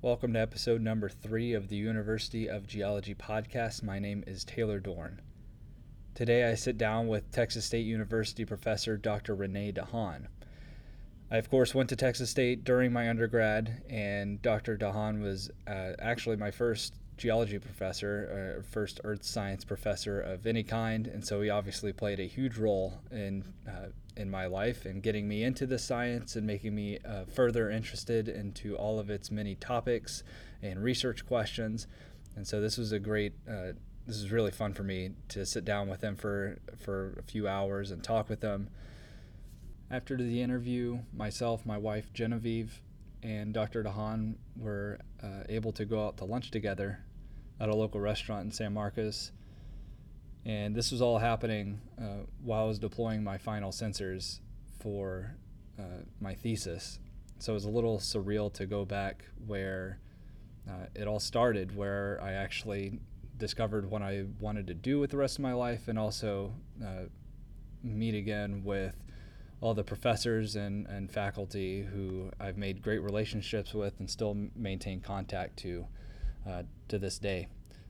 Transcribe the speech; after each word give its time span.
Welcome 0.00 0.34
to 0.34 0.38
episode 0.38 0.80
number 0.80 1.08
three 1.08 1.54
of 1.54 1.66
the 1.66 1.74
University 1.74 2.48
of 2.48 2.68
Geology 2.68 3.16
podcast. 3.16 3.82
My 3.82 3.98
name 3.98 4.22
is 4.28 4.44
Taylor 4.44 4.78
Dorn. 4.78 5.20
Today 6.14 6.48
I 6.48 6.54
sit 6.54 6.78
down 6.78 7.08
with 7.08 7.32
Texas 7.32 7.64
State 7.64 7.84
University 7.84 8.44
professor 8.44 8.96
Dr. 8.96 9.34
Rene 9.34 9.72
De 9.72 9.84
Hon. 9.84 10.28
I, 11.32 11.38
of 11.38 11.50
course, 11.50 11.74
went 11.74 11.88
to 11.88 11.96
Texas 11.96 12.30
State 12.30 12.62
during 12.62 12.92
my 12.92 13.10
undergrad, 13.10 13.82
and 13.90 14.40
Dr. 14.40 14.76
De 14.76 14.92
Hon 14.92 15.20
was 15.20 15.50
uh, 15.66 15.94
actually 15.98 16.36
my 16.36 16.52
first 16.52 16.94
geology 17.18 17.58
professor, 17.58 18.56
uh, 18.58 18.62
first 18.62 19.00
earth 19.04 19.24
science 19.24 19.64
professor 19.64 20.20
of 20.20 20.46
any 20.46 20.62
kind, 20.62 21.06
and 21.06 21.24
so 21.24 21.40
he 21.42 21.50
obviously 21.50 21.92
played 21.92 22.20
a 22.20 22.26
huge 22.26 22.56
role 22.56 23.00
in 23.10 23.44
uh, 23.68 23.88
in 24.16 24.30
my 24.30 24.46
life 24.46 24.84
and 24.84 25.02
getting 25.02 25.28
me 25.28 25.44
into 25.44 25.66
the 25.66 25.78
science 25.78 26.36
and 26.36 26.46
making 26.46 26.74
me 26.74 26.98
uh, 27.04 27.24
further 27.24 27.70
interested 27.70 28.28
into 28.28 28.76
all 28.76 28.98
of 28.98 29.10
its 29.10 29.30
many 29.30 29.54
topics 29.54 30.22
and 30.62 30.82
research 30.82 31.24
questions. 31.24 31.86
And 32.34 32.46
so 32.46 32.60
this 32.60 32.78
was 32.78 32.92
a 32.92 32.98
great. 32.98 33.34
Uh, 33.48 33.72
this 34.06 34.16
is 34.16 34.32
really 34.32 34.50
fun 34.50 34.72
for 34.72 34.84
me 34.84 35.10
to 35.28 35.44
sit 35.44 35.64
down 35.64 35.88
with 35.88 36.02
him 36.02 36.16
for 36.16 36.58
for 36.78 37.16
a 37.18 37.22
few 37.22 37.46
hours 37.46 37.90
and 37.90 38.02
talk 38.02 38.28
with 38.28 38.42
him. 38.42 38.68
After 39.90 40.16
the 40.16 40.42
interview, 40.42 41.00
myself, 41.14 41.64
my 41.64 41.78
wife 41.78 42.12
Genevieve, 42.12 42.80
and 43.22 43.52
Dr. 43.52 43.82
De 43.82 43.90
Hon 43.90 44.36
were 44.56 44.98
uh, 45.22 45.44
able 45.48 45.72
to 45.72 45.84
go 45.84 46.06
out 46.06 46.18
to 46.18 46.24
lunch 46.24 46.50
together 46.50 47.00
at 47.60 47.68
a 47.68 47.74
local 47.74 48.00
restaurant 48.00 48.44
in 48.44 48.50
San 48.50 48.72
Marcos. 48.72 49.32
And 50.44 50.74
this 50.74 50.92
was 50.92 51.02
all 51.02 51.18
happening 51.18 51.80
uh, 52.00 52.24
while 52.42 52.64
I 52.64 52.66
was 52.66 52.78
deploying 52.78 53.22
my 53.22 53.38
final 53.38 53.70
sensors 53.70 54.40
for 54.80 55.36
uh, 55.78 56.02
my 56.20 56.34
thesis. 56.34 56.98
So 57.38 57.52
it 57.52 57.54
was 57.54 57.64
a 57.64 57.70
little 57.70 57.98
surreal 57.98 58.52
to 58.54 58.66
go 58.66 58.84
back 58.84 59.24
where 59.46 60.00
uh, 60.68 60.86
it 60.94 61.06
all 61.06 61.20
started, 61.20 61.76
where 61.76 62.18
I 62.22 62.32
actually 62.32 62.98
discovered 63.36 63.88
what 63.90 64.02
I 64.02 64.24
wanted 64.40 64.66
to 64.68 64.74
do 64.74 64.98
with 64.98 65.10
the 65.10 65.16
rest 65.16 65.38
of 65.38 65.42
my 65.42 65.52
life 65.52 65.88
and 65.88 65.98
also 65.98 66.52
uh, 66.84 67.04
meet 67.82 68.14
again 68.14 68.62
with 68.64 68.94
all 69.60 69.74
the 69.74 69.84
professors 69.84 70.56
and, 70.56 70.86
and 70.86 71.10
faculty 71.10 71.82
who 71.82 72.30
I've 72.38 72.56
made 72.56 72.82
great 72.82 73.00
relationships 73.00 73.74
with 73.74 73.98
and 73.98 74.08
still 74.08 74.36
maintain 74.54 75.00
contact 75.00 75.58
to 75.60 75.86
uh, 76.48 76.62
to 76.88 76.98
this 76.98 77.18
day. 77.18 77.48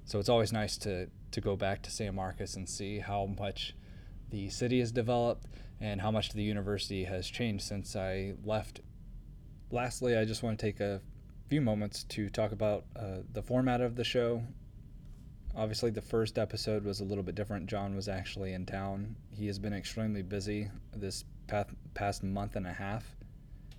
So 0.08 0.18
it's 0.18 0.30
always 0.30 0.54
nice 0.54 0.78
to, 0.78 1.10
to 1.32 1.40
go 1.42 1.54
back 1.54 1.82
to 1.82 1.90
San 1.90 2.14
Marcos 2.14 2.56
and 2.56 2.66
see 2.66 2.98
how 2.98 3.26
much 3.38 3.74
the 4.30 4.48
city 4.48 4.80
has 4.80 4.90
developed 4.90 5.46
and 5.82 6.00
how 6.00 6.10
much 6.10 6.30
the 6.30 6.42
university 6.42 7.04
has 7.04 7.28
changed 7.28 7.62
since 7.62 7.94
I 7.94 8.32
left. 8.42 8.80
Lastly, 9.70 10.16
I 10.16 10.24
just 10.24 10.42
want 10.42 10.58
to 10.58 10.64
take 10.64 10.80
a 10.80 11.02
few 11.50 11.60
moments 11.60 12.04
to 12.04 12.30
talk 12.30 12.52
about 12.52 12.86
uh, 12.96 13.18
the 13.34 13.42
format 13.42 13.82
of 13.82 13.96
the 13.96 14.02
show. 14.04 14.42
Obviously, 15.54 15.90
the 15.90 16.00
first 16.00 16.38
episode 16.38 16.86
was 16.86 17.00
a 17.00 17.04
little 17.04 17.22
bit 17.22 17.34
different. 17.34 17.66
John 17.66 17.94
was 17.94 18.08
actually 18.08 18.54
in 18.54 18.64
town. 18.64 19.14
He 19.30 19.46
has 19.48 19.58
been 19.58 19.74
extremely 19.74 20.22
busy 20.22 20.70
this 20.96 21.26
past, 21.48 21.68
past 21.92 22.22
month 22.22 22.56
and 22.56 22.66
a 22.66 22.72
half. 22.72 23.14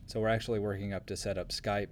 So, 0.05 0.19
we're 0.19 0.30
actually 0.30 0.59
working 0.59 0.94
up 0.94 1.07
to 1.07 1.17
set 1.17 1.39
up 1.39 1.50
Skype 1.50 1.89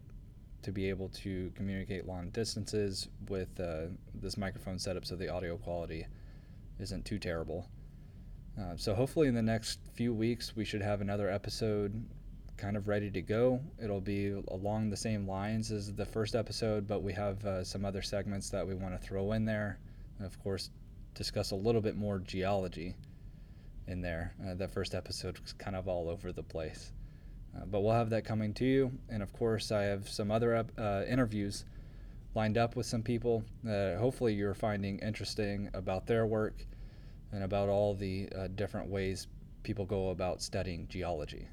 to 0.62 0.72
be 0.72 0.90
able 0.90 1.10
to 1.10 1.52
communicate 1.56 2.08
long 2.08 2.30
distances 2.30 3.08
with 3.30 3.60
uh, 3.60 3.88
this 4.14 4.38
microphone 4.38 4.80
setup 4.80 5.06
so 5.06 5.16
the 5.16 5.30
audio 5.30 5.58
quality 5.58 6.06
isn't 6.80 7.06
too 7.06 7.20
terrible. 7.20 7.68
Uh, 8.60 8.76
so, 8.76 8.96
hopefully, 8.96 9.28
in 9.28 9.36
the 9.36 9.42
next 9.42 9.80
few 9.94 10.14
weeks, 10.14 10.56
we 10.56 10.66
should 10.66 10.82
have 10.82 11.00
another 11.02 11.30
episode 11.30 12.04
kind 12.58 12.76
of 12.76 12.88
ready 12.88 13.12
to 13.12 13.22
go. 13.22 13.62
It'll 13.82 14.02
be 14.02 14.30
along 14.48 14.90
the 14.90 14.98
same 14.98 15.28
lines 15.28 15.72
as 15.72 15.94
the 15.94 16.06
first 16.06 16.36
episode, 16.36 16.88
but 16.88 17.04
we 17.04 17.14
have 17.14 17.46
uh, 17.46 17.64
some 17.64 17.86
other 17.86 18.02
segments 18.02 18.50
that 18.50 18.68
we 18.68 18.74
want 18.74 19.00
to 19.00 19.08
throw 19.08 19.34
in 19.34 19.46
there. 19.46 19.78
And 20.18 20.26
of 20.26 20.42
course, 20.42 20.72
discuss 21.14 21.52
a 21.52 21.56
little 21.56 21.82
bit 21.82 21.96
more 21.96 22.18
geology 22.20 22.96
in 23.88 24.02
there. 24.02 24.34
Uh, 24.44 24.56
the 24.56 24.68
first 24.68 24.96
episode 24.96 25.38
was 25.40 25.54
kind 25.54 25.76
of 25.76 25.88
all 25.88 26.10
over 26.10 26.32
the 26.32 26.44
place. 26.44 26.92
Uh, 27.56 27.66
but 27.66 27.82
we'll 27.82 27.94
have 27.94 28.10
that 28.10 28.26
coming 28.26 28.54
to 28.56 28.66
you. 28.66 28.92
And 29.10 29.22
of 29.24 29.34
course, 29.34 29.72
I 29.72 29.84
have 29.84 30.08
some 30.10 30.32
other 30.32 30.66
uh, 30.78 31.04
interviews 31.08 31.66
lined 32.36 32.58
up 32.58 32.76
with 32.76 32.86
some 32.86 33.02
people 33.02 33.44
that 33.64 33.98
hopefully 34.00 34.34
you're 34.34 34.54
finding 34.54 35.00
interesting 35.00 35.70
about 35.74 36.06
their 36.06 36.26
work 36.26 36.66
and 37.32 37.44
about 37.44 37.70
all 37.70 37.96
the 37.96 38.30
uh, 38.36 38.48
different 38.56 38.90
ways 38.90 39.28
people 39.64 39.86
go 39.86 40.10
about 40.10 40.42
studying 40.42 40.88
geology. 40.88 41.48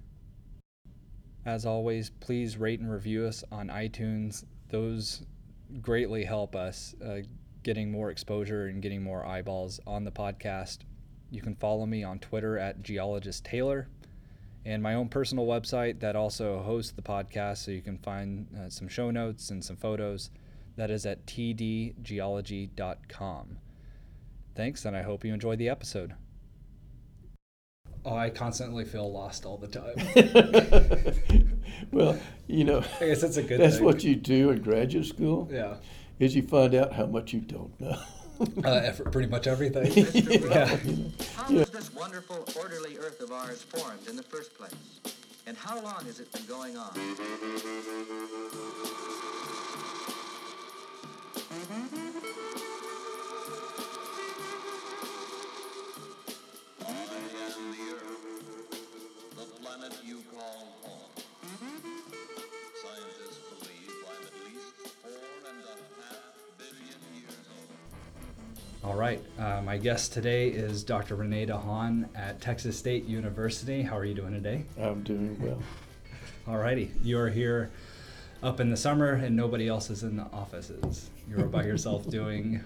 As 1.47 1.67
always, 1.67 2.11
please 2.11 2.57
rate 2.57 2.81
and 2.81 2.91
review 2.91 3.27
us 3.27 3.45
on 3.51 3.69
iTunes. 3.69 4.45
Those 4.69 5.25
greatly 5.81 6.25
help 6.25 6.55
us 6.55 6.95
uh, 7.05 7.19
getting 7.63 7.91
more 7.91 8.11
exposure 8.11 8.67
and 8.67 8.81
getting 8.81 9.03
more 9.03 9.27
eyeballs 9.27 9.81
on 9.87 10.05
the 10.05 10.11
podcast. 10.11 10.79
You 11.31 11.43
can 11.43 11.55
follow 11.55 11.87
me 11.87 12.05
on 12.05 12.19
Twitter 12.19 12.59
at 12.59 12.83
Geologist 12.83 13.45
Taylor 13.45 13.89
and 14.65 14.83
my 14.83 14.95
own 14.95 15.09
personal 15.09 15.47
website 15.47 16.01
that 16.01 16.17
also 16.17 16.63
hosts 16.63 16.93
the 16.93 17.03
podcast, 17.03 17.59
so 17.59 17.71
you 17.71 17.83
can 17.83 17.99
find 17.99 18.49
uh, 18.59 18.71
some 18.71 18.89
show 18.89 19.11
notes 19.11 19.51
and 19.51 19.63
some 19.65 19.77
photos. 19.77 20.31
That 20.77 20.91
is 20.91 21.07
at 21.07 21.25
tdgeology.com. 21.27 23.59
Thanks, 24.57 24.85
and 24.85 24.97
I 24.97 25.03
hope 25.03 25.25
you 25.25 25.33
enjoyed 25.35 25.59
the 25.59 25.69
episode. 25.69 26.15
Oh, 28.05 28.17
I 28.17 28.31
constantly 28.31 28.85
feel 28.85 29.11
lost 29.11 29.45
all 29.47 29.57
the 29.57 29.67
time. 29.69 29.95
well, 31.91 32.19
you 32.47 32.63
know, 32.65 32.85
I 33.01 33.07
guess 33.07 33.23
that's 33.23 33.39
a 33.39 33.43
good. 33.43 33.59
That's 33.61 33.77
thing. 33.77 33.85
what 33.85 34.05
you 34.05 34.15
do 34.15 34.51
in 34.51 34.63
graduate 34.63 35.07
school. 35.07 35.49
Yeah. 35.51 35.77
Is 36.19 36.37
you 36.37 36.43
find 36.43 36.75
out 36.75 36.93
how 36.93 37.07
much 37.07 37.33
you 37.33 37.41
don't 37.41 37.81
know. 37.81 37.97
Uh, 38.65 38.93
pretty 39.11 39.29
much 39.29 39.47
everything. 39.47 39.93
yeah. 40.51 40.77
How 41.37 41.53
was 41.53 41.71
this 41.71 41.93
wonderful, 41.95 42.45
orderly 42.59 42.99
Earth 42.99 43.21
of 43.21 43.33
ours 43.33 43.63
formed 43.63 44.09
in 44.09 44.17
the 44.17 44.23
first 44.23 44.57
place? 44.57 45.01
And 45.47 45.57
how 45.57 45.81
long 45.81 46.05
has 46.07 46.21
it 46.21 46.33
been 46.33 46.47
going 46.47 46.77
on? 46.77 46.91
All 56.87 56.95
right. 68.93 69.23
Uh, 69.39 69.63
my 69.63 69.79
guest 69.79 70.13
today 70.13 70.49
is 70.49 70.85
Dr. 70.85 71.15
Rene 71.15 71.47
De 71.47 71.57
Hon 71.57 72.09
at 72.15 72.41
Texas 72.41 72.77
State 72.77 73.07
University. 73.07 73.81
How 73.81 73.97
are 73.97 74.05
you 74.05 74.15
doing 74.15 74.33
today? 74.35 74.65
I'm 74.79 75.03
doing 75.03 75.41
well. 75.41 75.63
All 76.47 76.59
righty. 76.59 76.91
You're 77.03 77.31
here 77.31 77.71
up 78.43 78.61
in 78.61 78.69
the 78.69 78.77
summer 78.77 79.13
and 79.13 79.35
nobody 79.35 79.69
else 79.69 79.89
is 79.89 80.03
in 80.03 80.17
the 80.17 80.25
offices. 80.25 81.09
You're 81.29 81.47
by 81.47 81.65
yourself 81.65 82.09
doing 82.11 82.63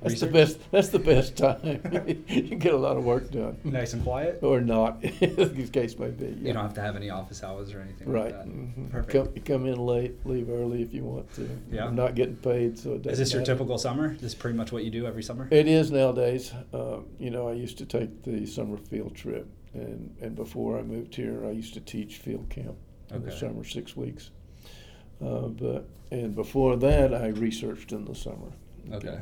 that's 0.00 0.14
research? 0.14 0.28
the 0.28 0.32
best. 0.32 0.70
That's 0.70 0.88
the 0.88 0.98
best 0.98 1.36
time. 1.36 2.24
you 2.28 2.56
get 2.56 2.74
a 2.74 2.76
lot 2.76 2.96
of 2.96 3.04
work 3.04 3.30
done. 3.30 3.58
Nice 3.64 3.92
and 3.92 4.02
quiet. 4.02 4.40
Or 4.42 4.60
not, 4.60 5.00
the 5.02 5.68
case 5.72 5.98
may 5.98 6.10
be. 6.10 6.26
Yeah. 6.26 6.48
You 6.48 6.52
don't 6.52 6.62
have 6.62 6.74
to 6.74 6.80
have 6.80 6.96
any 6.96 7.10
office 7.10 7.42
hours 7.42 7.72
or 7.72 7.80
anything 7.80 8.08
right. 8.08 8.24
like 8.24 8.32
that. 8.32 8.46
Mm-hmm. 8.46 8.86
Perfect. 8.88 9.12
Come, 9.12 9.44
come 9.44 9.66
in 9.66 9.78
late, 9.78 10.26
leave 10.26 10.50
early 10.50 10.82
if 10.82 10.92
you 10.92 11.04
want 11.04 11.32
to. 11.34 11.48
Yeah. 11.70 11.86
I'm 11.86 11.94
not 11.94 12.14
getting 12.14 12.36
paid, 12.36 12.78
so 12.78 12.94
it 12.94 13.02
doesn't. 13.02 13.12
Is 13.12 13.18
this 13.18 13.32
your 13.32 13.40
matter. 13.40 13.54
typical 13.54 13.78
summer? 13.78 14.14
This 14.14 14.32
is 14.32 14.34
pretty 14.34 14.56
much 14.56 14.72
what 14.72 14.84
you 14.84 14.90
do 14.90 15.06
every 15.06 15.22
summer. 15.22 15.48
It 15.50 15.68
is 15.68 15.90
nowadays. 15.90 16.52
Um, 16.72 17.06
you 17.18 17.30
know, 17.30 17.48
I 17.48 17.52
used 17.52 17.78
to 17.78 17.86
take 17.86 18.22
the 18.22 18.46
summer 18.46 18.76
field 18.76 19.14
trip, 19.14 19.46
and 19.74 20.14
and 20.20 20.34
before 20.34 20.78
I 20.78 20.82
moved 20.82 21.14
here, 21.14 21.46
I 21.46 21.50
used 21.50 21.74
to 21.74 21.80
teach 21.80 22.16
field 22.16 22.48
camp 22.50 22.76
in 23.10 23.22
the 23.24 23.32
summer, 23.32 23.64
six 23.64 23.96
weeks. 23.96 24.30
Uh, 25.24 25.48
but 25.48 25.88
and 26.10 26.34
before 26.34 26.76
that, 26.76 27.14
I 27.14 27.28
researched 27.28 27.92
in 27.92 28.04
the 28.04 28.14
summer. 28.14 28.52
Okay. 28.92 29.20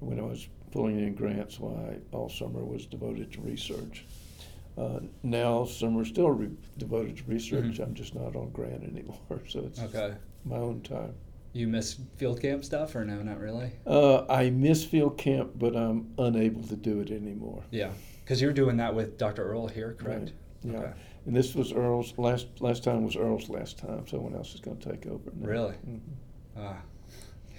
When 0.00 0.18
I 0.18 0.22
was 0.22 0.48
pulling 0.70 0.98
in 0.98 1.14
grants, 1.14 1.58
why 1.58 1.98
all 2.12 2.28
summer 2.28 2.64
was 2.64 2.86
devoted 2.86 3.32
to 3.32 3.40
research. 3.40 4.04
Uh, 4.76 5.00
now 5.24 5.64
summer's 5.64 6.08
still 6.08 6.30
re- 6.30 6.50
devoted 6.76 7.16
to 7.16 7.24
research. 7.24 7.78
Mhm. 7.78 7.82
I'm 7.82 7.94
just 7.94 8.14
not 8.14 8.36
on 8.36 8.50
grant 8.50 8.84
anymore, 8.84 9.18
so 9.48 9.60
it's 9.60 9.80
Okay. 9.80 10.14
my 10.44 10.56
own 10.56 10.82
time. 10.82 11.14
You 11.52 11.66
miss 11.66 11.96
field 12.16 12.40
camp 12.40 12.62
stuff 12.64 12.94
or 12.94 13.04
no? 13.04 13.20
Not 13.22 13.40
really. 13.40 13.72
Uh, 13.86 14.24
I 14.28 14.50
miss 14.50 14.84
field 14.84 15.18
camp, 15.18 15.52
but 15.56 15.74
I'm 15.74 16.12
unable 16.18 16.62
to 16.64 16.76
do 16.76 17.00
it 17.00 17.10
anymore. 17.10 17.64
Yeah. 17.70 17.90
Because 18.22 18.40
you're 18.40 18.52
doing 18.52 18.76
that 18.76 18.94
with 18.94 19.16
Dr. 19.18 19.42
Earl 19.44 19.66
here, 19.66 19.94
correct? 19.98 20.32
Right. 20.64 20.72
Yeah. 20.74 20.78
Okay. 20.78 20.92
And 21.26 21.34
this 21.34 21.54
was 21.54 21.72
Earl's 21.72 22.16
last 22.18 22.46
last 22.60 22.84
time 22.84 23.02
was 23.04 23.16
Earl's 23.16 23.48
last 23.48 23.78
time. 23.78 24.06
Someone 24.06 24.34
else 24.34 24.54
is 24.54 24.60
going 24.60 24.76
to 24.78 24.90
take 24.92 25.06
over. 25.06 25.30
now. 25.34 25.46
Really? 25.48 25.74
Mhm. 25.88 26.00
Ah. 26.56 26.82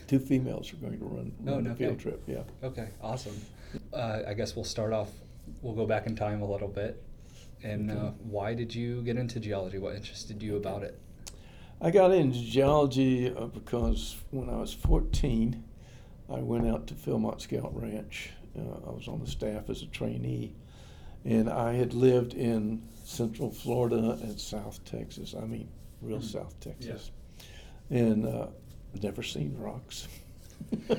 Two 0.10 0.18
females 0.18 0.74
are 0.74 0.78
going 0.78 0.98
to 0.98 1.06
run, 1.06 1.32
Oh, 1.48 1.52
run 1.52 1.64
no 1.66 1.70
the 1.70 1.76
field 1.76 2.00
trip. 2.00 2.24
Yeah. 2.26 2.42
Okay, 2.64 2.88
awesome. 3.00 3.40
Uh, 3.94 4.22
I 4.28 4.34
guess 4.34 4.56
we'll 4.56 4.66
start 4.66 4.92
off. 4.92 5.10
We'll 5.62 5.76
go 5.76 5.86
back 5.86 6.08
in 6.08 6.16
time 6.16 6.42
a 6.42 6.50
little 6.52 6.68
bit. 6.68 7.00
And 7.62 7.92
uh, 7.92 8.12
why 8.24 8.56
did 8.56 8.74
you 8.74 9.04
get 9.04 9.18
into 9.18 9.40
geology? 9.40 9.78
What 9.78 9.96
interested 9.96 10.42
you 10.42 10.56
about 10.58 10.82
it? 10.82 11.00
I 11.80 11.92
got 11.92 12.12
into 12.12 12.40
geology 12.42 13.32
uh, 13.32 13.46
because 13.46 14.16
when 14.32 14.50
I 14.50 14.56
was 14.58 14.74
14, 14.74 15.64
I 16.34 16.40
went 16.40 16.68
out 16.68 16.88
to 16.88 16.96
Philmont 16.96 17.40
Scout 17.42 17.80
Ranch. 17.80 18.32
Uh, 18.58 18.62
I 18.88 18.92
was 18.92 19.08
on 19.08 19.20
the 19.20 19.28
staff 19.30 19.70
as 19.70 19.84
a 19.84 19.88
trainee, 19.88 20.56
and 21.24 21.48
I 21.52 21.74
had 21.74 21.94
lived 21.94 22.34
in 22.34 22.82
Central 23.04 23.52
Florida 23.52 24.18
and 24.24 24.40
South 24.42 24.84
Texas. 24.86 25.36
I 25.40 25.46
mean, 25.46 25.70
real 26.02 26.18
Mhm. 26.18 26.24
South 26.24 26.60
Texas, 26.60 27.12
and 27.92 28.26
uh, 28.26 28.48
never 29.02 29.24
seen 29.24 29.56
rocks. 29.58 30.08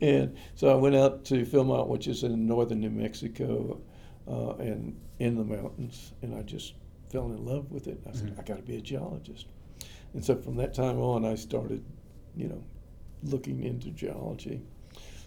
and 0.00 0.36
so 0.54 0.68
I 0.70 0.74
went 0.74 0.96
out 0.96 1.24
to 1.26 1.44
Philmont, 1.44 1.88
which 1.88 2.06
is 2.06 2.22
in 2.22 2.46
northern 2.46 2.80
New 2.80 2.90
Mexico, 2.90 3.80
uh, 4.28 4.54
and 4.56 4.98
in 5.18 5.36
the 5.36 5.44
mountains, 5.44 6.12
and 6.22 6.34
I 6.34 6.42
just 6.42 6.74
fell 7.10 7.26
in 7.26 7.44
love 7.44 7.70
with 7.70 7.86
it. 7.88 8.00
I 8.08 8.12
said, 8.12 8.34
Mhm. 8.34 8.38
I 8.38 8.42
got 8.42 8.56
to 8.56 8.62
be 8.62 8.76
a 8.76 8.80
geologist. 8.80 9.46
And 10.14 10.24
so 10.24 10.36
from 10.36 10.56
that 10.56 10.74
time 10.74 10.98
on, 11.00 11.24
I 11.24 11.34
started, 11.34 11.82
you 12.36 12.48
know, 12.48 12.62
looking 13.24 13.62
into 13.64 13.90
geology. 13.90 14.62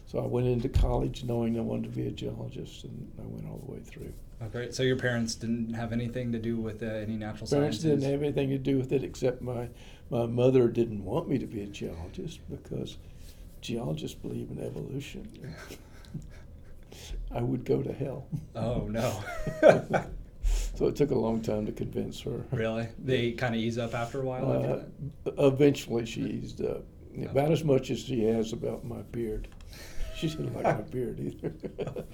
So 0.08 0.20
I 0.20 0.26
went 0.28 0.48
into 0.48 0.70
college 0.70 1.24
knowing 1.24 1.58
I 1.58 1.62
wanted 1.62 1.92
to 1.92 1.98
be 1.98 2.08
a 2.08 2.12
geologist, 2.12 2.84
and 2.86 3.12
I 3.20 3.26
went 3.28 3.48
all 3.48 3.58
the 3.66 3.72
way 3.72 3.80
through. 3.80 4.14
Oh, 4.42 4.48
great. 4.50 4.74
So 4.74 4.84
your 4.84 4.98
parents 4.98 5.36
didn't 5.36 5.74
have 5.74 5.94
anything 5.94 6.32
to 6.34 6.40
do 6.40 6.58
with 6.58 6.84
uh, 6.84 6.88
any 6.88 7.16
natural 7.16 7.48
Parents 7.48 7.50
sciences? 7.80 7.84
didn't 7.84 8.04
have 8.12 8.22
anything 8.22 8.50
to 8.50 8.58
do 8.58 8.78
with 8.78 8.92
it 8.92 9.04
except 9.04 9.42
my 9.42 9.70
my 10.14 10.28
mother 10.28 10.68
didn't 10.68 11.04
want 11.04 11.28
me 11.28 11.40
to 11.40 11.48
be 11.48 11.64
a 11.64 11.66
geologist 11.66 12.40
because 12.48 12.98
geologists 13.62 14.16
believe 14.16 14.52
in 14.52 14.64
evolution. 14.64 15.28
I 17.32 17.42
would 17.42 17.66
go 17.66 17.82
to 17.82 17.92
hell. 17.92 18.28
Oh 18.56 18.86
no. 18.88 19.24
so 20.76 20.86
it 20.86 20.96
took 20.96 21.10
a 21.10 21.16
long 21.16 21.42
time 21.42 21.66
to 21.66 21.72
convince 21.72 22.22
her. 22.22 22.46
really? 22.52 22.88
They 23.04 23.32
kind 23.32 23.56
of 23.56 23.62
ease 23.62 23.80
up 23.80 23.96
after 23.96 24.22
a 24.22 24.24
while. 24.24 24.86
Uh, 25.26 25.32
eventually, 25.40 26.06
she 26.06 26.22
eased 26.22 26.64
up 26.64 26.84
about 27.26 27.52
as 27.52 27.64
much 27.64 27.90
as 27.90 28.00
she 28.02 28.24
has 28.26 28.54
about 28.54 28.86
my 28.86 29.02
beard. 29.12 29.48
She 30.16 30.30
didn't 30.30 30.54
like 30.54 30.64
my 30.64 30.84
beard 30.84 31.20
either. 31.20 31.50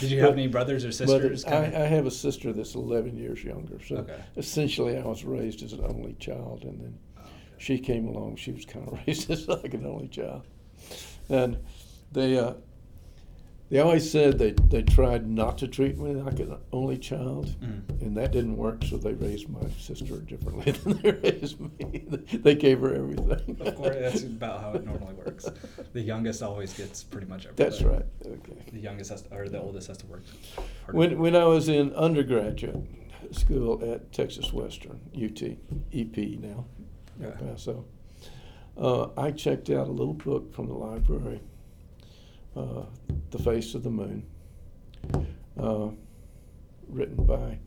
Did 0.00 0.10
you 0.10 0.20
have 0.20 0.30
but- 0.30 0.38
any 0.38 0.46
brothers 0.46 0.84
or 0.86 0.92
sisters? 0.92 1.44
I, 1.44 1.64
I 1.64 1.86
have 1.86 2.06
a 2.06 2.10
sister 2.10 2.54
that's 2.54 2.74
11 2.74 3.18
years 3.18 3.44
younger. 3.44 3.78
So 3.84 3.96
Okay. 3.96 4.16
essentially, 4.36 4.96
I 4.96 5.02
was 5.02 5.24
raised 5.24 5.62
as 5.62 5.74
an 5.74 5.84
only 5.84 6.14
child, 6.14 6.62
and 6.64 6.80
then 6.80 6.98
she 7.58 7.78
came 7.78 8.06
along. 8.08 8.36
She 8.36 8.52
was 8.52 8.64
kind 8.64 8.88
of 8.88 8.98
raised 9.06 9.30
as 9.30 9.48
like 9.48 9.74
an 9.74 9.84
only 9.86 10.08
child, 10.08 10.42
and 11.28 11.58
they 12.12 12.38
uh, 12.38 12.54
they 13.70 13.80
always 13.80 14.10
said 14.10 14.38
they 14.38 14.52
they 14.52 14.82
tried 14.82 15.28
not 15.28 15.58
to 15.58 15.68
treat 15.68 15.98
me 15.98 16.14
like 16.14 16.38
an 16.40 16.56
only 16.72 16.96
child, 16.96 17.54
Mhm. 17.60 18.00
and 18.00 18.16
that 18.16 18.32
didn't 18.32 18.56
work. 18.56 18.82
So 18.84 18.96
they 18.96 19.12
raised 19.12 19.48
my 19.50 19.68
sister 19.78 20.16
differently 20.18 20.72
than 20.84 21.02
they 21.02 21.10
raised 21.10 21.60
me. 21.60 22.04
they 22.32 22.54
gave 22.54 22.80
her 22.80 22.94
everything. 22.94 23.56
Of 23.60 23.74
course, 23.74 23.96
that's 23.98 24.22
about 24.22 24.60
how 24.62 24.72
it 24.72 24.84
normally 24.86 25.14
works. 25.14 25.46
The 25.92 26.00
youngest 26.00 26.42
always 26.42 26.72
gets 26.72 27.02
pretty 27.04 27.26
much 27.26 27.44
everything. 27.44 27.66
That's 27.66 27.82
right. 27.82 28.06
Okay. 28.24 28.56
The 28.72 28.80
youngest 28.80 29.10
has 29.10 29.22
to, 29.22 29.34
or 29.36 29.48
the 29.48 29.60
oldest 29.60 29.88
has 29.88 29.98
to 29.98 30.06
work. 30.06 30.22
When, 30.92 31.18
when 31.18 31.36
I 31.36 31.44
was 31.44 31.68
in 31.68 31.92
undergraduate 31.94 32.76
school 33.32 33.84
at 33.92 34.10
Texas 34.12 34.50
Western, 34.52 34.98
UT, 35.14 35.42
EP 35.92 36.16
now, 36.40 36.64
El. 37.22 37.30
Paso, 37.32 37.84
uh, 38.76 39.08
I 39.16 39.30
checked 39.30 39.70
out 39.70 39.88
a 39.88 39.92
little 39.92 40.14
book 40.14 40.52
from 40.54 40.66
the 40.66 40.74
library, 40.74 41.40
uh, 42.56 42.82
The 43.30 43.38
Face 43.38 43.74
of 43.74 43.82
the 43.82 43.90
Moon, 43.90 44.24
uh, 45.60 45.88
written 46.88 47.24
by 47.24 47.58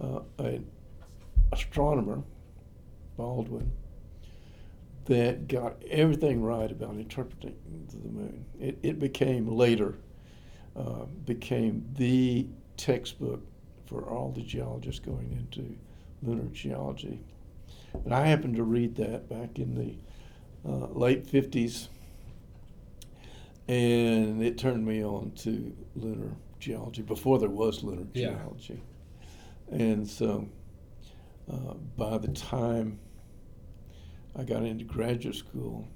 uh, 0.00 0.20
an 0.38 0.66
astronomer, 1.52 2.22
Baldwin, 3.16 3.70
that 5.04 5.48
got 5.48 5.82
everything 5.90 6.42
right 6.42 6.70
about 6.70 6.94
interpreting 6.94 7.56
the 7.88 8.08
moon. 8.08 8.44
It, 8.60 8.78
it 8.82 8.98
became 8.98 9.48
later 9.48 9.96
uh, 10.76 11.04
became 11.26 11.84
the 11.96 12.46
textbook 12.76 13.42
for 13.86 14.08
all 14.08 14.32
the 14.32 14.42
geologists 14.42 15.00
going 15.00 15.32
into 15.32 15.76
lunar 16.22 16.48
geology. 16.52 17.20
And 18.04 18.14
I 18.14 18.26
happened 18.26 18.56
to 18.56 18.64
read 18.64 18.96
that 18.96 19.28
back 19.28 19.58
in 19.58 19.74
the 19.74 20.68
uh, 20.68 20.86
late 20.88 21.26
50s, 21.26 21.88
and 23.68 24.42
it 24.42 24.58
turned 24.58 24.84
me 24.86 25.04
on 25.04 25.32
to 25.38 25.74
lunar 25.94 26.32
geology 26.58 27.02
before 27.02 27.38
there 27.38 27.48
was 27.48 27.82
lunar 27.82 28.06
Yeah. 28.14 28.30
geology. 28.34 28.80
And 29.70 30.08
so 30.08 30.48
uh, 31.50 31.74
by 31.96 32.18
the 32.18 32.28
time 32.28 32.98
I 34.36 34.44
got 34.44 34.64
into 34.64 34.84
graduate 34.84 35.36
school 35.36 35.86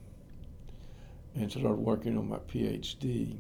and 1.35 1.51
started 1.51 1.75
working 1.79 2.17
on 2.19 2.29
my 2.29 2.39
PhD, 2.39 3.37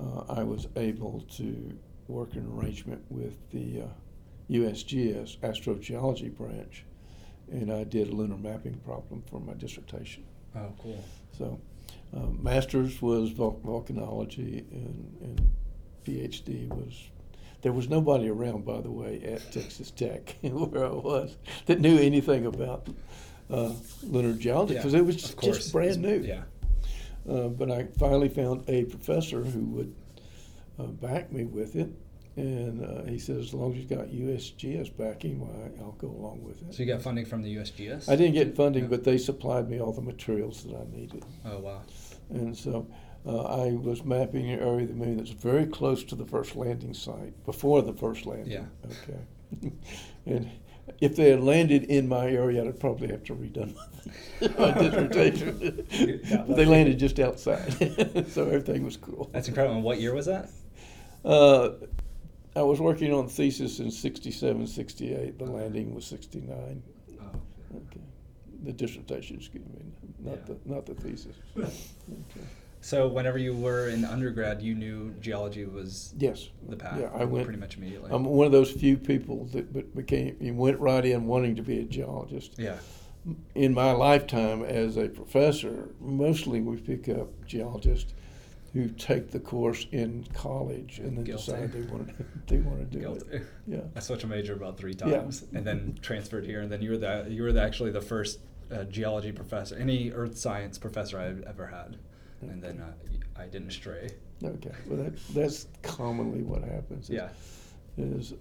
uh, 0.00 0.24
I 0.28 0.42
was 0.42 0.66
able 0.76 1.20
to 1.36 1.78
work 2.08 2.34
in 2.36 2.46
arrangement 2.46 3.02
with 3.08 3.34
the 3.50 3.82
uh, 3.82 3.86
USGS 4.50 5.38
astrogeology 5.38 6.36
branch, 6.36 6.84
and 7.50 7.72
I 7.72 7.84
did 7.84 8.08
a 8.08 8.12
lunar 8.12 8.36
mapping 8.36 8.74
problem 8.84 9.22
for 9.30 9.40
my 9.40 9.54
dissertation. 9.54 10.24
Oh, 10.54 10.72
cool. 10.78 11.04
So, 11.36 11.60
uh, 12.16 12.26
master's 12.26 13.00
was 13.02 13.30
vul- 13.30 13.60
volcanology, 13.64 14.64
and, 14.72 15.16
and 15.20 15.50
PhD 16.04 16.68
was. 16.68 17.10
There 17.62 17.72
was 17.72 17.88
nobody 17.88 18.28
around, 18.28 18.64
by 18.64 18.80
the 18.80 18.90
way, 18.90 19.20
at 19.22 19.50
Texas 19.50 19.90
Tech 19.90 20.36
where 20.42 20.84
I 20.86 20.90
was 20.90 21.36
that 21.66 21.80
knew 21.80 21.98
anything 21.98 22.46
about 22.46 22.88
uh, 23.50 23.72
lunar 24.02 24.34
geology 24.34 24.74
Yeah, 24.74 24.80
because 24.80 24.94
it 24.94 25.04
was 25.04 25.16
just, 25.16 25.40
just 25.40 25.72
brand 25.72 26.00
new. 26.00 26.18
Yeah. 26.20 26.42
Uh, 27.28 27.48
but 27.48 27.70
I 27.70 27.86
finally 27.98 28.28
found 28.28 28.68
a 28.68 28.84
professor 28.84 29.42
who 29.42 29.60
would 29.60 29.94
uh, 30.78 30.84
back 30.84 31.32
me 31.32 31.44
with 31.44 31.74
it. 31.74 31.90
And 32.36 32.84
uh, 32.84 33.04
he 33.10 33.18
said, 33.18 33.38
as 33.38 33.54
long 33.54 33.72
as 33.72 33.78
you've 33.78 33.88
got 33.88 34.08
USGS 34.08 34.94
backing, 34.96 35.40
why, 35.40 35.70
I'll 35.82 35.92
go 35.92 36.08
along 36.08 36.42
with 36.42 36.60
it. 36.62 36.74
So 36.74 36.82
you 36.82 36.86
got 36.92 37.00
funding 37.00 37.24
from 37.24 37.42
the 37.42 37.56
USGS? 37.56 38.10
I 38.10 38.16
didn't 38.16 38.34
get 38.34 38.54
funding, 38.54 38.84
Yeah. 38.84 38.90
but 38.90 39.04
they 39.04 39.16
supplied 39.16 39.70
me 39.70 39.80
all 39.80 39.92
the 39.92 40.02
materials 40.02 40.62
that 40.64 40.74
I 40.76 40.84
needed. 40.94 41.24
Oh 41.46 41.58
wow. 41.60 41.80
And 42.28 42.54
so 42.54 42.86
uh, 43.26 43.42
I 43.44 43.72
was 43.72 44.04
mapping 44.04 44.50
an 44.50 44.60
area 44.60 44.82
of 44.82 44.88
the 44.88 44.94
moon 44.94 45.16
that's 45.16 45.30
very 45.30 45.64
close 45.64 46.04
to 46.04 46.14
the 46.14 46.26
first 46.26 46.56
landing 46.56 46.92
site, 46.92 47.32
before 47.46 47.80
the 47.80 47.94
first 47.94 48.26
landing. 48.26 48.50
Yeah. 48.52 48.66
Okay. 48.84 49.72
and 50.26 50.50
if 51.00 51.16
they 51.16 51.30
had 51.30 51.40
landed 51.42 51.84
in 51.84 52.06
my 52.06 52.28
area, 52.28 52.62
I'd 52.64 52.78
probably 52.78 53.08
have 53.08 53.24
to 53.24 53.34
redone 53.34 53.74
my 54.58 54.70
dissertation. 54.78 55.86
But 56.46 56.56
they 56.56 56.66
landed 56.66 56.98
just 56.98 57.18
outside, 57.18 57.72
so 58.30 58.44
everything 58.44 58.84
was 58.84 58.98
cool. 58.98 59.30
That's 59.32 59.48
incredible. 59.48 59.76
And 59.76 59.84
what 59.84 60.00
year 60.00 60.12
was 60.14 60.26
that? 60.26 60.50
Uh, 61.24 61.70
I 62.56 62.62
was 62.62 62.80
working 62.80 63.12
on 63.12 63.28
thesis 63.28 63.80
in 63.80 63.90
67, 63.90 64.66
68. 64.66 65.38
The 65.38 65.44
landing 65.44 65.94
was 65.94 66.06
69. 66.06 66.82
Oh. 67.20 67.24
Okay. 67.76 68.00
The 68.64 68.72
dissertation, 68.72 69.36
excuse 69.36 69.62
me, 69.66 69.82
not 70.24 70.38
Yeah. 70.38 70.54
the 70.54 70.56
not 70.64 70.86
the 70.86 70.94
thesis. 70.94 71.36
Okay. 71.58 71.70
So 72.80 73.08
whenever 73.08 73.36
you 73.36 73.52
were 73.54 73.88
in 73.90 74.04
undergrad, 74.04 74.62
you 74.62 74.74
knew 74.74 75.12
geology 75.20 75.66
was 75.66 76.14
Yes. 76.18 76.48
the 76.68 76.76
path. 76.76 76.98
Yeah, 77.00 77.10
I 77.14 77.24
went. 77.26 77.44
pretty 77.44 77.60
much 77.60 77.76
immediately. 77.76 78.10
I'm 78.10 78.24
one 78.24 78.46
of 78.46 78.52
those 78.52 78.70
few 78.70 78.96
people 78.96 79.44
that 79.52 79.94
became 79.94 80.36
you 80.40 80.54
went 80.54 80.80
right 80.80 81.04
in 81.04 81.26
wanting 81.26 81.56
to 81.56 81.62
be 81.62 81.78
a 81.80 81.84
geologist. 81.84 82.54
yeah. 82.58 82.78
In 83.56 83.74
my 83.74 83.90
lifetime 83.92 84.62
as 84.62 84.96
a 84.96 85.08
professor, 85.08 85.88
mostly 86.00 86.60
we 86.60 86.76
pick 86.76 87.08
up 87.08 87.28
geologists 87.44 88.14
who 88.76 88.88
take 88.90 89.30
the 89.30 89.40
course 89.40 89.86
in 89.92 90.22
college 90.34 90.98
and 90.98 91.16
then 91.16 91.24
Guilty. 91.24 91.50
decide 91.52 91.72
they 91.72 91.80
want 91.90 92.08
to 92.08 92.24
they 92.46 92.58
want 92.58 92.78
to 92.78 92.84
do 92.84 92.98
Guilty. 93.00 93.26
it. 93.36 93.42
Yeah. 93.66 93.80
I 93.96 94.00
switched 94.00 94.24
a 94.24 94.26
major 94.26 94.52
about 94.52 94.76
three 94.76 94.94
Yeah. 94.98 95.18
times, 95.20 95.44
and 95.54 95.66
then 95.66 95.98
transferred 96.02 96.44
here. 96.44 96.60
And 96.60 96.70
then 96.70 96.82
you 96.82 96.90
were 96.90 96.98
the 96.98 97.26
you 97.28 97.42
were 97.42 97.52
the, 97.52 97.62
actually 97.62 97.90
the 97.90 98.02
first 98.02 98.40
uh, 98.70 98.84
geology 98.84 99.32
professor, 99.32 99.76
any 99.76 100.12
earth 100.12 100.36
science 100.36 100.76
professor 100.78 101.18
I've 101.18 101.42
ever 101.44 101.66
had. 101.66 101.96
And 102.42 102.62
then 102.62 102.80
uh, 102.80 102.92
I 103.40 103.46
didn't 103.46 103.70
stray. 103.70 104.10
Okay. 104.44 104.72
Well, 104.86 105.02
that, 105.04 105.18
that's 105.32 105.68
commonly 105.82 106.42
what 106.42 106.62
happens. 106.62 107.08
is- 107.08 107.16
Yeah. 107.16 107.28
is 107.96 108.34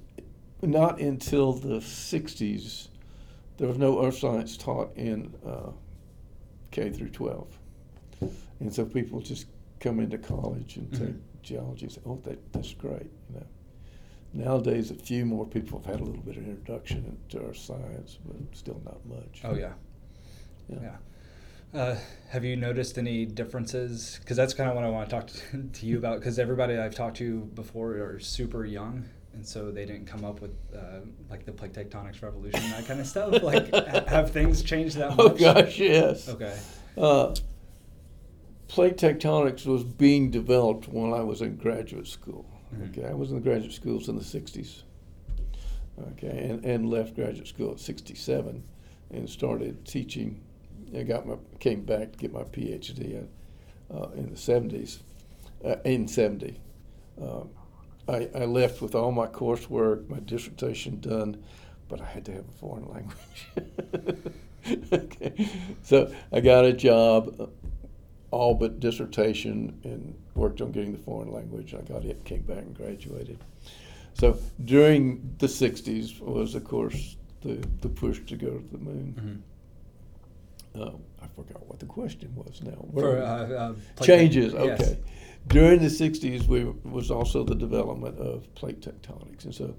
not 0.62 1.00
until 1.00 1.54
the 1.54 1.78
60s 1.80 2.90
there 3.58 3.70
was 3.70 3.78
no 3.78 4.06
earth 4.06 4.18
science 4.18 4.58
taught 4.58 4.92
in 4.98 5.34
uh, 5.48 5.70
K 6.72 6.90
through 6.90 7.12
12. 7.12 7.48
And 8.60 8.74
so 8.74 8.84
people 8.84 9.22
just 9.22 9.46
come 9.80 10.00
into 10.00 10.18
college 10.18 10.78
and 10.78 10.92
take 10.92 11.10
Mhm. 11.10 11.20
geology 11.42 11.90
say, 11.90 12.02
oh, 12.06 12.20
that, 12.24 12.40
that's 12.54 12.74
great. 12.74 13.10
You 13.30 13.36
know. 13.40 13.46
Nowadays, 14.34 14.92
a 14.92 14.96
few 14.96 15.26
more 15.26 15.46
people 15.46 15.80
have 15.80 15.86
had 15.86 16.02
a 16.02 16.04
little 16.04 16.22
bit 16.22 16.36
of 16.38 16.46
introduction 16.48 17.18
to 17.30 17.46
our 17.46 17.54
science, 17.54 18.18
but 18.26 18.36
still 18.58 18.82
not 18.84 19.06
much. 19.06 19.42
Oh 19.46 19.56
yeah. 19.56 19.74
Yeah. 20.68 20.80
Yeah. 20.82 20.98
Uh, 21.80 21.98
have 22.30 22.44
you 22.46 22.56
noticed 22.56 22.98
any 22.98 23.26
differences? 23.26 24.18
Because 24.22 24.36
that's 24.38 24.54
kind 24.54 24.70
of 24.70 24.76
what 24.76 24.86
I 24.86 24.90
want 24.90 25.10
to 25.10 25.16
talk 25.16 25.28
to, 25.28 25.64
to 25.80 25.86
you 25.86 25.98
about. 25.98 26.20
Because 26.20 26.38
everybody 26.40 26.78
I've 26.78 26.96
talked 26.96 27.18
to 27.18 27.42
before 27.54 27.92
are 27.98 28.20
super 28.20 28.66
young, 28.66 29.06
and 29.34 29.46
so 29.46 29.72
they 29.72 29.86
didn't 29.86 30.06
come 30.06 30.26
up 30.26 30.42
with 30.42 30.52
uh, 30.76 31.00
like 31.30 31.46
the 31.46 31.52
plate 31.52 31.74
tectonics 31.74 32.22
revolution, 32.22 32.62
that 32.72 32.86
kind 32.88 33.00
of 33.00 33.08
stuff. 33.08 33.42
Like, 33.44 33.74
have 34.08 34.32
things 34.32 34.64
changed 34.64 34.98
that 34.98 35.16
much? 35.16 35.20
Oh 35.20 35.30
gosh, 35.30 35.78
yes. 35.80 36.28
Okay. 36.30 36.58
Uh, 36.98 37.34
plate 38.68 38.98
tectonics 38.98 39.66
was 39.66 39.84
being 39.84 40.32
developed 40.32 40.88
when 40.88 41.14
I 41.14 41.22
was 41.22 41.42
in 41.42 41.56
graduate 41.56 42.08
school. 42.08 42.46
Mhm. 42.74 42.90
Okay, 42.90 43.06
I 43.06 43.14
was 43.14 43.30
in 43.30 43.36
the 43.36 43.42
graduate 43.42 43.74
schools 43.74 44.10
in 44.10 44.16
the 44.16 44.24
'60s. 44.24 44.84
Okay, 46.12 46.48
and, 46.50 46.66
and 46.66 46.90
left 46.90 47.16
graduate 47.16 47.48
school 47.48 47.72
at 47.72 47.80
'67, 47.80 48.64
and 49.12 49.30
started 49.30 49.86
teaching. 49.86 50.42
I 50.96 51.04
got 51.04 51.26
my 51.26 51.36
came 51.60 51.84
back 51.84 52.12
to 52.14 52.18
get 52.18 52.34
my 52.34 52.44
PhD 52.44 53.26
uh, 53.94 54.08
in 54.16 54.30
the 54.30 54.36
'70s. 54.36 55.00
Uh, 55.64 55.78
in 55.86 56.08
'70, 56.08 56.60
um, 57.22 57.50
I, 58.08 58.30
I 58.36 58.46
left 58.46 58.82
with 58.82 58.94
all 58.94 59.12
my 59.12 59.26
coursework, 59.26 60.08
my 60.10 60.20
dissertation 60.20 61.00
done, 61.00 61.44
but 61.88 62.02
I 62.02 62.06
had 62.06 62.26
to 62.26 62.34
have 62.34 62.48
a 62.48 62.52
foreign 62.52 62.86
language. 62.94 64.34
okay, 64.94 65.50
so 65.82 66.14
I 66.32 66.42
got 66.42 66.66
a 66.66 66.74
job, 66.74 67.36
uh, 67.40 67.46
all 68.32 68.54
but 68.56 68.80
dissertation, 68.80 69.80
and 69.84 70.16
worked 70.36 70.62
on 70.62 70.72
getting 70.72 70.92
the 70.92 71.00
foreign 71.00 71.32
language. 71.32 71.74
I 71.74 71.82
got 71.82 72.06
it, 72.06 72.24
came 72.26 72.42
back 72.42 72.60
and 72.60 72.76
graduated. 72.76 73.40
So 74.14 74.38
during 74.64 75.36
the 75.40 75.48
'60s 75.48 76.20
was, 76.22 76.56
of 76.56 76.64
course, 76.64 77.18
the 77.42 77.66
the 77.82 77.90
push 77.90 78.20
to 78.28 78.36
go 78.36 78.58
to 78.58 78.68
the 78.72 78.78
moon. 78.78 79.44
Mhm. 80.76 80.82
Uh, 80.82 80.92
I 81.22 81.28
forgot 81.28 81.66
what 81.68 81.80
the 81.80 81.86
question 81.86 82.34
was 82.36 82.62
now. 82.62 82.86
For 82.94 83.18
uh, 83.18 83.24
uh, 83.24 83.74
changes. 84.04 84.54
yes. 84.54 84.82
Okay. 84.82 84.98
During 85.48 85.80
the 85.80 85.90
'60s, 85.90 86.48
we 86.48 86.66
was 86.84 87.12
also 87.12 87.44
the 87.44 87.56
development 87.56 88.18
of 88.18 88.54
plate 88.56 88.82
tectonics, 88.82 89.46
and 89.46 89.54
so 89.54 89.76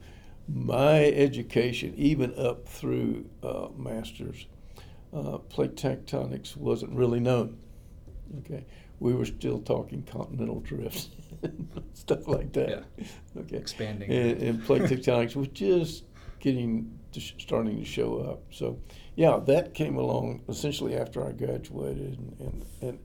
my 0.49 1.05
education, 1.07 1.93
even 1.97 2.33
up 2.38 2.69
through 2.69 3.26
uh, 3.43 3.69
masters, 3.76 4.47
uh, 5.12 5.38
plate 5.38 5.75
tectonics 5.76 6.57
wasn't 6.57 6.93
really 6.93 7.21
known. 7.21 7.59
Okay, 8.40 8.64
we 9.00 9.14
were 9.14 9.25
still 9.26 9.61
talking 9.61 10.02
continental 10.02 10.61
drifts, 10.61 11.11
stuff 11.95 12.26
like 12.28 12.52
that. 12.52 12.68
Yeah. 12.99 13.40
Okay, 13.42 13.56
Expanding. 13.56 14.11
and, 14.11 14.42
and 14.42 14.64
plate 14.64 14.83
tectonics 14.83 15.37
was 15.37 15.49
just 15.49 16.04
getting 16.40 16.99
to 17.12 17.21
sh- 17.21 17.35
starting 17.38 17.78
to 17.78 17.85
show 17.85 18.18
up. 18.18 18.42
So, 18.50 18.78
yeah, 19.14 19.38
that 19.47 19.75
came 19.75 19.97
along 19.97 20.42
essentially 20.49 20.97
after 20.97 21.26
I 21.26 21.33
graduated, 21.33 22.18
and, 22.18 22.37
and, 22.40 22.64
and 22.83 22.99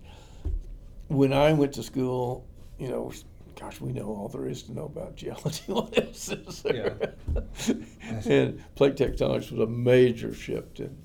when 1.07 1.33
I 1.33 1.53
went 1.53 1.73
to 1.73 1.83
school, 1.83 2.47
you 2.77 2.89
know, 2.89 3.11
gosh, 3.59 3.79
we 3.81 3.91
know 3.91 4.05
all 4.07 4.27
there 4.27 4.47
is 4.47 4.63
to 4.63 4.73
know 4.73 4.85
about 4.85 5.15
geology. 5.15 5.63
what 5.67 5.97
else 5.97 6.29
is 6.29 6.61
there? 6.63 7.15
and 8.25 8.63
plate 8.75 8.95
tectonics 8.95 9.51
was 9.51 9.59
a 9.59 9.67
major 9.67 10.33
shift 10.33 10.79
in 10.79 10.97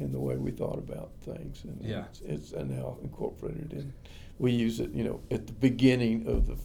in 0.00 0.12
the 0.12 0.18
way 0.20 0.36
we 0.36 0.50
thought 0.50 0.78
about 0.78 1.10
things, 1.22 1.64
and 1.64 1.78
Yeah. 1.82 2.04
it's, 2.06 2.20
it's 2.20 2.52
now 2.52 2.98
incorporated 3.02 3.72
in. 3.72 3.92
We 4.38 4.52
use 4.52 4.78
it, 4.80 4.90
you 4.92 5.02
know, 5.04 5.20
at 5.30 5.46
the 5.46 5.52
beginning 5.52 6.26
of 6.26 6.46
the 6.46 6.56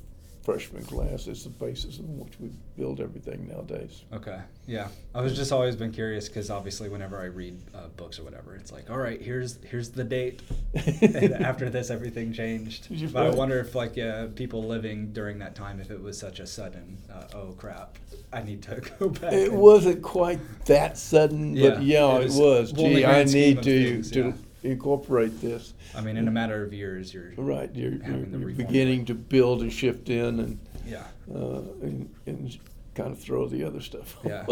freshman 0.43 0.83
class. 0.83 1.27
It's 1.27 1.43
the 1.43 1.49
basis 1.49 1.99
on 1.99 2.19
which 2.19 2.33
we 2.39 2.49
build 2.77 2.99
everything 2.99 3.47
nowadays. 3.47 4.03
Okay. 4.11 4.39
Yeah. 4.67 4.89
I 5.15 5.21
was 5.21 5.35
just 5.35 5.51
always 5.51 5.75
been 5.75 5.91
curious 5.91 6.27
because 6.27 6.49
obviously 6.49 6.89
whenever 6.89 7.19
I 7.19 7.25
read 7.25 7.57
uh, 7.73 7.87
books 7.95 8.19
or 8.19 8.23
whatever, 8.23 8.55
it's 8.55 8.71
like, 8.71 8.89
all 8.89 8.97
right, 8.97 9.21
here's 9.21 9.57
here's 9.63 9.89
the 9.89 10.03
date. 10.03 10.41
and 11.01 11.33
after 11.33 11.69
this, 11.69 11.89
everything 11.89 12.33
changed. 12.33 12.87
But 13.13 13.25
I 13.27 13.29
wonder 13.29 13.59
if 13.59 13.73
like 13.73 13.97
uh, 13.97 14.27
people 14.35 14.63
living 14.65 15.13
during 15.13 15.39
that 15.39 15.55
time, 15.55 15.79
if 15.79 15.89
it 15.91 16.01
was 16.01 16.17
such 16.17 16.39
a 16.39 16.47
sudden, 16.47 16.97
uh, 17.11 17.23
oh 17.35 17.53
crap, 17.57 17.97
I 18.33 18.43
need 18.43 18.61
to 18.63 18.81
go 18.99 19.09
back. 19.09 19.31
It 19.33 19.49
and- 19.51 19.59
wasn't 19.61 20.01
quite 20.01 20.39
that 20.65 20.97
sudden, 20.97 21.55
Yeah, 21.55 21.69
but 21.71 21.83
yeah, 21.83 22.15
it 22.17 22.21
it 22.21 22.23
was- 22.25 22.37
was. 22.37 22.73
well, 22.73 22.89
Gee, 22.91 23.05
I 23.05 23.23
need 23.23 23.63
to 23.63 23.93
things, 23.93 24.11
to 24.11 24.19
yeah. 24.25 24.33
Incorporate 24.63 25.39
this. 25.41 25.73
I 25.95 26.01
mean, 26.01 26.17
in 26.17 26.27
a 26.27 26.31
matter 26.31 26.63
of 26.63 26.73
years, 26.73 27.13
you're 27.13 27.33
Right, 27.37 27.69
you're, 27.73 27.93
you're, 27.93 28.25
you're 28.25 28.51
beginning 28.51 29.05
to 29.05 29.13
build 29.13 29.61
and 29.61 29.71
shift 29.71 30.09
in 30.09 30.39
and 30.39 30.59
yeah. 30.85 31.03
uh, 31.33 31.61
and, 31.81 32.13
and 32.25 32.57
kind 32.95 33.11
of 33.11 33.19
throw 33.19 33.47
the 33.47 33.63
other 33.63 33.81
stuff. 33.81 34.17
Yeah. 34.23 34.45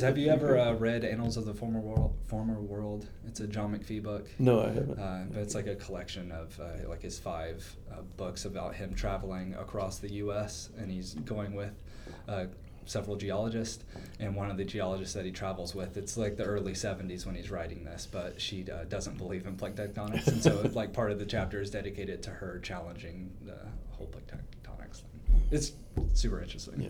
have 0.00 0.18
you 0.18 0.30
ever 0.30 0.58
uh, 0.58 0.74
read 0.74 1.04
Annals 1.04 1.36
of 1.36 1.46
the 1.46 1.54
Former 1.54 1.80
World? 1.80 2.14
Former 2.26 2.60
World. 2.60 3.08
It's 3.26 3.40
a 3.40 3.46
John 3.46 3.76
McPhee 3.76 4.02
book. 4.02 4.28
No, 4.38 4.60
I 4.60 4.68
haven't. 4.68 4.98
Uh, 4.98 5.24
but 5.30 5.42
it's 5.42 5.54
like 5.54 5.66
a 5.66 5.76
collection 5.76 6.30
of 6.30 6.58
uh, 6.60 6.88
like 6.88 7.02
his 7.02 7.18
five 7.18 7.64
uh, 7.90 8.02
books 8.16 8.44
about 8.44 8.74
him 8.74 8.94
traveling 8.94 9.54
across 9.54 9.98
the 9.98 10.12
U.S. 10.14 10.70
and 10.78 10.90
he's 10.90 11.14
going 11.14 11.54
with 11.54 11.72
uh, 12.28 12.46
several 12.86 13.16
geologists. 13.16 13.84
And 14.18 14.34
one 14.34 14.50
of 14.50 14.56
the 14.56 14.64
geologists 14.64 15.14
that 15.14 15.24
he 15.24 15.30
travels 15.30 15.74
with, 15.74 15.96
it's 15.96 16.16
like 16.16 16.36
the 16.36 16.44
early 16.44 16.72
'70s 16.72 17.26
when 17.26 17.34
he's 17.34 17.50
writing 17.50 17.84
this, 17.84 18.08
but 18.10 18.40
she 18.40 18.64
uh, 18.70 18.84
doesn't 18.84 19.18
believe 19.18 19.46
in 19.46 19.56
plate 19.56 19.74
tectonics, 19.74 20.26
and 20.28 20.42
so 20.42 20.68
like 20.74 20.92
part 20.92 21.10
of 21.10 21.18
the 21.18 21.26
chapter 21.26 21.60
is 21.60 21.70
dedicated 21.70 22.22
to 22.22 22.30
her 22.30 22.58
challenging 22.60 23.30
the 23.44 23.58
whole 23.90 24.06
plate 24.06 24.26
tectonics 24.26 25.02
thing. 25.02 25.42
It's 25.50 25.72
super 26.14 26.40
interesting. 26.40 26.80
yeah. 26.80 26.88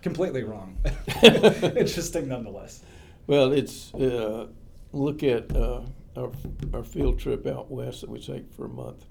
Completely 0.00 0.44
wrong. 0.44 0.78
interesting 1.22 2.28
nonetheless. 2.28 2.82
Well, 3.26 3.52
it's 3.52 3.92
uh, 3.94 4.46
look 4.92 5.22
at 5.22 5.54
uh, 5.54 5.82
our 6.16 6.30
our 6.72 6.84
field 6.84 7.18
trip 7.18 7.46
out 7.46 7.70
west 7.70 8.00
that 8.00 8.10
we 8.10 8.20
take 8.20 8.50
for 8.52 8.66
a 8.66 8.68
month. 8.68 9.04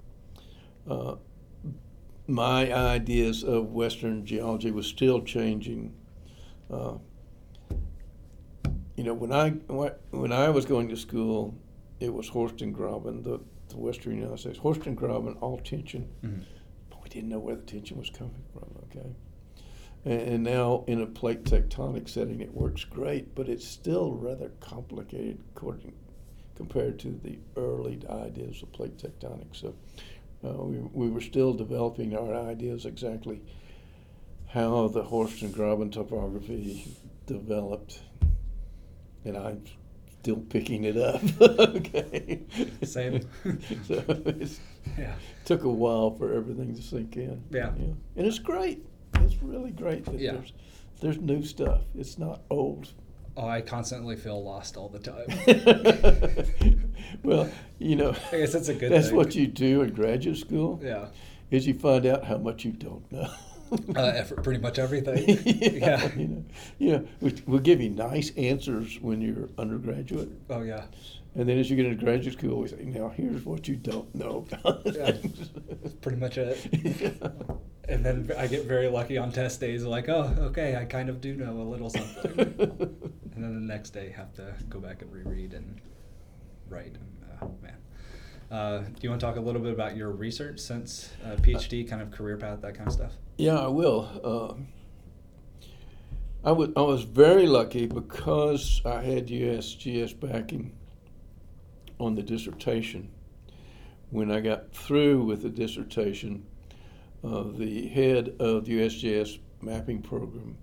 My 2.30 2.70
ideas 2.74 3.42
of 3.42 3.72
Western 3.72 4.26
geology 4.26 4.70
was 4.70 4.86
still 4.86 5.22
changing. 5.22 5.94
Uh, 6.70 6.98
you 8.96 9.04
know, 9.04 9.14
when 9.14 9.32
I 9.32 9.50
when 10.10 10.30
I 10.32 10.50
was 10.50 10.66
going 10.66 10.90
to 10.90 10.96
school, 10.96 11.54
it 12.00 12.12
was 12.12 12.28
Horst 12.28 12.60
and 12.60 12.74
Graben, 12.74 13.22
the, 13.22 13.40
the 13.70 13.78
Western 13.78 14.16
United 14.16 14.40
States. 14.40 14.58
Horst 14.58 14.84
and 14.84 14.94
Graben, 14.96 15.38
all 15.40 15.56
tension, 15.58 16.06
Mhm. 16.22 16.44
but 16.90 17.02
we 17.02 17.08
didn't 17.08 17.30
know 17.30 17.38
where 17.38 17.56
the 17.56 17.62
tension 17.62 17.96
was 17.96 18.10
coming 18.10 18.44
from. 18.52 18.68
Okay. 18.90 19.08
And, 20.04 20.20
and 20.20 20.44
now 20.44 20.84
in 20.86 21.00
a 21.00 21.06
plate 21.06 21.44
tectonic 21.44 22.10
setting, 22.10 22.40
it 22.42 22.52
works 22.54 22.84
great, 22.84 23.34
but 23.34 23.48
it's 23.48 23.66
still 23.66 24.12
rather 24.12 24.50
complicated 24.60 25.38
according, 25.56 25.94
compared 26.56 26.98
to 26.98 27.18
the 27.24 27.38
early 27.56 28.00
ideas 28.10 28.62
of 28.62 28.70
plate 28.72 28.98
tectonics. 28.98 29.56
So 29.56 29.74
uh, 30.44 30.52
we, 30.62 30.78
we 30.92 31.08
were 31.08 31.20
still 31.20 31.52
developing 31.52 32.16
our 32.16 32.34
ideas 32.34 32.84
exactly 32.86 33.40
how 34.48 34.88
the 34.88 35.02
Horst 35.02 35.42
and 35.42 35.52
Graben 35.52 35.90
topography 35.90 36.96
developed, 37.26 38.00
and 39.24 39.36
I'm 39.36 39.62
still 40.22 40.36
picking 40.36 40.84
it 40.84 40.96
up. 40.96 41.20
okay. 41.40 42.40
Same. 42.82 43.20
so 43.86 44.04
it 44.08 44.58
Yeah. 44.98 45.14
took 45.44 45.64
a 45.64 45.68
while 45.70 46.10
for 46.16 46.32
everything 46.32 46.74
to 46.74 46.82
sink 46.82 47.16
in. 47.16 47.42
Yeah. 47.50 47.68
And 47.68 47.96
it's 48.26 48.38
great. 48.38 48.84
It's 49.16 49.36
really 49.42 49.70
great 49.70 50.04
that 50.06 50.18
Yeah. 50.18 50.32
there's 50.32 50.52
there's 51.00 51.18
new 51.18 51.42
stuff. 51.44 51.82
It's 51.96 52.18
not 52.18 52.40
old. 52.50 52.88
Oh, 53.36 53.46
I 53.46 53.60
constantly 53.60 54.16
feel 54.16 54.42
lost 54.42 54.76
all 54.76 54.88
the 54.88 54.98
time. 54.98 55.28
well, 57.22 57.48
you 57.88 57.96
know, 57.96 58.14
I 58.32 58.36
guess 58.38 58.52
that's 58.52 58.68
a 58.68 58.74
good 58.74 58.92
that's 58.92 59.08
thing. 59.08 59.16
what 59.16 59.34
you 59.34 59.46
do 59.46 59.80
in 59.82 59.94
graduate 59.94 60.36
school. 60.36 60.78
Yeah. 60.82 61.06
Is 61.50 61.66
you 61.66 61.72
find 61.72 62.04
out 62.04 62.24
how 62.24 62.36
much 62.36 62.64
you 62.64 62.72
don't 62.72 63.10
know. 63.10 63.30
Uh, 63.96 64.22
pretty 64.42 64.60
much 64.60 64.78
everything. 64.78 65.24
yeah, 65.44 65.70
yeah. 65.72 66.14
You 66.14 66.26
know, 66.28 66.44
you 66.78 66.92
know, 66.92 67.08
we, 67.20 67.34
we'll 67.46 67.60
give 67.60 67.80
you 67.80 67.90
nice 67.90 68.30
answers 68.36 68.98
when 69.00 69.20
you're 69.20 69.48
undergraduate, 69.58 70.30
Oh 70.48 70.62
yeah. 70.62 70.84
and 71.34 71.48
then 71.48 71.58
as 71.58 71.68
you 71.68 71.76
get 71.76 71.84
into 71.86 72.02
graduate 72.02 72.38
school, 72.38 72.60
we 72.60 72.68
say, 72.68 72.82
"Now 72.84 73.08
here's 73.10 73.44
what 73.44 73.68
you 73.68 73.76
don't 73.76 74.14
know 74.14 74.46
about 74.52 74.86
Yeah. 74.86 75.12
That's 75.12 75.94
pretty 76.00 76.18
much 76.18 76.38
it. 76.38 76.58
Yeah. 77.00 77.28
And 77.88 78.04
then 78.04 78.30
I 78.36 78.46
get 78.48 78.66
very 78.66 78.86
lucky 78.88 79.16
on 79.16 79.32
test 79.32 79.60
days, 79.60 79.82
like, 79.82 80.10
oh, 80.10 80.34
okay, 80.50 80.76
I 80.76 80.84
kind 80.84 81.08
of 81.08 81.22
do 81.22 81.34
know 81.34 81.62
a 81.62 81.64
little 81.72 81.88
something. 81.88 82.38
and 82.38 83.42
then 83.42 83.54
the 83.54 83.66
next 83.74 83.90
day, 83.94 84.10
have 84.14 84.34
to 84.34 84.54
go 84.68 84.78
back 84.78 85.00
and 85.00 85.10
reread 85.10 85.54
and 85.54 85.80
write. 86.68 86.96
And, 86.96 87.08
oh 87.40 87.54
man. 87.62 87.77
Uh, 88.50 88.78
do 88.78 88.94
you 89.02 89.10
want 89.10 89.20
to 89.20 89.26
talk 89.26 89.36
a 89.36 89.40
little 89.40 89.60
bit 89.60 89.72
about 89.72 89.96
your 89.96 90.10
research 90.10 90.58
since 90.58 91.10
uh, 91.24 91.36
PhD, 91.36 91.88
kind 91.88 92.00
of 92.00 92.10
career 92.10 92.36
path, 92.36 92.62
that 92.62 92.74
kind 92.74 92.86
of 92.86 92.94
stuff? 92.94 93.12
Yeah, 93.36 93.58
I 93.58 93.68
will. 93.68 94.08
Um, 94.24 94.68
I 96.44 96.52
was 96.52 96.70
I 96.76 96.82
was 96.82 97.02
very 97.02 97.46
lucky 97.46 97.86
because 97.86 98.80
I 98.84 99.02
had 99.02 99.26
USGS 99.26 100.18
backing 100.18 100.72
on 101.98 102.14
the 102.14 102.22
dissertation. 102.22 103.10
When 104.10 104.30
I 104.30 104.40
got 104.40 104.72
through 104.72 105.24
with 105.24 105.42
the 105.42 105.50
dissertation, 105.50 106.46
uh, 107.22 107.44
the 107.54 107.88
head 107.88 108.34
of 108.40 108.64
the 108.64 108.78
USGS 108.80 109.40
mapping 109.60 110.00
program 110.00 110.56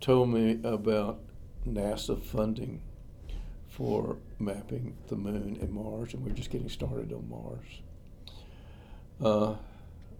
told 0.00 0.30
me 0.30 0.58
about 0.64 1.20
NASA 1.66 2.20
funding 2.20 2.82
for 3.68 4.16
mapping 4.44 4.96
the 5.08 5.16
moon 5.16 5.58
and 5.60 5.70
Mars, 5.70 6.14
and 6.14 6.24
we're 6.24 6.32
just 6.32 6.50
getting 6.50 6.68
started 6.68 7.12
on 7.12 7.28
Mars. 7.28 7.66
Uh, 9.22 9.56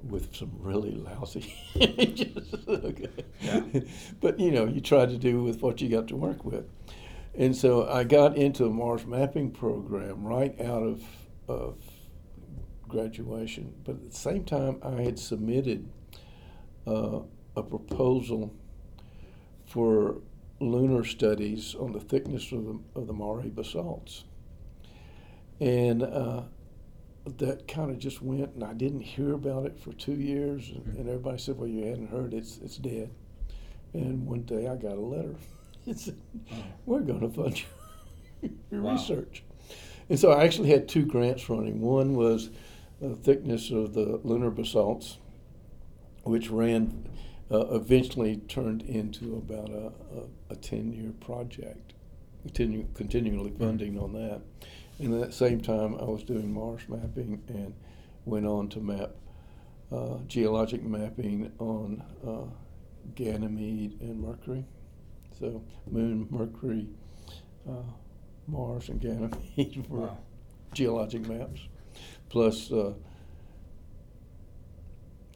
with 0.09 0.35
some 0.35 0.51
really 0.59 0.93
lousy. 0.93 1.55
Just, 2.15 2.69
okay. 2.69 3.09
Yeah. 3.41 3.63
but 4.21 4.39
you 4.39 4.51
know, 4.51 4.67
you 4.67 4.81
try 4.81 5.07
to 5.07 5.17
do 5.17 5.43
with 5.43 5.63
what 5.63 5.81
you 5.81 5.89
got 5.89 6.09
to 6.09 6.17
work 6.17 6.45
with. 6.45 6.67
And 7.37 7.57
so 7.57 7.89
I 7.89 8.05
got 8.05 8.37
into 8.37 8.67
a 8.67 8.71
Mars 8.71 9.07
mapping 9.07 9.51
program 9.51 10.25
right 10.25 10.59
out 10.61 10.83
of, 10.83 11.03
of 11.49 11.77
graduation. 12.87 13.75
But 13.85 13.97
at 13.97 14.11
the 14.11 14.17
same 14.17 14.45
time, 14.45 14.79
I 14.83 15.03
had 15.03 15.19
submitted 15.19 15.89
uh, 16.87 17.21
a 17.57 17.63
proposal 17.63 18.55
for 19.67 20.19
lunar 20.71 21.05
studies 21.05 21.75
on 21.75 21.93
the 21.93 22.01
thickness 22.01 22.53
of 22.53 22.65
the, 22.65 22.79
of 22.95 23.07
the 23.07 23.13
Mare 23.13 23.49
basalts. 23.51 24.25
And 25.61 26.03
uh, 26.03 26.43
that 27.39 27.67
kind 27.69 27.91
of 27.91 27.99
just 27.99 28.21
went, 28.23 28.55
and 28.55 28.65
I 28.65 28.75
didn't 28.75 29.01
hear 29.03 29.33
about 29.35 29.67
it 29.67 29.79
for 29.79 29.93
two 29.93 30.15
years. 30.15 30.71
And, 30.71 30.99
and 30.99 31.09
everybody 31.09 31.39
said, 31.39 31.57
"Well, 31.59 31.69
you 31.69 31.85
hadn't 31.87 32.11
heard; 32.11 32.35
it's 32.35 32.59
it's 32.63 32.77
dead." 32.77 33.11
And 33.93 34.27
one 34.27 34.43
day 34.43 34.67
I 34.69 34.77
got 34.77 34.93
a 34.97 35.01
letter. 35.01 35.37
It 35.87 35.99
said. 35.99 36.17
"We're 36.87 37.01
going 37.01 37.21
to 37.21 37.29
fund 37.29 37.63
your, 38.43 38.51
your 38.71 38.83
Wow. 38.83 38.93
research." 38.93 39.45
And 40.09 40.19
so 40.19 40.33
I 40.33 40.45
actually 40.45 40.71
had 40.71 40.89
two 40.89 41.05
grants 41.07 41.49
running. 41.49 41.81
One 41.81 42.15
was 42.15 42.51
the 43.01 43.15
thickness 43.17 43.71
of 43.71 43.95
the 43.95 44.21
lunar 44.25 44.51
basalts, 44.51 45.19
which 46.25 46.51
ran 46.51 47.07
uh, 47.51 47.67
eventually 47.75 48.39
turned 48.49 48.83
into 48.83 49.37
about 49.37 49.71
a, 49.71 49.93
a, 50.17 50.25
a 50.51 50.57
10 50.57 50.93
year 50.93 51.13
project, 51.21 51.95
continue, 52.43 52.87
continually 52.95 53.53
funding 53.59 53.99
on 53.99 54.13
that. 54.15 54.41
And 54.99 55.15
at 55.23 55.29
the 55.29 55.33
same 55.33 55.61
time, 55.61 55.97
I 55.97 56.05
was 56.05 56.23
doing 56.23 56.53
Mars 56.53 56.83
mapping 56.89 57.43
and 57.49 57.75
went 58.25 58.47
on 58.47 58.69
to 58.71 58.81
map 58.81 59.11
uh, 59.93 60.19
geologic 60.27 60.83
mapping 60.83 61.53
on 61.59 62.03
uh, 62.27 62.51
Ganymede 63.15 64.01
and 64.01 64.21
Mercury. 64.21 64.65
So, 65.39 65.63
Moon, 65.91 66.27
Mercury, 66.31 66.89
uh, 67.69 67.83
Mars, 68.47 68.89
and 68.89 69.01
Ganymede 69.01 69.85
were 69.89 70.07
Wow. 70.07 70.19
geologic 70.73 71.27
maps, 71.29 71.61
plus 72.29 72.71
uh, 72.73 72.95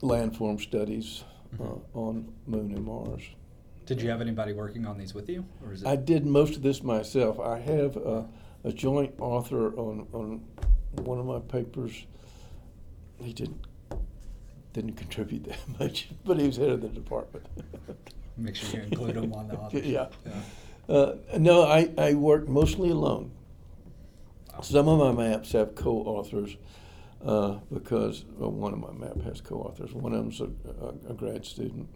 landform 0.03 0.61
studies 0.61 1.25
uh, 1.55 1.63
Mhm. 1.63 1.81
on 1.95 2.33
Moon 2.47 2.73
and 2.75 2.85
Mars. 2.85 3.23
Did 3.87 4.03
you 4.03 4.11
have 4.11 4.21
anybody 4.21 4.53
working 4.53 4.85
on 4.87 4.99
these 4.99 5.15
with 5.15 5.29
you, 5.31 5.45
or 5.65 5.73
is 5.73 5.83
it? 5.83 5.89
I 5.89 5.97
did 5.97 6.27
most 6.27 6.57
of 6.57 6.63
this 6.63 6.83
myself. 6.83 7.41
I 7.41 7.59
have 7.59 7.97
a, 7.97 8.29
a 8.65 8.73
joint 8.73 9.15
author 9.19 9.75
on, 9.79 10.07
on 10.13 10.43
one 11.05 11.19
of 11.19 11.25
my 11.27 11.39
papers. 11.41 12.05
He 13.21 13.33
didn't 13.33 13.67
didn't 14.75 14.93
contribute 14.97 15.45
that 15.45 15.59
much, 15.81 16.09
but 16.25 16.39
he 16.39 16.47
was 16.47 16.57
head 16.59 16.69
of 16.69 16.83
the 16.83 16.89
department. 16.89 17.47
Make 18.37 18.55
sure 18.55 18.81
you 18.81 18.87
include 18.87 19.15
them 19.15 19.33
on 19.33 19.49
the 19.49 19.55
authors. 19.59 19.85
Yeah. 19.87 20.09
Yeah. 20.27 20.95
Uh, 20.95 21.17
no, 21.39 21.63
I, 21.65 21.91
I 21.99 22.15
work 22.15 22.47
mostly 22.49 22.91
alone. 22.91 23.31
Some 24.63 24.87
of 24.89 24.99
my 24.99 25.29
maps 25.29 25.53
have 25.53 25.75
co-authors 25.75 26.57
uh, 27.25 27.59
because 27.73 28.25
well, 28.37 28.51
one 28.51 28.73
of 28.73 28.79
my 28.79 28.93
map 28.93 29.21
has 29.23 29.41
co-authors. 29.41 29.93
One 29.93 30.13
of 30.13 30.19
them's 30.19 30.41
a, 30.41 30.51
a, 30.85 31.11
a 31.11 31.15
grad 31.15 31.45
student, 31.45 31.89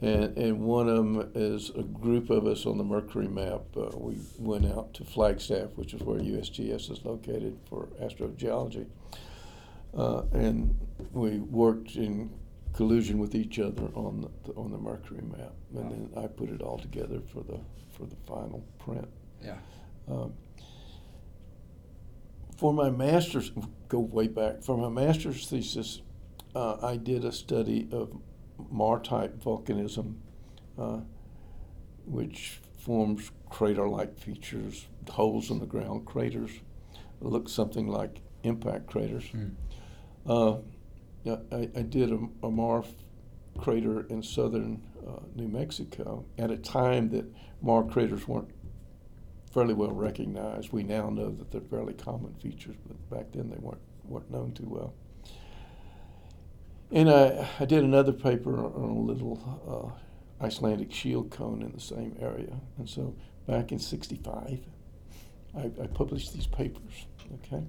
and 0.00 0.36
and 0.36 0.60
one 0.60 0.88
of 0.88 0.96
them 0.96 1.32
is 1.34 1.70
a 1.70 1.82
group 1.82 2.30
of 2.30 2.46
us 2.46 2.66
on 2.66 2.78
the 2.78 2.84
Mercury 2.84 3.28
map. 3.28 3.62
Uh, 3.76 3.90
we 3.96 4.16
went 4.38 4.66
out 4.66 4.94
to 4.94 5.04
Flagstaff, 5.04 5.70
which 5.76 5.94
is 5.94 6.02
where 6.02 6.20
USGS 6.20 6.90
is 6.90 7.04
located 7.04 7.58
for 7.68 7.88
astrogeology, 8.00 8.86
uh, 9.96 10.22
and 10.32 10.76
we 11.12 11.38
worked 11.38 11.96
in 11.96 12.30
collusion 12.74 13.18
with 13.18 13.34
each 13.34 13.58
other 13.58 13.88
on 13.94 14.20
the 14.44 14.52
on 14.52 14.70
the 14.70 14.78
Mercury 14.78 15.22
map, 15.36 15.54
and 15.74 15.90
then 15.90 16.10
I 16.16 16.28
put 16.28 16.48
it 16.48 16.62
all 16.62 16.78
together 16.78 17.20
for 17.32 17.42
the 17.42 17.58
for 17.90 18.06
the 18.06 18.16
final 18.26 18.64
print. 18.78 19.08
Yeah. 19.42 19.56
Um, 20.08 20.32
for 22.58 22.74
my 22.74 22.90
master's, 22.90 23.52
go 23.88 24.00
way 24.00 24.26
back. 24.26 24.62
For 24.62 24.76
my 24.76 24.88
master's 24.88 25.46
thesis, 25.48 26.02
uh, 26.54 26.76
I 26.82 26.96
did 26.96 27.24
a 27.24 27.32
study 27.32 27.88
of 27.92 28.12
maar-type 28.70 29.40
volcanism, 29.40 30.16
uh, 30.76 30.98
which 32.04 32.60
forms 32.78 33.30
crater-like 33.48 34.18
features, 34.18 34.88
holes 35.08 35.50
in 35.50 35.60
the 35.60 35.66
ground, 35.66 36.04
craters, 36.04 36.50
look 37.20 37.48
something 37.48 37.86
like 37.86 38.20
impact 38.42 38.88
craters. 38.88 39.24
Mm. 39.32 39.54
Uh, 40.26 40.56
I, 41.52 41.68
I 41.76 41.82
did 41.82 42.12
a, 42.12 42.18
a 42.42 42.50
maar 42.50 42.84
crater 43.56 44.06
in 44.08 44.22
southern 44.22 44.82
uh, 45.06 45.20
New 45.34 45.48
Mexico 45.48 46.24
at 46.38 46.50
a 46.50 46.56
time 46.56 47.10
that 47.10 47.24
maar 47.62 47.84
craters 47.84 48.26
weren't 48.26 48.50
fairly 49.48 49.74
well 49.74 49.92
recognized. 49.92 50.72
We 50.72 50.82
now 50.82 51.10
know 51.10 51.30
that 51.30 51.50
they're 51.50 51.60
fairly 51.60 51.94
common 51.94 52.34
features, 52.34 52.76
but 52.86 53.10
back 53.10 53.32
then 53.32 53.50
they 53.50 53.56
weren't 53.58 53.80
weren't 54.04 54.30
known 54.30 54.52
too 54.52 54.66
well. 54.66 54.94
And 56.90 57.10
I, 57.10 57.48
I 57.60 57.64
did 57.66 57.84
another 57.84 58.12
paper 58.12 58.64
on 58.64 58.90
a 58.90 59.00
little 59.00 59.94
uh, 60.40 60.44
Icelandic 60.44 60.92
shield 60.92 61.30
cone 61.30 61.62
in 61.62 61.72
the 61.72 61.80
same 61.80 62.16
area. 62.20 62.60
And 62.78 62.88
so 62.88 63.14
back 63.46 63.72
in 63.72 63.78
'65, 63.78 64.60
I, 65.56 65.60
I 65.60 65.86
published 65.88 66.32
these 66.32 66.46
papers. 66.46 67.06
Okay. 67.44 67.64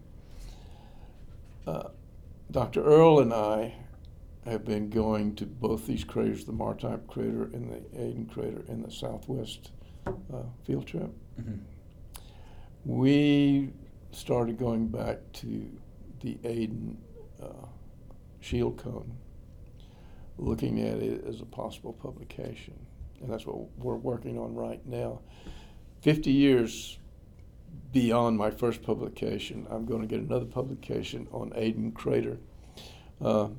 Uh, 1.68 1.90
Dr. 2.52 2.84
Earl 2.84 3.20
and 3.20 3.34
I 3.34 3.76
have 4.46 4.66
been 4.66 4.90
going 4.90 5.36
to 5.36 5.46
both 5.46 5.86
these 5.86 6.04
craters, 6.04 6.46
the 6.46 6.52
maar-type 6.52 7.06
crater 7.08 7.44
and 7.54 7.72
the 7.72 8.02
Aden 8.02 8.26
crater 8.26 8.64
in 8.68 8.82
the 8.82 8.92
southwest 8.92 9.72
uh, 10.08 10.44
field 10.66 10.88
trip. 10.88 11.12
Mhm. 11.40 11.60
We 12.86 13.72
started 14.12 14.58
going 14.58 14.88
back 14.88 15.20
to 15.34 15.70
the 16.22 16.38
Aden 16.44 16.98
uh, 17.42 17.68
shield 18.40 18.78
cone, 18.78 19.12
looking 20.38 20.82
at 20.82 20.98
it 21.00 21.24
as 21.26 21.42
a 21.42 21.46
possible 21.46 21.94
publication. 21.94 22.74
And 23.22 23.32
that's 23.32 23.46
what 23.46 23.58
we're 23.78 23.96
working 23.96 24.38
on 24.38 24.56
right 24.56 24.86
now. 24.86 25.22
50 26.02 26.32
years 26.32 26.98
beyond 27.92 28.38
my 28.38 28.50
first 28.52 28.82
publication, 28.82 29.68
I'm 29.70 29.86
going 29.86 30.02
to 30.02 30.08
get 30.08 30.20
another 30.22 30.46
publication 30.46 31.28
on 31.32 31.52
Aden 31.56 31.92
Crater. 31.92 32.38
Uh, 33.22 33.50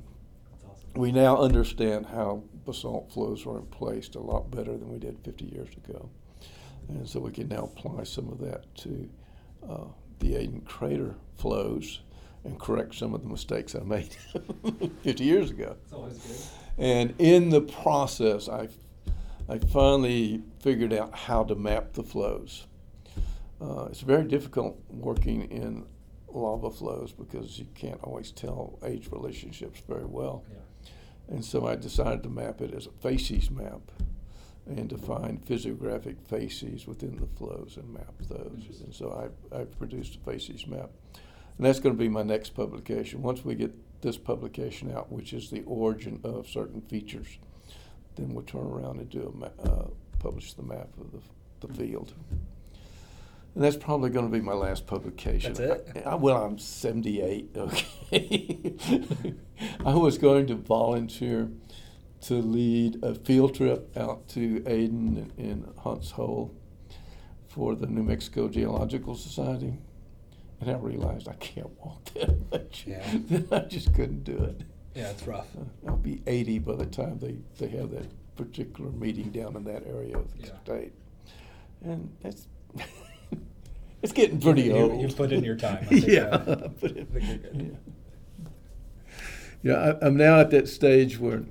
we 0.95 1.11
now 1.11 1.37
understand 1.37 2.07
how 2.07 2.43
basalt 2.65 3.11
flows 3.11 3.45
are 3.45 3.59
placed 3.61 4.15
a 4.15 4.19
lot 4.19 4.51
better 4.51 4.71
than 4.71 4.89
we 4.89 4.99
did 4.99 5.19
50 5.23 5.45
years 5.45 5.69
ago. 5.85 6.09
And 6.95 7.07
so 7.07 7.19
we 7.19 7.31
can 7.31 7.47
now 7.47 7.63
apply 7.75 8.03
some 8.03 8.29
of 8.29 8.39
that 8.39 8.73
to 8.77 9.09
uh, 9.67 9.85
the 10.19 10.35
Aden 10.35 10.61
crater 10.61 11.15
flows 11.37 12.01
and 12.43 12.59
correct 12.59 12.95
some 12.95 13.13
of 13.13 13.21
the 13.21 13.29
mistakes 13.29 13.75
I 13.75 13.79
made 13.79 14.15
50 15.03 15.23
years 15.23 15.51
ago. 15.51 15.75
It's 15.83 15.93
always 15.93 16.17
good. 16.17 16.37
And 16.77 17.13
in 17.19 17.49
the 17.49 17.61
process, 17.61 18.49
I, 18.49 18.67
I 19.47 19.59
finally 19.59 20.41
figured 20.59 20.93
out 20.93 21.13
how 21.13 21.43
to 21.43 21.55
map 21.55 21.93
the 21.93 22.03
flows. 22.03 22.65
Uh, 23.61 23.85
it's 23.91 24.01
very 24.01 24.23
difficult 24.23 24.81
working 24.89 25.43
in 25.51 25.85
lava 26.27 26.71
flows 26.71 27.11
because 27.11 27.59
you 27.59 27.67
can't 27.75 27.99
always 28.03 28.31
tell 28.31 28.79
age 28.83 29.09
relationships 29.11 29.81
very 29.87 30.05
well. 30.05 30.43
Yeah. 30.51 31.35
And 31.35 31.45
so 31.45 31.67
I 31.67 31.75
decided 31.75 32.23
to 32.23 32.29
map 32.29 32.61
it 32.61 32.73
as 32.73 32.87
a 32.87 32.91
facies 32.91 33.51
map 33.51 33.81
and 34.67 34.89
to 34.89 34.97
find 34.97 35.43
physiographic 35.45 36.17
facies 36.27 36.85
within 36.87 37.15
the 37.17 37.27
flows 37.37 37.77
and 37.77 37.91
map 37.93 38.13
those. 38.29 38.81
And 38.83 38.93
so 38.93 39.29
I, 39.53 39.61
I 39.61 39.63
produced 39.65 40.15
a 40.15 40.19
facies 40.19 40.67
map. 40.67 40.89
And 41.57 41.65
that's 41.65 41.79
going 41.79 41.95
to 41.95 41.99
be 41.99 42.09
my 42.09 42.23
next 42.23 42.51
publication. 42.55 43.21
Once 43.21 43.43
we 43.43 43.55
get 43.55 43.71
this 44.01 44.17
publication 44.17 44.91
out, 44.95 45.11
which 45.11 45.33
is 45.33 45.49
the 45.49 45.61
origin 45.63 46.19
of 46.23 46.47
certain 46.47 46.81
features, 46.81 47.27
then 48.15 48.33
we'll 48.33 48.45
turn 48.45 48.61
around 48.65 48.99
and 48.99 49.09
do 49.09 49.31
a 49.33 49.37
ma- 49.37 49.71
uh, 49.71 49.87
publish 50.19 50.53
the 50.53 50.63
map 50.63 50.89
of 50.99 51.11
the, 51.11 51.67
the 51.67 51.73
field. 51.73 52.13
And 53.53 53.63
that's 53.63 53.75
probably 53.75 54.09
going 54.11 54.31
to 54.31 54.31
be 54.31 54.43
my 54.43 54.53
last 54.53 54.87
publication. 54.87 55.53
That's 55.53 55.87
it? 55.95 56.03
I, 56.05 56.11
I- 56.11 56.15
well, 56.15 56.43
I'm 56.43 56.57
78. 56.57 57.49
Okay. 57.57 58.75
I 59.85 59.93
was 59.93 60.17
going 60.17 60.47
to 60.47 60.55
volunteer 60.55 61.49
to 62.21 62.35
lead 62.35 63.03
a 63.03 63.15
field 63.15 63.55
trip 63.55 63.95
out 63.97 64.27
to 64.29 64.63
Aden 64.67 65.31
and 65.37 65.73
Hunts 65.79 66.11
Hole 66.11 66.53
for 67.47 67.75
the 67.75 67.87
New 67.87 68.03
Mexico 68.03 68.47
Geological 68.47 69.15
Society. 69.15 69.73
And 70.59 70.69
I 70.69 70.75
realized 70.75 71.27
I 71.27 71.33
can't 71.33 71.69
walk 71.83 72.05
that 72.13 72.51
much. 72.51 72.85
Yeah. 72.87 73.03
I 73.51 73.59
just 73.61 73.93
couldn't 73.95 74.23
do 74.23 74.37
it. 74.37 74.61
Yeah, 74.93 75.09
it's 75.09 75.25
rough. 75.25 75.47
I'll 75.87 75.97
be 75.97 76.21
80 76.27 76.59
by 76.59 76.75
the 76.75 76.85
time 76.85 77.17
they, 77.19 77.37
they 77.57 77.69
have 77.77 77.91
that 77.91 78.05
particular 78.35 78.91
meeting 78.91 79.31
down 79.31 79.55
in 79.55 79.63
that 79.63 79.87
area 79.87 80.17
of 80.17 80.31
the 80.39 80.47
Yeah. 80.47 80.53
state. 80.63 80.93
And 81.83 82.11
that's 82.21 82.47
it's 84.03 84.11
getting 84.13 84.39
pretty 84.39 84.63
You- 84.63 84.73
old. 84.75 85.01
you 85.01 85.07
put 85.07 85.31
in 85.31 85.43
your 85.43 85.55
time, 85.55 85.79
I 85.83 85.85
think, 85.85 86.07
yeah. 86.07 86.23
uh, 86.25 86.67
put 86.69 86.91
in- 86.95 87.77
yeah. 88.39 88.45
Yeah, 89.63 89.95
I, 90.01 90.05
I'm 90.07 90.17
now 90.17 90.39
at 90.39 90.49
that 90.51 90.67
stage 90.67 91.19
where 91.19 91.43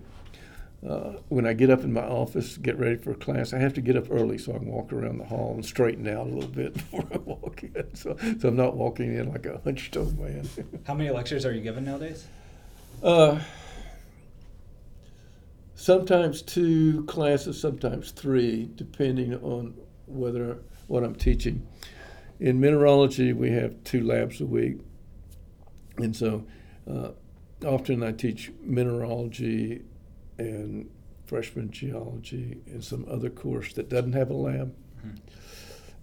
uh, 0.87 1.12
when 1.29 1.47
I 1.47 1.53
get 1.53 1.69
up 1.69 1.85
in 1.85 1.93
my 1.93 2.05
office, 2.05 2.57
get 2.57 2.79
ready 2.79 2.97
for 2.97 3.12
class, 3.12 3.53
I 3.53 3.59
have 3.59 3.75
to 3.75 3.83
get 3.83 3.97
up 3.97 4.07
early 4.11 4.38
so 4.38 4.55
I 4.55 4.59
can 4.59 4.69
walk 4.69 4.93
around 4.93 5.19
the 5.19 5.27
hall 5.27 5.53
and 5.55 5.64
straighten 5.64 6.09
out 6.09 6.27
a 6.27 6.31
little 6.31 6.49
bit 6.49 6.73
before 6.90 7.07
I 7.12 7.19
walk 7.19 7.62
in. 7.62 7.95
So, 7.95 8.16
so 8.38 8.49
I'm 8.49 8.57
not 8.57 8.77
walking 8.77 9.14
in 9.14 9.31
like 9.31 9.45
a 9.45 9.61
hunched 9.62 9.97
over 9.97 10.23
man. 10.23 10.49
How 10.87 10.95
many 10.95 11.11
lectures 11.11 11.45
are 11.45 11.53
you 11.53 11.61
giving 11.61 11.85
nowadays? 11.85 12.27
Uh, 13.03 13.40
sometimes 15.75 16.40
two 16.40 17.05
classes, 17.05 17.61
sometimes 17.61 18.12
three, 18.12 18.71
depending 18.75 19.35
on 19.35 19.75
whether 20.07 20.62
what 20.87 21.05
I'm 21.05 21.14
teaching. 21.14 21.66
In 22.38 22.59
mineralogy, 22.59 23.35
we 23.35 23.51
have 23.51 23.85
two 23.85 24.03
labs 24.03 24.40
a 24.40 24.47
week, 24.47 24.79
and 25.99 26.16
so 26.16 26.47
uh, 26.90 27.11
often 27.66 28.03
I 28.03 28.12
teach 28.12 28.51
mineralogy 28.62 29.83
and 30.40 30.88
freshman 31.26 31.70
geology 31.70 32.59
and 32.66 32.83
some 32.83 33.07
other 33.09 33.31
course 33.31 33.72
that 33.74 33.88
doesn't 33.88 34.14
have 34.14 34.31
a 34.31 34.35
lab. 34.35 34.74
Mhm. 35.05 35.18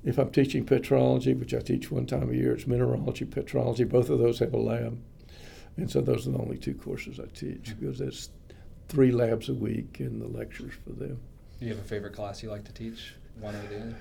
If 0.05 0.17
I'm 0.17 0.29
teaching 0.29 0.65
petrology, 0.65 1.37
which 1.37 1.53
I 1.53 1.59
teach 1.59 1.91
one 1.91 2.05
time 2.05 2.29
a 2.29 2.33
year, 2.33 2.53
it's 2.53 2.67
mineralogy, 2.67 3.25
petrology. 3.25 3.87
Both 3.87 4.09
of 4.09 4.19
those 4.19 4.39
have 4.39 4.53
a 4.53 4.57
lab. 4.57 4.97
And 5.75 5.89
so 5.91 6.01
those 6.01 6.27
are 6.27 6.31
the 6.31 6.37
only 6.37 6.57
two 6.57 6.73
courses 6.75 7.19
I 7.19 7.25
teach 7.33 7.75
because 7.79 7.99
that's 7.99 8.29
three 8.87 9.11
labs 9.11 9.49
a 9.49 9.53
week 9.53 9.99
and 9.99 10.21
the 10.21 10.27
lectures 10.27 10.73
for 10.83 10.91
them. 10.93 11.19
Do 11.59 11.65
you 11.65 11.73
have 11.73 11.83
a 11.83 11.87
favorite 11.87 12.13
class 12.13 12.41
you 12.41 12.49
like 12.49 12.63
to 12.65 12.73
teach? 12.73 13.15
One 13.39 13.53
or 13.55 13.61
the 13.67 13.81
other? 13.81 13.95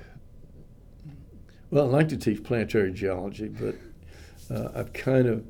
Well, 1.71 1.87
I 1.87 1.89
like 1.89 2.09
to 2.11 2.17
teach 2.17 2.45
planetary 2.45 2.93
geology, 2.93 3.49
but 3.49 3.75
uh, 4.49 4.71
I've 4.75 4.93
kind 4.93 5.27
of 5.27 5.45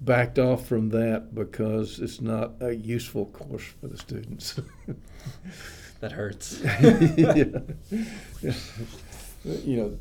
backed 0.00 0.38
off 0.38 0.66
from 0.66 0.90
that 0.90 1.34
because 1.34 1.98
it's 2.00 2.20
not 2.20 2.52
a 2.60 2.74
useful 2.74 3.26
course 3.26 3.64
for 3.80 3.88
the 3.88 3.98
students. 3.98 4.60
That 6.00 6.12
hurts. 6.12 6.60
yeah. 7.16 8.50
You 9.64 9.76
know, 9.76 9.98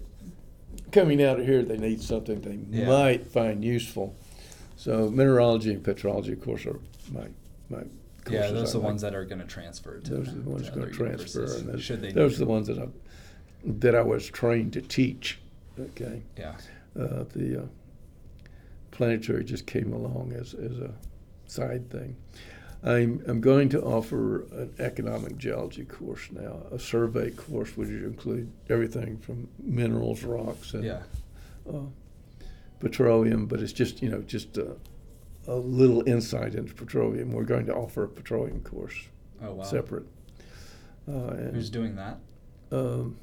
coming 0.92 1.24
out 1.24 1.40
of 1.40 1.46
here, 1.46 1.64
they 1.64 1.78
need 1.78 2.02
something 2.02 2.42
they 2.42 2.60
Yeah. 2.80 2.88
might 2.88 3.28
find 3.28 3.64
useful. 3.64 4.16
So 4.76 5.10
mineralogy 5.10 5.72
and 5.74 5.84
petrology, 5.84 6.34
of 6.34 6.42
course, 6.44 6.66
are 6.66 6.80
my 7.12 7.28
my 7.70 7.84
courses. 8.26 8.32
Yeah, 8.32 8.52
those 8.52 8.76
are 8.76 8.80
the 8.80 8.84
ones 8.84 9.02
that 9.02 9.16
are 9.16 9.24
going 9.26 9.40
to 9.40 9.48
transfer 9.48 10.00
to. 10.00 10.12
Those 10.16 10.28
are 10.28 10.32
the 10.32 10.50
ones 10.50 10.70
going 10.70 10.88
to 10.88 10.92
transfer, 10.94 11.46
and 11.46 11.70
those, 11.70 11.84
should 11.84 12.02
they? 12.02 12.12
those 12.12 12.36
are 12.36 12.40
the 12.46 12.52
ones 12.52 12.68
that 12.68 12.78
I 12.78 12.88
that 13.66 13.96
I 13.96 14.02
was 14.02 14.30
trained 14.30 14.74
to 14.74 14.82
teach. 14.82 15.40
Okay, 15.80 16.22
Yeah. 16.38 16.56
uh, 17.00 17.24
the 17.34 17.62
uh, 17.64 17.66
planetary 19.00 19.44
just 19.44 19.68
came 19.68 19.92
along 19.94 20.34
as 20.34 20.54
as 20.54 20.80
a 20.80 20.94
side 21.48 21.90
thing. 21.92 22.16
I'm 22.84 23.22
I'm 23.28 23.42
going 23.42 23.70
to 23.70 23.82
offer 23.82 24.44
an 24.54 24.74
economic 24.80 25.38
geology 25.38 25.86
course 25.86 26.30
now, 26.32 26.62
a 26.72 26.80
survey 26.80 27.32
course, 27.32 27.76
which 27.76 27.90
would 27.90 28.04
include 28.04 28.52
everything 28.70 29.18
from 29.18 29.48
minerals, 29.62 30.24
rocks, 30.24 30.74
and 30.74 30.84
Yeah. 30.86 31.02
uh, 31.70 31.88
petroleum, 32.80 33.48
but 33.48 33.60
it's 33.60 33.74
just 33.74 34.02
you 34.02 34.10
know 34.10 34.22
just 34.22 34.58
a, 34.58 34.76
a 35.48 35.56
little 35.56 36.08
insight 36.08 36.56
into 36.56 36.74
petroleum. 36.74 37.32
We're 37.32 37.44
going 37.44 37.66
to 37.66 37.76
offer 37.76 38.04
a 38.04 38.08
petroleum 38.10 38.62
course 38.62 38.96
Oh 39.42 39.54
wow. 39.54 39.64
separate. 39.64 40.06
Uh, 41.08 41.28
and, 41.38 41.56
Who's 41.56 41.70
doing 41.70 41.96
that? 41.98 42.18
Um, 42.72 43.18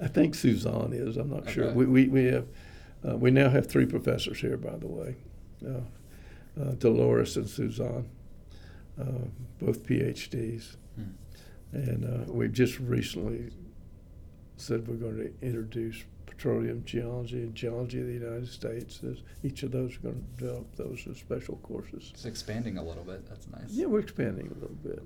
I 0.00 0.08
think 0.08 0.34
Suzanne 0.34 0.92
is. 0.92 1.16
I'm 1.16 1.30
not 1.30 1.48
sure. 1.48 1.72
We, 1.72 1.86
we, 1.86 2.08
we 2.08 2.24
have 2.24 2.46
uh, 3.08 3.16
we 3.16 3.30
now 3.30 3.48
have 3.48 3.66
three 3.66 3.86
professors 3.86 4.40
here, 4.40 4.56
by 4.56 4.76
the 4.76 4.86
way, 4.86 5.16
uh, 5.66 6.60
uh, 6.60 6.72
Dolores 6.78 7.36
and 7.36 7.48
Suzanne, 7.48 8.08
uh, 9.00 9.04
both 9.60 9.84
PhDs, 9.86 10.76
Hmm. 10.96 11.02
and 11.72 12.04
uh, 12.04 12.32
we've 12.32 12.52
just 12.52 12.78
recently 12.78 13.50
said 14.58 14.86
we're 14.86 14.94
going 14.96 15.16
to 15.16 15.32
introduce 15.46 16.04
petroleum 16.26 16.82
geology 16.84 17.42
and 17.42 17.54
geology 17.54 18.00
of 18.00 18.06
the 18.06 18.12
United 18.12 18.48
States. 18.48 19.00
As 19.02 19.18
each 19.42 19.62
of 19.62 19.72
those 19.72 19.96
are 19.96 20.00
going 20.00 20.14
to 20.36 20.40
develop 20.44 20.76
those 20.76 21.06
as 21.10 21.16
special 21.16 21.56
courses. 21.62 22.10
It's 22.14 22.26
expanding 22.26 22.76
a 22.78 22.82
little 22.84 23.04
bit. 23.04 23.26
That's 23.28 23.48
nice. 23.48 23.70
Yeah, 23.70 23.86
we're 23.86 24.00
expanding 24.00 24.48
a 24.48 24.54
little 24.60 24.76
bit. 24.82 25.02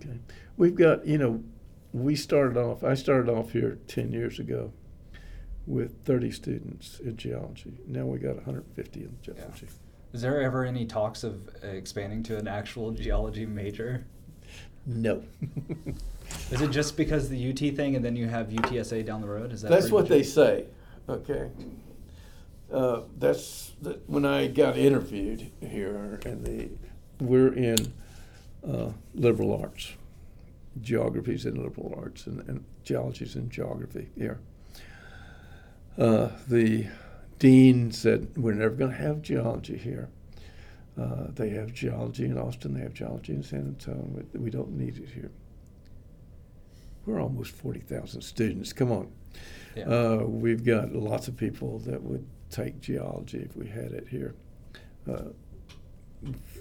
Okay. 0.00 0.18
We've 0.56 0.74
got, 0.74 1.06
you 1.06 1.16
know, 1.18 1.42
we 1.92 2.14
started 2.16 2.56
off, 2.58 2.84
I 2.84 2.94
started 2.94 3.30
off 3.30 3.52
here 3.52 3.78
10 3.88 4.12
years 4.12 4.38
ago 4.38 4.72
with 5.70 6.04
30 6.04 6.32
students 6.32 6.98
in 6.98 7.16
geology. 7.16 7.72
Now 7.86 8.04
we 8.04 8.18
got 8.18 8.34
150 8.34 9.00
in 9.00 9.16
geology. 9.22 9.68
Is 10.12 10.20
there 10.20 10.42
ever 10.42 10.64
any 10.64 10.84
talks 10.84 11.22
of 11.22 11.48
uh, 11.62 11.68
expanding 11.68 12.24
to 12.24 12.36
an 12.36 12.48
actual 12.48 12.90
geology 12.90 13.46
major? 13.46 14.04
No. 14.84 15.22
Is 16.50 16.60
it 16.60 16.70
just 16.70 16.96
because 16.96 17.28
the 17.28 17.50
UT 17.50 17.76
thing, 17.76 17.94
and 17.94 18.04
then 18.04 18.16
you 18.16 18.26
have 18.26 18.48
UTSA 18.48 19.04
down 19.04 19.20
the 19.20 19.28
road? 19.28 19.52
Is 19.52 19.62
that 19.62 19.70
that's 19.70 19.90
what 19.90 20.08
they 20.08 20.24
say. 20.24 20.64
Okay. 21.08 21.48
Uh, 22.72 23.02
that's 23.18 23.72
the, 23.80 24.00
when 24.06 24.24
I 24.24 24.48
got 24.48 24.76
interviewed 24.76 25.50
here, 25.60 26.20
and 26.24 26.44
the 26.44 26.68
we're 27.20 27.52
in 27.52 27.92
uh, 28.66 28.90
liberal 29.14 29.60
arts, 29.60 29.92
geography's 30.80 31.46
in 31.46 31.62
liberal 31.62 31.94
arts, 31.96 32.26
and, 32.26 32.48
and 32.48 32.64
geology's 32.82 33.36
in 33.36 33.50
geography 33.50 34.08
here. 34.16 34.40
Uh, 35.98 36.28
the 36.48 36.86
dean 37.38 37.90
said 37.92 38.28
we're 38.36 38.54
never 38.54 38.74
going 38.74 38.90
to 38.90 38.96
have 38.96 39.22
geology 39.22 39.76
here. 39.76 40.08
Uh, 41.00 41.26
they 41.34 41.50
have 41.50 41.72
geology 41.72 42.24
in 42.26 42.36
Austin. 42.38 42.74
They 42.74 42.80
have 42.80 42.94
geology 42.94 43.32
in 43.32 43.42
San 43.42 43.60
Antonio. 43.60 44.06
but 44.32 44.40
We 44.40 44.50
don't 44.50 44.72
need 44.72 44.98
it 44.98 45.08
here. 45.10 45.30
We're 47.06 47.20
almost 47.20 47.52
forty 47.52 47.80
thousand 47.80 48.20
students. 48.22 48.72
Come 48.72 48.92
on. 48.92 49.10
Yeah. 49.76 49.84
Uh, 49.88 50.24
we've 50.26 50.64
got 50.64 50.92
lots 50.94 51.28
of 51.28 51.36
people 51.36 51.78
that 51.80 52.02
would 52.02 52.26
take 52.50 52.80
geology 52.80 53.38
if 53.38 53.56
we 53.56 53.68
had 53.68 53.92
it 53.92 54.08
here. 54.08 54.34
Uh, 55.10 55.30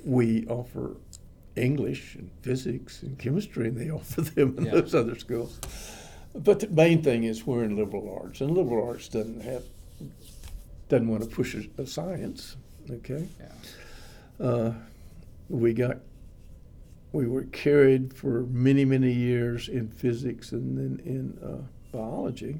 we 0.05 0.45
offer 0.47 0.95
English 1.55 2.15
and 2.15 2.29
physics 2.41 3.01
and 3.03 3.17
chemistry, 3.19 3.67
and 3.67 3.77
they 3.77 3.89
offer 3.91 4.21
them 4.21 4.55
in 4.57 4.65
Yeah. 4.65 4.71
those 4.71 4.95
other 4.95 5.17
schools. 5.19 5.59
But 6.35 6.59
the 6.59 6.67
main 6.67 7.01
thing 7.01 7.23
is 7.23 7.45
we're 7.45 7.63
in 7.63 7.75
liberal 7.75 8.19
arts, 8.21 8.41
and 8.41 8.51
liberal 8.51 8.87
arts 8.87 9.07
doesn't 9.07 9.41
have 9.41 9.63
doesn't 10.87 11.07
want 11.07 11.23
to 11.23 11.29
push 11.29 11.55
a, 11.55 11.81
a 11.81 11.87
science. 11.87 12.55
Okay, 12.89 13.27
yeah. 13.39 14.45
uh, 14.45 14.73
we 15.49 15.73
got 15.73 15.97
we 17.11 17.27
were 17.27 17.43
carried 17.45 18.13
for 18.13 18.43
many 18.51 18.85
many 18.85 19.11
years 19.11 19.67
in 19.67 19.89
physics 19.89 20.51
and 20.51 20.77
then 20.77 21.01
in 21.05 21.37
uh, 21.43 21.61
biology 21.91 22.59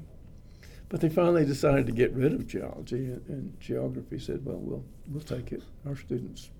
but 0.88 1.00
they 1.00 1.08
finally 1.08 1.44
decided 1.44 1.86
to 1.86 1.92
get 1.92 2.12
rid 2.12 2.32
of 2.32 2.46
geology 2.48 3.06
and, 3.06 3.22
and 3.28 3.60
geography 3.60 4.18
said 4.18 4.44
well 4.44 4.58
we'll 4.58 4.84
we'll 5.08 5.22
take 5.22 5.52
it 5.52 5.62
our 5.86 5.96
students 5.96 6.50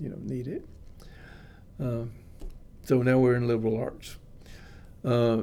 you 0.00 0.08
know 0.08 0.18
need 0.22 0.48
it 0.48 0.64
um, 1.80 2.10
so 2.82 3.02
now 3.02 3.18
we're 3.18 3.36
in 3.36 3.46
liberal 3.46 3.76
arts 3.76 4.16
uh, 5.04 5.42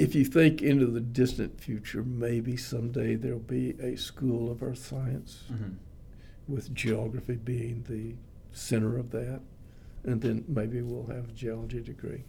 if 0.00 0.14
you 0.14 0.24
think 0.24 0.62
into 0.62 0.86
the 0.86 1.00
distant 1.00 1.60
future 1.60 2.02
maybe 2.02 2.56
someday 2.56 3.14
there'll 3.14 3.38
be 3.38 3.70
a 3.80 3.96
school 3.96 4.50
of 4.50 4.62
earth 4.62 4.78
science 4.84 5.44
Mhm. 5.52 5.74
with 6.48 6.74
geography 6.74 7.36
being 7.36 7.84
the 7.88 8.14
center 8.52 8.96
of 8.98 9.10
that, 9.10 9.40
and 10.04 10.20
then 10.22 10.44
maybe 10.48 10.82
we'll 10.82 11.06
have 11.06 11.28
a 11.28 11.32
geology 11.32 11.80
degree. 11.80 12.24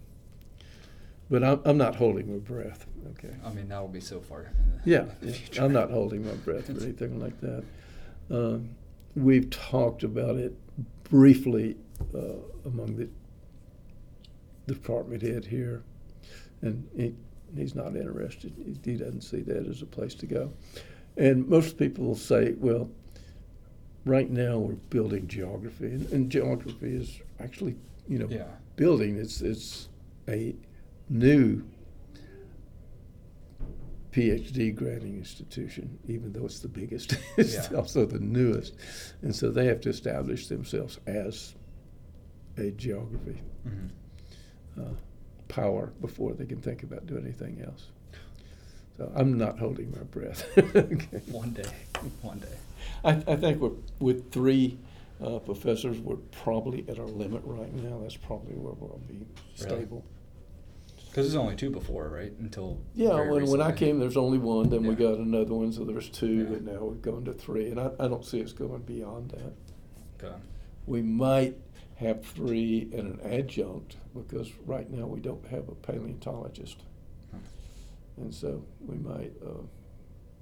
But 1.30 1.44
I'm, 1.44 1.62
I'm 1.66 1.78
not 1.78 1.96
holding 1.96 2.32
my 2.32 2.40
breath. 2.40 2.86
Okay. 3.12 3.34
I 3.44 3.54
mean, 3.54 3.70
that 3.70 3.80
will 3.80 3.88
be 3.88 4.02
so 4.02 4.20
far. 4.20 4.42
In 4.42 4.48
the, 4.84 4.90
Yeah, 4.92 5.06
yeah. 5.54 5.64
I'm 5.64 5.72
not 5.74 5.90
holding 5.90 6.26
my 6.26 6.34
breath 6.34 6.70
or 6.70 6.74
anything 6.84 7.20
like 7.20 7.40
that. 7.42 7.64
Um, 8.30 8.70
we've 9.16 9.50
talked 9.50 10.04
about 10.04 10.36
it 10.36 10.54
briefly 11.06 11.78
uh, 12.14 12.36
among 12.66 12.98
the 12.98 13.10
department 14.68 15.22
head 15.22 15.46
here, 15.46 15.84
and 16.62 16.88
he, 16.96 17.16
he's 17.56 17.76
not 17.76 17.96
interested. 17.96 18.54
He, 18.58 18.92
he 18.92 18.98
doesn't 18.98 19.22
see 19.22 19.42
that 19.42 19.68
as 19.68 19.82
a 19.82 19.86
place 19.86 20.16
to 20.16 20.26
go. 20.26 20.52
And 21.18 21.48
most 21.48 21.78
people 21.78 22.06
will 22.06 22.16
say, 22.16 22.54
well, 22.58 22.90
right 24.06 24.30
now 24.30 24.58
we're 24.58 24.74
building 24.90 25.28
geography, 25.28 25.86
and, 25.88 26.10
and 26.12 26.30
geography 26.32 26.96
is 26.96 27.20
actually, 27.40 27.76
you 28.08 28.20
know, 28.20 28.28
Yeah. 28.30 28.48
building. 28.76 29.18
It's 29.18 29.42
it's 29.42 29.90
a 30.28 30.56
new 31.10 31.64
PhD 34.12 34.76
granting 34.76 35.18
institution, 35.18 35.98
even 36.08 36.34
though 36.34 36.46
it's 36.46 36.60
the 36.60 36.68
biggest. 36.68 37.16
it's 37.38 37.56
Yeah. 37.72 37.78
also 37.78 38.06
the 38.06 38.20
newest, 38.20 38.76
and 39.22 39.34
so 39.36 39.50
they 39.52 39.66
have 39.66 39.80
to 39.82 39.90
establish 39.90 40.48
themselves 40.48 41.00
as 41.08 41.56
a 42.58 42.72
geography 42.72 43.40
Mhm. 43.66 43.90
uh, 44.78 44.94
power 45.52 45.92
before 46.00 46.34
they 46.34 46.46
can 46.46 46.62
think 46.62 46.82
about 46.84 47.06
doing 47.06 47.24
anything 47.26 47.62
else. 47.66 47.88
So 48.98 49.12
I'm 49.16 49.38
not 49.38 49.60
holding 49.60 49.92
my 49.92 50.04
breath. 50.04 50.46
okay. 50.58 51.22
One 51.28 51.52
day, 51.54 51.70
one 52.22 52.40
day. 52.40 52.58
I, 53.04 53.12
I 53.32 53.36
think 53.36 53.60
we're, 53.60 53.72
with 54.00 54.32
three 54.32 54.78
uh, 55.24 55.40
professors, 55.40 56.00
we're 56.00 56.16
probably 56.44 56.86
at 56.88 57.00
our 57.00 57.06
limit 57.06 57.42
right 57.46 57.74
now. 57.74 58.00
That's 58.02 58.16
probably 58.18 58.54
where 58.56 58.74
we'll 58.74 59.00
be 59.08 59.26
stable. 59.56 60.04
Because 61.08 61.26
there's 61.28 61.36
only 61.36 61.56
two 61.56 61.70
before, 61.70 62.08
right? 62.10 62.32
Until 62.40 62.80
Yeah, 62.96 63.30
when, 63.30 63.46
when 63.48 63.62
I 63.62 63.72
came, 63.74 64.00
there's 64.00 64.18
only 64.18 64.38
one. 64.38 64.70
Then 64.70 64.84
we 64.84 64.96
got 64.96 65.18
another 65.18 65.54
one, 65.54 65.74
so 65.74 65.84
there's 65.84 66.10
two, 66.10 66.28
Yeah. 66.28 66.56
and 66.58 66.66
now 66.66 66.80
we're 66.80 66.94
going 66.94 67.26
to 67.26 67.34
three. 67.34 67.70
And 67.70 67.80
I, 67.80 67.92
I 68.00 68.08
don't 68.08 68.24
see 68.26 68.42
us 68.44 68.54
going 68.54 68.82
beyond 68.84 69.32
that. 69.32 70.26
Okay. 70.26 70.36
We 70.86 71.02
might 71.02 71.58
have 72.02 72.26
three 72.26 72.90
and 72.94 73.20
an 73.20 73.32
adjunct 73.32 73.96
because 74.16 74.50
right 74.66 74.90
now 74.90 75.06
we 75.06 75.20
don't 75.20 75.46
have 75.48 75.70
a 75.70 75.76
paleontologist. 75.76 76.78
And 78.18 78.34
so 78.34 78.64
we 78.86 78.98
might, 78.98 79.32
uh, 79.46 79.62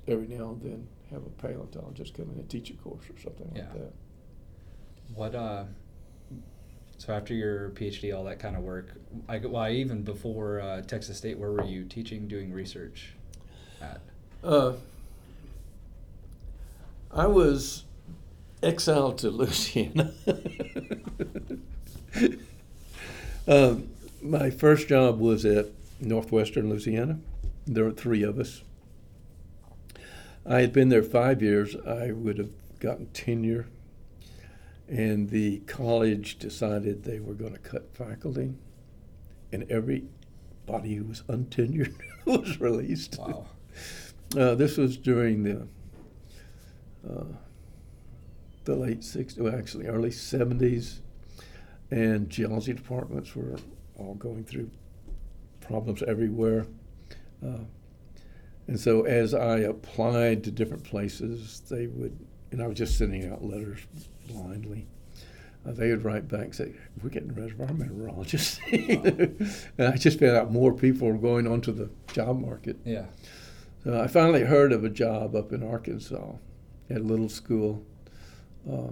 every 0.07 0.27
now 0.27 0.49
and 0.49 0.61
then, 0.61 0.87
have 1.11 1.21
a 1.25 1.29
paleontologist 1.41 2.13
come 2.15 2.29
in 2.31 2.39
and 2.39 2.49
teach 2.49 2.69
a 2.69 2.73
course 2.73 3.03
or 3.09 3.19
something 3.21 3.51
Yeah. 3.55 3.61
like 3.63 3.73
that. 3.73 3.93
What 5.15 5.35
uh? 5.35 5.65
So 6.97 7.13
after 7.13 7.33
your 7.33 7.69
PhD, 7.71 8.13
all 8.15 8.25
that 8.25 8.39
kind 8.39 8.55
of 8.57 8.63
work, 8.63 8.89
I 9.29 9.37
well, 9.39 9.69
even 9.69 10.03
before 10.03 10.59
uh, 10.59 10.81
Texas 10.81 11.17
State, 11.17 11.37
where 11.39 11.51
were 11.51 11.63
you 11.63 11.85
teaching, 11.85 12.27
doing 12.27 12.51
research 12.51 13.13
at? 13.81 14.01
Uh, 14.43 14.73
I 17.11 17.25
was 17.27 17.85
exiled 18.61 19.17
to 19.19 19.29
Louisiana. 19.31 20.13
um, 23.47 23.89
my 24.21 24.49
first 24.49 24.87
job 24.87 25.19
was 25.19 25.45
at 25.45 25.67
Northwestern 25.99 26.69
Louisiana. 26.69 27.19
There 27.65 27.83
were 27.83 27.91
three 27.91 28.23
of 28.23 28.39
us. 28.39 28.63
I 30.45 30.61
had 30.61 30.73
been 30.73 30.89
there 30.89 31.03
five 31.03 31.41
years. 31.41 31.75
I 31.75 32.11
would 32.11 32.37
have 32.37 32.51
gotten 32.79 33.07
tenure, 33.07 33.67
and 34.87 35.29
the 35.29 35.59
college 35.67 36.39
decided 36.39 37.03
they 37.03 37.19
were 37.19 37.33
going 37.33 37.53
to 37.53 37.59
cut 37.59 37.93
faculty, 37.93 38.53
and 39.51 39.69
everybody 39.69 40.95
who 40.95 41.03
was 41.03 41.23
untenured 41.23 41.95
was 42.25 42.59
released. 42.59 43.17
Wow. 43.19 43.45
Uh, 44.37 44.55
this 44.55 44.77
was 44.77 44.97
during 44.97 45.43
the 45.43 45.67
uh, 47.07 47.23
the 48.65 48.75
late 48.75 49.01
60s, 49.01 49.37
well, 49.39 49.55
actually 49.55 49.87
early 49.87 50.09
70s, 50.11 50.99
and 51.91 52.29
geology 52.29 52.73
departments 52.73 53.35
were 53.35 53.57
all 53.97 54.15
going 54.15 54.43
through 54.43 54.69
problems 55.61 56.03
everywhere. 56.03 56.65
Uh, 57.45 57.63
and 58.67 58.79
so 58.79 59.03
as 59.03 59.33
I 59.33 59.59
applied 59.59 60.43
to 60.43 60.51
different 60.51 60.83
places, 60.83 61.61
they 61.69 61.87
would, 61.87 62.17
and 62.51 62.61
I 62.61 62.67
was 62.67 62.77
just 62.77 62.97
sending 62.97 63.31
out 63.31 63.43
letters 63.43 63.79
blindly. 64.27 64.87
Uh, 65.65 65.71
they 65.71 65.89
would 65.89 66.03
write 66.03 66.27
back 66.27 66.45
and 66.45 66.55
say, 66.55 66.73
"We're 67.01 67.09
getting 67.09 67.33
rid 67.33 67.51
of 67.51 67.61
our 67.61 67.73
mineralogists," 67.73 68.59
and 68.71 69.51
I 69.79 69.97
just 69.97 70.19
found 70.19 70.37
out 70.37 70.51
more 70.51 70.73
people 70.73 71.07
were 71.07 71.17
going 71.17 71.47
onto 71.47 71.71
the 71.71 71.89
job 72.13 72.39
market. 72.39 72.77
Yeah. 72.85 73.05
So 73.83 73.99
I 73.99 74.07
finally 74.07 74.43
heard 74.43 74.71
of 74.71 74.83
a 74.83 74.89
job 74.89 75.35
up 75.35 75.51
in 75.51 75.63
Arkansas 75.63 76.33
at 76.89 76.97
a 76.97 77.03
little 77.03 77.29
school. 77.29 77.83
Uh, 78.69 78.91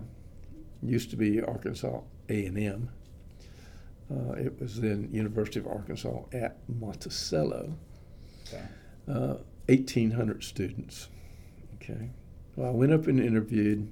used 0.81 1.09
to 1.09 1.15
be 1.15 1.41
Arkansas 1.41 2.01
A&M. 2.29 2.89
Uh, 4.09 4.33
it 4.33 4.59
was 4.59 4.79
then 4.79 5.09
University 5.11 5.59
of 5.59 5.67
Arkansas 5.67 6.23
at 6.31 6.57
Monticello. 6.67 7.73
Okay. 8.47 8.63
Uh, 9.07 9.35
1,800 9.67 10.43
students. 10.43 11.09
Okay. 11.75 12.09
Well, 12.55 12.69
I 12.69 12.71
went 12.71 12.93
up 12.93 13.07
and 13.07 13.19
interviewed, 13.19 13.91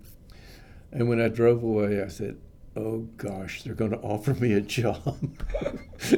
and 0.91 1.09
when 1.09 1.21
I 1.21 1.27
drove 1.27 1.61
away, 1.63 2.01
I 2.01 2.07
said, 2.07 2.37
"Oh 2.75 3.07
gosh, 3.17 3.63
they're 3.63 3.75
going 3.75 3.91
to 3.91 3.99
offer 3.99 4.33
me 4.33 4.53
a 4.53 4.61
job." 4.61 5.19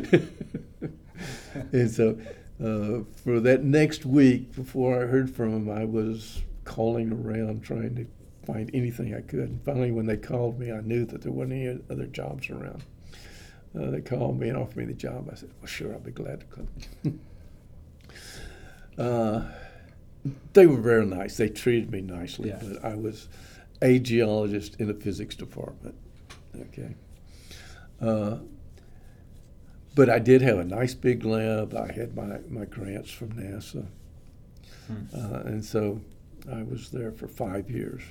and 1.71 1.91
so, 1.91 2.17
uh, 2.63 3.03
for 3.15 3.39
that 3.39 3.63
next 3.63 4.05
week, 4.05 4.55
before 4.55 5.03
I 5.03 5.07
heard 5.07 5.29
from 5.29 5.51
them, 5.51 5.69
I 5.69 5.85
was 5.85 6.43
calling 6.63 7.11
around 7.11 7.63
trying 7.63 7.95
to 7.95 8.05
find 8.47 8.71
anything 8.73 9.13
I 9.13 9.21
could. 9.21 9.49
And 9.49 9.61
finally, 9.63 9.91
when 9.91 10.05
they 10.05 10.15
called 10.17 10.57
me, 10.57 10.71
I 10.71 10.79
knew 10.79 11.05
that 11.05 11.21
there 11.21 11.31
weren't 11.31 11.51
any 11.51 11.67
other 11.89 12.07
jobs 12.07 12.49
around. 12.49 12.83
Uh, 13.77 13.91
they 13.91 14.01
called 14.01 14.39
me 14.39 14.47
and 14.47 14.57
offered 14.57 14.77
me 14.77 14.85
the 14.85 14.93
job. 14.93 15.29
I 15.31 15.35
said, 15.35 15.49
"Well, 15.59 15.67
sure, 15.67 15.93
I'll 15.93 15.99
be 15.99 16.11
glad 16.11 16.39
to 16.39 16.45
come." 16.47 17.19
uh, 18.97 19.41
they 20.53 20.65
were 20.65 20.81
very 20.81 21.05
nice. 21.05 21.37
They 21.37 21.49
treated 21.49 21.91
me 21.91 22.01
nicely, 22.01 22.49
Yeah. 22.49 22.59
but 22.63 22.83
I 22.83 22.95
was 22.95 23.27
a 23.81 23.99
geologist 23.99 24.77
in 24.79 24.87
the 24.87 24.93
physics 24.93 25.35
department. 25.35 25.95
Okay. 26.59 26.95
Uh, 28.01 28.37
but 29.93 30.09
I 30.09 30.19
did 30.19 30.41
have 30.41 30.59
a 30.59 30.63
nice 30.63 30.93
big 30.93 31.25
lab. 31.25 31.75
I 31.75 31.91
had 31.91 32.15
my, 32.15 32.39
my 32.49 32.65
grants 32.65 33.11
from 33.11 33.31
NASA. 33.33 33.85
Hmm. 34.87 35.05
Uh, 35.13 35.39
and 35.45 35.63
so 35.65 36.01
I 36.51 36.63
was 36.63 36.89
there 36.91 37.11
for 37.11 37.27
five 37.27 37.69
years. 37.69 38.01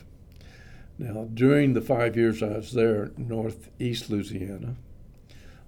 Now, 0.98 1.28
during 1.32 1.74
the 1.74 1.80
five 1.82 2.16
years 2.16 2.42
I 2.42 2.56
was 2.56 2.72
there, 2.72 3.10
Northeast 3.16 4.08
Louisiana 4.10 4.76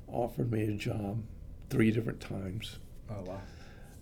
offered 0.06 0.50
me 0.50 0.64
a 0.64 0.72
job 0.72 1.22
three 1.68 1.90
different 1.90 2.20
times. 2.20 2.78
Oh 3.10 3.22
wow. 3.26 3.40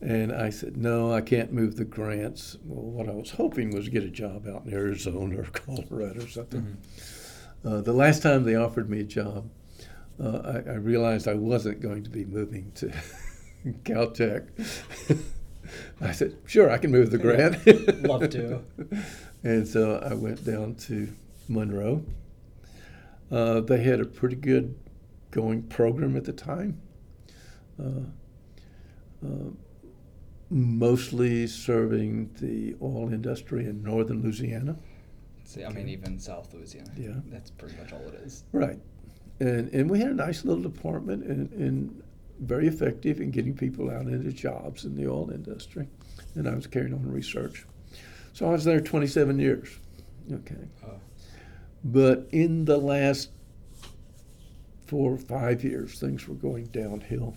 And 0.00 0.30
I 0.32 0.50
said, 0.50 0.76
no, 0.76 1.12
I 1.12 1.22
can't 1.22 1.52
move 1.52 1.76
the 1.76 1.84
grants. 1.84 2.58
Well, 2.64 2.82
what 2.84 3.08
I 3.08 3.12
was 3.14 3.30
hoping 3.30 3.74
was 3.74 3.86
to 3.86 3.90
get 3.90 4.04
a 4.04 4.08
job 4.10 4.46
out 4.46 4.66
in 4.66 4.72
Arizona 4.74 5.40
or 5.40 5.44
Colorado 5.44 6.22
or 6.24 6.28
something. 6.28 6.76
Mhm. 7.64 7.68
Uh, 7.78 7.80
the 7.80 7.94
last 7.94 8.22
time 8.22 8.44
they 8.44 8.54
offered 8.54 8.88
me 8.90 9.00
a 9.00 9.04
job, 9.04 9.48
uh, 10.22 10.62
I, 10.66 10.70
I 10.70 10.74
realized 10.74 11.26
I 11.26 11.34
wasn't 11.34 11.80
going 11.80 12.04
to 12.04 12.10
be 12.10 12.24
moving 12.24 12.70
to 12.76 12.92
Caltech. 13.84 14.46
I 16.00 16.12
said, 16.12 16.36
sure, 16.46 16.70
I 16.70 16.78
can 16.78 16.92
move 16.92 17.10
the 17.10 17.18
grant. 17.18 17.66
Love 18.06 18.30
to. 18.30 18.62
and 19.46 19.68
so 19.68 20.00
I 20.04 20.12
went 20.14 20.44
down 20.44 20.74
to 20.86 21.08
Monroe. 21.48 22.04
Uh, 23.30 23.60
they 23.60 23.80
had 23.80 24.00
a 24.00 24.04
pretty 24.04 24.34
good 24.34 24.74
going 25.30 25.62
program 25.62 26.16
at 26.16 26.24
the 26.24 26.32
time. 26.32 26.80
Uh, 27.80 28.06
uh, 29.24 29.50
mostly 30.50 31.46
serving 31.46 32.30
the 32.40 32.74
oil 32.82 33.12
industry 33.12 33.66
in 33.66 33.84
northern 33.84 34.20
Louisiana. 34.20 34.76
See, 35.44 35.64
I 35.64 35.68
mean, 35.68 35.88
even 35.88 36.18
South 36.18 36.52
Louisiana. 36.52 36.90
Yeah. 36.96 37.14
That's 37.26 37.50
pretty 37.52 37.76
much 37.76 37.92
all 37.92 38.00
it 38.00 38.14
is. 38.14 38.42
Right. 38.50 38.80
And, 39.38 39.72
and 39.72 39.88
we 39.88 40.00
had 40.00 40.10
a 40.10 40.14
nice 40.14 40.44
little 40.44 40.62
department 40.62 41.24
and, 41.24 41.52
and 41.52 42.02
very 42.40 42.66
effective 42.66 43.20
in 43.20 43.30
getting 43.30 43.54
people 43.54 43.90
out 43.90 44.06
into 44.06 44.32
jobs 44.32 44.84
in 44.84 44.96
the 44.96 45.08
oil 45.08 45.30
industry. 45.30 45.86
And 46.34 46.48
I 46.48 46.54
was 46.56 46.66
carrying 46.66 46.94
on 46.94 47.08
research. 47.08 47.64
So 48.36 48.46
I 48.46 48.50
was 48.50 48.64
there 48.64 48.82
27 48.82 49.38
years. 49.38 49.78
Okay. 50.30 50.68
Oh. 50.86 51.00
But 51.82 52.28
in 52.32 52.66
the 52.66 52.76
last 52.76 53.30
four 54.86 55.14
or 55.14 55.16
five 55.16 55.64
years, 55.64 55.98
things 55.98 56.28
were 56.28 56.34
going 56.34 56.66
downhill. 56.66 57.34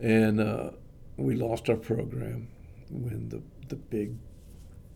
And 0.00 0.40
uh, 0.40 0.70
we 1.16 1.36
lost 1.36 1.70
our 1.70 1.76
program 1.76 2.48
when 2.90 3.28
the, 3.28 3.40
the 3.68 3.76
big 3.76 4.16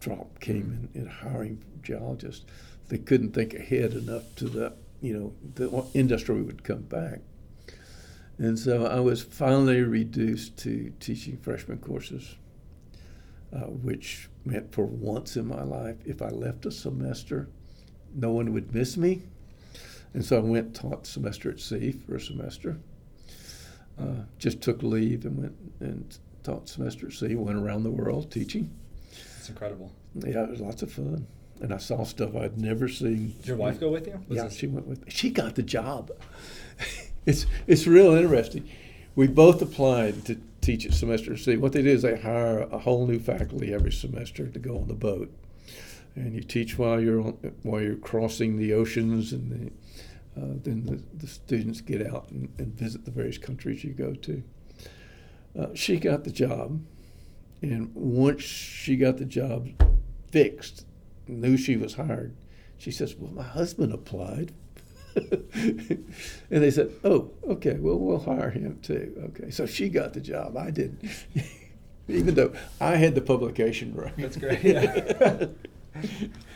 drop 0.01 0.41
came 0.41 0.91
in, 0.93 1.03
in 1.03 1.07
hiring 1.07 1.63
geologists. 1.81 2.47
They 2.89 2.99
couldn't 2.99 3.31
think 3.31 3.55
ahead 3.55 3.93
enough 3.93 4.25
to 4.35 4.49
the, 4.49 4.73
you 5.01 5.17
know, 5.17 5.33
the 5.55 5.87
industry 5.97 6.43
would 6.43 6.65
come 6.65 6.83
back. 6.83 7.21
And 8.39 8.59
so 8.59 8.87
I 8.87 8.99
was 8.99 9.23
finally 9.23 9.83
reduced 9.83 10.57
to 10.65 10.93
teaching 10.99 11.37
freshman 11.37 11.79
courses, 11.79 12.35
uh, 13.53 13.67
which 13.67 14.29
meant 14.45 14.73
for 14.73 14.85
once 14.85 15.37
in 15.37 15.47
my 15.47 15.63
life, 15.63 15.97
if 16.05 16.23
I 16.23 16.29
left 16.29 16.67
a 16.67 16.71
semester, 16.71 17.49
no 18.15 18.31
one 18.31 18.53
would 18.53 18.75
miss 18.75 18.97
me. 18.97 19.23
And 20.15 20.25
so 20.25 20.39
I 20.39 20.41
went 20.41 20.75
taught 20.75 21.07
semester 21.07 21.51
at 21.51 21.61
sea 21.61 21.93
for 21.93 22.17
a 22.17 22.21
semester. 22.21 22.79
Uh, 23.99 24.23
just 24.39 24.61
took 24.61 24.83
leave 24.83 25.25
and 25.25 25.37
went 25.37 25.55
and 25.81 26.19
taught 26.43 26.69
semester 26.69 27.07
at 27.07 27.13
sea, 27.13 27.35
went 27.35 27.59
around 27.59 27.83
the 27.83 27.91
world 27.91 28.31
teaching. 28.31 28.71
It's 29.39 29.49
incredible. 29.49 29.93
Yeah, 30.15 30.45
it 30.45 30.51
was 30.51 30.61
lots 30.61 30.83
of 30.83 30.93
fun. 30.93 31.27
And 31.61 31.75
I 31.75 31.77
saw 31.77 32.05
stuff 32.05 32.35
I'd 32.35 32.59
never 32.59 32.89
seen. 32.89 33.35
Did 33.39 33.49
your 33.49 33.57
wife 33.57 33.79
go 33.79 33.91
with 33.91 34.07
you? 34.07 34.25
Was 34.29 34.37
yeah, 34.37 34.45
this- 34.45 34.57
she 34.57 34.67
went 34.67 34.87
with 34.87 35.05
me. 35.05 35.13
She 35.13 35.31
got 35.31 35.55
the 35.55 35.63
job. 35.63 36.11
it's 37.27 37.47
it's 37.67 37.87
real 37.87 38.15
interesting. 38.15 38.69
We 39.15 39.27
both 39.27 39.61
applied 39.61 40.25
to 40.27 40.41
teach 40.61 40.87
at 40.87 40.95
semester 40.95 41.37
C. 41.37 41.57
What 41.57 41.73
they 41.73 41.83
do 41.83 41.91
is 41.91 42.03
they 42.03 42.19
hire 42.19 42.61
a 42.61 42.79
whole 42.79 43.07
new 43.07 43.19
faculty 43.19 43.73
every 43.73 43.93
semester 43.93 44.47
to 44.47 44.59
go 44.59 44.79
on 44.79 44.89
the 44.89 44.95
boat, 44.95 45.33
and 46.15 46.35
you 46.35 46.43
teach 46.43 46.79
while 46.79 47.01
you're 47.01 47.21
on, 47.21 47.33
while 47.63 47.81
you're 47.81 47.97
crossing 47.97 48.57
the 48.57 48.73
oceans, 48.73 49.33
and 49.33 49.51
the, 49.51 50.41
uh, 50.41 50.55
then 50.63 50.85
the, 50.87 51.03
the 51.17 51.27
students 51.27 51.81
get 51.81 52.07
out 52.07 52.31
and, 52.31 52.49
and 52.59 52.75
visit 52.75 53.05
the 53.05 53.11
various 53.11 53.39
countries 53.39 53.85
you 53.85 53.93
go 53.93 54.15
to. 54.15 54.43
Uh, 55.59 55.67
she 55.75 55.99
got 55.99 56.25
the 56.25 56.31
job, 56.31 56.81
And 57.63 57.91
once 57.95 58.43
she 58.43 58.97
got 58.97 59.19
the 59.19 59.25
job 59.25 59.69
fixed, 60.31 60.87
knew 61.27 61.57
she 61.57 61.77
was 61.77 61.95
hired, 61.95 62.37
she 62.79 62.91
says, 62.91 63.15
Well, 63.17 63.33
my 63.33 63.43
husband 63.43 63.93
applied. 63.93 64.53
and 65.55 66.63
they 66.63 66.71
said, 66.71 66.91
Oh, 67.05 67.31
okay, 67.49 67.75
well, 67.79 67.99
we'll 67.99 68.19
hire 68.19 68.51
him 68.51 68.79
too. 68.83 69.31
Okay, 69.31 69.51
so 69.51 69.67
she 69.67 69.89
got 69.89 70.13
the 70.13 70.21
job. 70.21 70.57
I 70.57 70.71
didn't, 70.71 71.05
even 72.09 72.35
though 72.35 72.53
I 72.81 72.97
had 72.97 73.15
the 73.15 73.21
publication 73.21 73.95
right. 73.95 74.17
That's 74.17 74.37
great. 74.37 74.63
Yeah. 75.93 76.07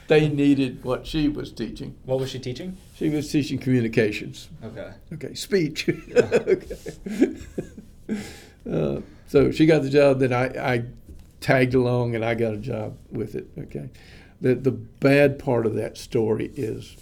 they 0.06 0.28
needed 0.28 0.84
what 0.84 1.08
she 1.08 1.28
was 1.28 1.50
teaching. 1.50 1.96
What 2.04 2.20
was 2.20 2.30
she 2.30 2.38
teaching? 2.38 2.76
She 2.94 3.10
was 3.10 3.30
teaching 3.32 3.58
communications. 3.58 4.48
Okay. 4.62 4.92
Okay, 5.12 5.34
speech. 5.34 5.88
okay. 5.88 6.76
Uh, 8.70 9.00
so 9.26 9.50
she 9.50 9.66
got 9.66 9.82
the 9.82 9.90
job. 9.90 10.20
Then 10.20 10.32
I, 10.32 10.74
I 10.74 10.84
tagged 11.40 11.74
along 11.74 12.14
and 12.14 12.24
I 12.24 12.34
got 12.34 12.54
a 12.54 12.58
job 12.58 12.96
with 13.10 13.34
it. 13.34 13.48
Okay. 13.58 13.90
The 14.40 14.54
the 14.54 14.70
bad 14.70 15.38
part 15.38 15.66
of 15.66 15.74
that 15.74 15.98
story 15.98 16.50
is 16.54 16.96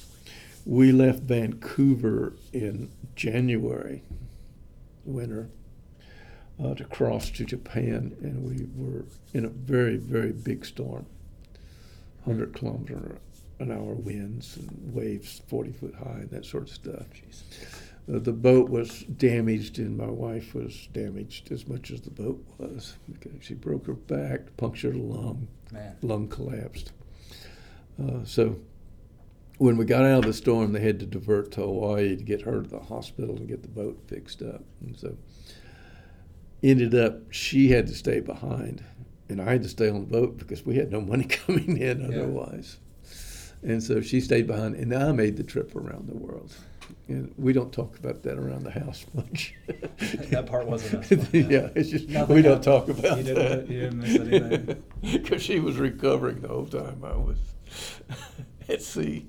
we 0.64 0.92
left 0.92 1.22
Vancouver 1.22 2.34
in 2.52 2.90
January, 3.16 4.02
winter, 5.04 5.50
uh, 6.62 6.74
to 6.74 6.84
cross 6.84 7.30
to 7.30 7.44
Japan, 7.44 8.16
and 8.20 8.44
we 8.44 8.66
were 8.74 9.04
in 9.32 9.44
a 9.44 9.48
very 9.48 9.96
very 9.96 10.32
big 10.32 10.64
storm, 10.64 11.06
hundred 12.24 12.54
kilometer 12.54 13.18
an 13.58 13.70
hour 13.70 13.94
winds 13.94 14.56
and 14.56 14.92
waves 14.92 15.40
forty 15.46 15.72
foot 15.72 15.94
high 15.94 16.20
and 16.20 16.30
that 16.30 16.44
sort 16.44 16.64
of 16.64 16.70
stuff. 16.70 17.06
Jeez. 17.14 17.42
Uh, 18.12 18.18
the 18.18 18.32
boat 18.32 18.68
was 18.68 19.02
damaged, 19.04 19.78
and 19.78 19.96
my 19.96 20.10
wife 20.10 20.54
was 20.54 20.88
damaged 20.92 21.52
as 21.52 21.68
much 21.68 21.92
as 21.92 22.00
the 22.00 22.10
boat 22.10 22.44
was. 22.58 22.96
She 23.40 23.54
broke 23.54 23.86
her 23.86 23.94
back, 23.94 24.56
punctured 24.56 24.96
a 24.96 24.98
lung, 24.98 25.46
Man. 25.70 25.96
lung 26.02 26.28
collapsed. 26.28 26.92
Uh, 28.02 28.24
so 28.24 28.56
when 29.58 29.76
we 29.76 29.84
got 29.84 30.04
out 30.04 30.20
of 30.20 30.24
the 30.26 30.32
storm, 30.32 30.72
they 30.72 30.80
had 30.80 30.98
to 31.00 31.06
divert 31.06 31.52
to 31.52 31.60
Hawaii 31.62 32.16
to 32.16 32.22
get 32.24 32.42
her 32.42 32.62
to 32.62 32.68
the 32.68 32.80
hospital 32.80 33.36
and 33.36 33.46
get 33.48 33.62
the 33.62 33.68
boat 33.68 33.98
fixed 34.08 34.42
up. 34.42 34.62
And 34.80 34.98
so 34.98 35.16
ended 36.62 36.94
up 36.94 37.32
she 37.32 37.68
had 37.68 37.86
to 37.88 37.94
stay 37.94 38.20
behind, 38.20 38.82
and 39.28 39.40
I 39.40 39.52
had 39.52 39.62
to 39.62 39.68
stay 39.68 39.88
on 39.88 40.00
the 40.00 40.06
boat 40.06 40.38
because 40.38 40.64
we 40.64 40.76
had 40.76 40.90
no 40.90 41.00
money 41.00 41.24
coming 41.28 41.76
in 41.78 42.00
Yeah. 42.00 42.06
otherwise. 42.08 42.78
And 43.64 43.80
so 43.82 44.00
she 44.00 44.20
stayed 44.20 44.46
behind, 44.48 44.74
and 44.74 44.92
I 44.92 45.12
made 45.12 45.36
the 45.36 45.44
trip 45.44 45.76
around 45.76 46.08
the 46.08 46.16
world. 46.16 46.52
And 47.08 47.32
we 47.38 47.52
don't 47.52 47.72
talk 47.72 47.96
about 47.98 48.22
that 48.24 48.36
around 48.38 48.64
the 48.64 48.70
house 48.72 49.06
much. 49.14 49.54
That 50.30 50.46
part 50.46 50.66
wasn't 50.66 51.04
as 51.12 51.18
fun, 51.20 51.28
yeah. 51.32 51.46
yeah, 51.48 51.68
it's 51.76 51.90
just 51.90 52.08
Nothing 52.08 52.36
we 52.36 52.42
don't 52.42 52.62
talk 52.62 52.88
about 52.88 53.18
You 53.18 53.34
that. 53.34 53.68
you 53.68 53.80
didn't 53.82 53.98
miss 54.00 54.16
anything. 54.18 54.82
Because 55.00 55.42
she 55.42 55.60
was 55.60 55.76
recovering 55.76 56.40
the 56.40 56.48
whole 56.48 56.66
time 56.66 57.04
I 57.04 57.14
was 57.16 57.38
at 58.68 58.82
sea. 58.82 59.26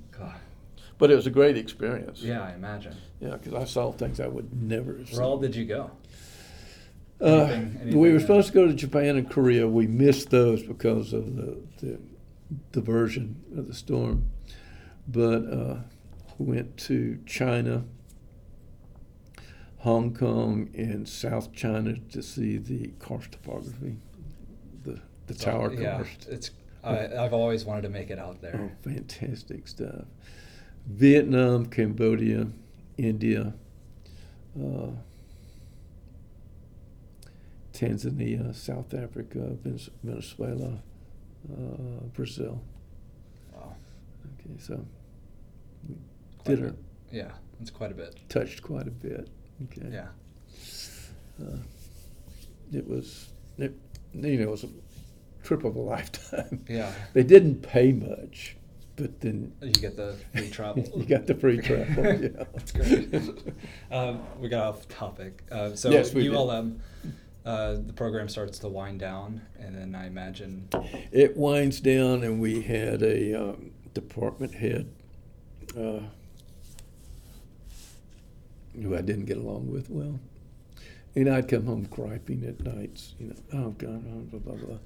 But 1.03 1.11
it 1.11 1.17
was 1.17 1.27
a 1.27 1.31
great 1.31 1.57
experience. 1.57 2.21
Yeah, 2.21 2.43
I 2.43 2.53
imagine. 2.53 2.95
Yeah, 3.19 3.31
because 3.31 3.53
I 3.53 3.65
saw 3.65 3.91
things 3.91 4.21
I 4.21 4.27
would 4.27 4.53
never 4.63 4.99
have 4.99 5.11
Where 5.11 5.21
all 5.23 5.37
did 5.37 5.53
you 5.53 5.65
go? 5.65 5.91
Uh, 7.19 7.25
anything- 7.25 7.77
anything 7.81 7.99
we 7.99 8.13
were 8.13 8.21
supposed 8.21 8.47
to 8.47 8.53
go 8.53 8.67
to 8.67 8.73
Japan 8.73 9.17
and 9.17 9.29
Korea. 9.29 9.67
We 9.67 9.85
missed 9.85 10.29
those 10.29 10.63
because 10.63 11.11
of 11.11 11.35
the, 11.35 11.57
the 11.81 11.99
diversion 12.71 13.35
of 13.57 13.67
the 13.67 13.73
storm. 13.73 14.29
But 15.05 15.43
uh, 15.51 15.75
went 16.37 16.77
to 16.87 17.19
China, 17.25 17.83
Hong 19.79 20.13
Kong, 20.13 20.69
and 20.73 21.05
South 21.05 21.51
China 21.51 21.95
to 22.13 22.23
see 22.23 22.55
the 22.55 22.93
karst 22.99 23.33
topography, 23.33 23.97
the, 24.85 25.01
the 25.27 25.33
So, 25.33 25.51
tower 25.51 25.73
yeah, 25.73 26.05
it's. 26.29 26.51
I, 26.81 27.07
I've 27.17 27.33
always 27.33 27.65
wanted 27.65 27.81
to 27.81 27.89
make 27.89 28.09
it 28.09 28.19
out 28.19 28.41
there. 28.41 28.71
Oh, 28.71 28.89
fantastic 28.89 29.67
stuff. 29.67 30.05
Vietnam, 30.87 31.65
Cambodia, 31.67 32.47
India, 32.97 33.53
uh, 34.59 34.87
Tanzania, 37.73 38.53
South 38.53 38.93
Africa, 38.93 39.55
Venezuela, 40.03 40.79
uh, 41.51 42.03
Brazil. 42.13 42.61
Wow. 43.53 43.75
Okay, 44.39 44.55
so 44.59 44.85
we 45.89 45.95
Quite 46.39 46.55
did 46.55 46.59
a 46.59 46.67
our, 46.67 46.69
bit. 46.71 46.79
Yeah, 47.11 47.31
it's 47.61 47.71
quite 47.71 47.91
a 47.91 47.95
bit. 47.95 48.15
touched 48.29 48.61
quite 48.61 48.87
a 48.87 48.91
bit. 48.91 49.27
Okay. 49.65 49.87
Yeah. 49.91 50.07
Uh, 51.41 51.57
it 52.71 52.87
was, 52.87 53.29
it, 53.57 53.73
you 54.13 54.37
know, 54.37 54.43
it 54.43 54.49
was 54.49 54.63
a 54.63 54.69
trip 55.43 55.63
of 55.63 55.75
a 55.75 55.79
lifetime. 55.93 56.63
Yeah. 56.69 56.91
They 57.13 57.23
didn't 57.23 57.61
pay 57.61 57.91
much, 57.91 58.55
but 58.95 59.19
then 59.21 59.53
You 59.61 59.71
get 59.71 59.95
the 59.97 60.15
free 60.35 60.49
travel. 60.49 60.83
you 60.95 61.05
got 61.05 61.25
the 61.27 61.35
free 61.35 61.57
travel. 61.59 62.03
Yeah, 62.21 62.43
That's 62.53 62.71
great. 62.71 63.13
um, 63.91 64.21
we 64.39 64.49
got 64.49 64.67
off 64.67 64.87
topic. 64.87 65.43
Uh, 65.51 65.75
so 65.75 65.89
Yes. 65.89 66.13
ULM, 66.15 66.79
uh, 67.45 67.73
the 67.73 67.93
program 67.93 68.29
starts 68.29 68.59
to 68.59 68.69
wind 68.69 68.99
down, 68.99 69.41
and 69.59 69.75
then 69.75 69.95
I 69.95 70.07
imagine. 70.07 70.67
It 71.11 71.35
winds 71.35 71.79
down, 71.79 72.23
and 72.23 72.39
we 72.39 72.61
had 72.61 73.01
a 73.03 73.33
um, 73.33 73.71
department 73.93 74.53
head 74.55 74.87
uh, 75.77 75.99
who 78.81 78.95
I 78.95 79.01
didn't 79.01 79.25
get 79.25 79.37
along 79.37 79.71
with 79.71 79.89
well. 79.89 80.19
And 81.15 81.29
I'd 81.29 81.47
come 81.47 81.65
home 81.67 81.83
griping 81.91 82.43
at 82.45 82.59
nights, 82.61 83.13
you 83.19 83.27
know, 83.27 83.35
oh 83.53 83.69
God, 83.71 84.31
blah, 84.31 84.39
blah, 84.39 84.55
blah. 84.55 84.77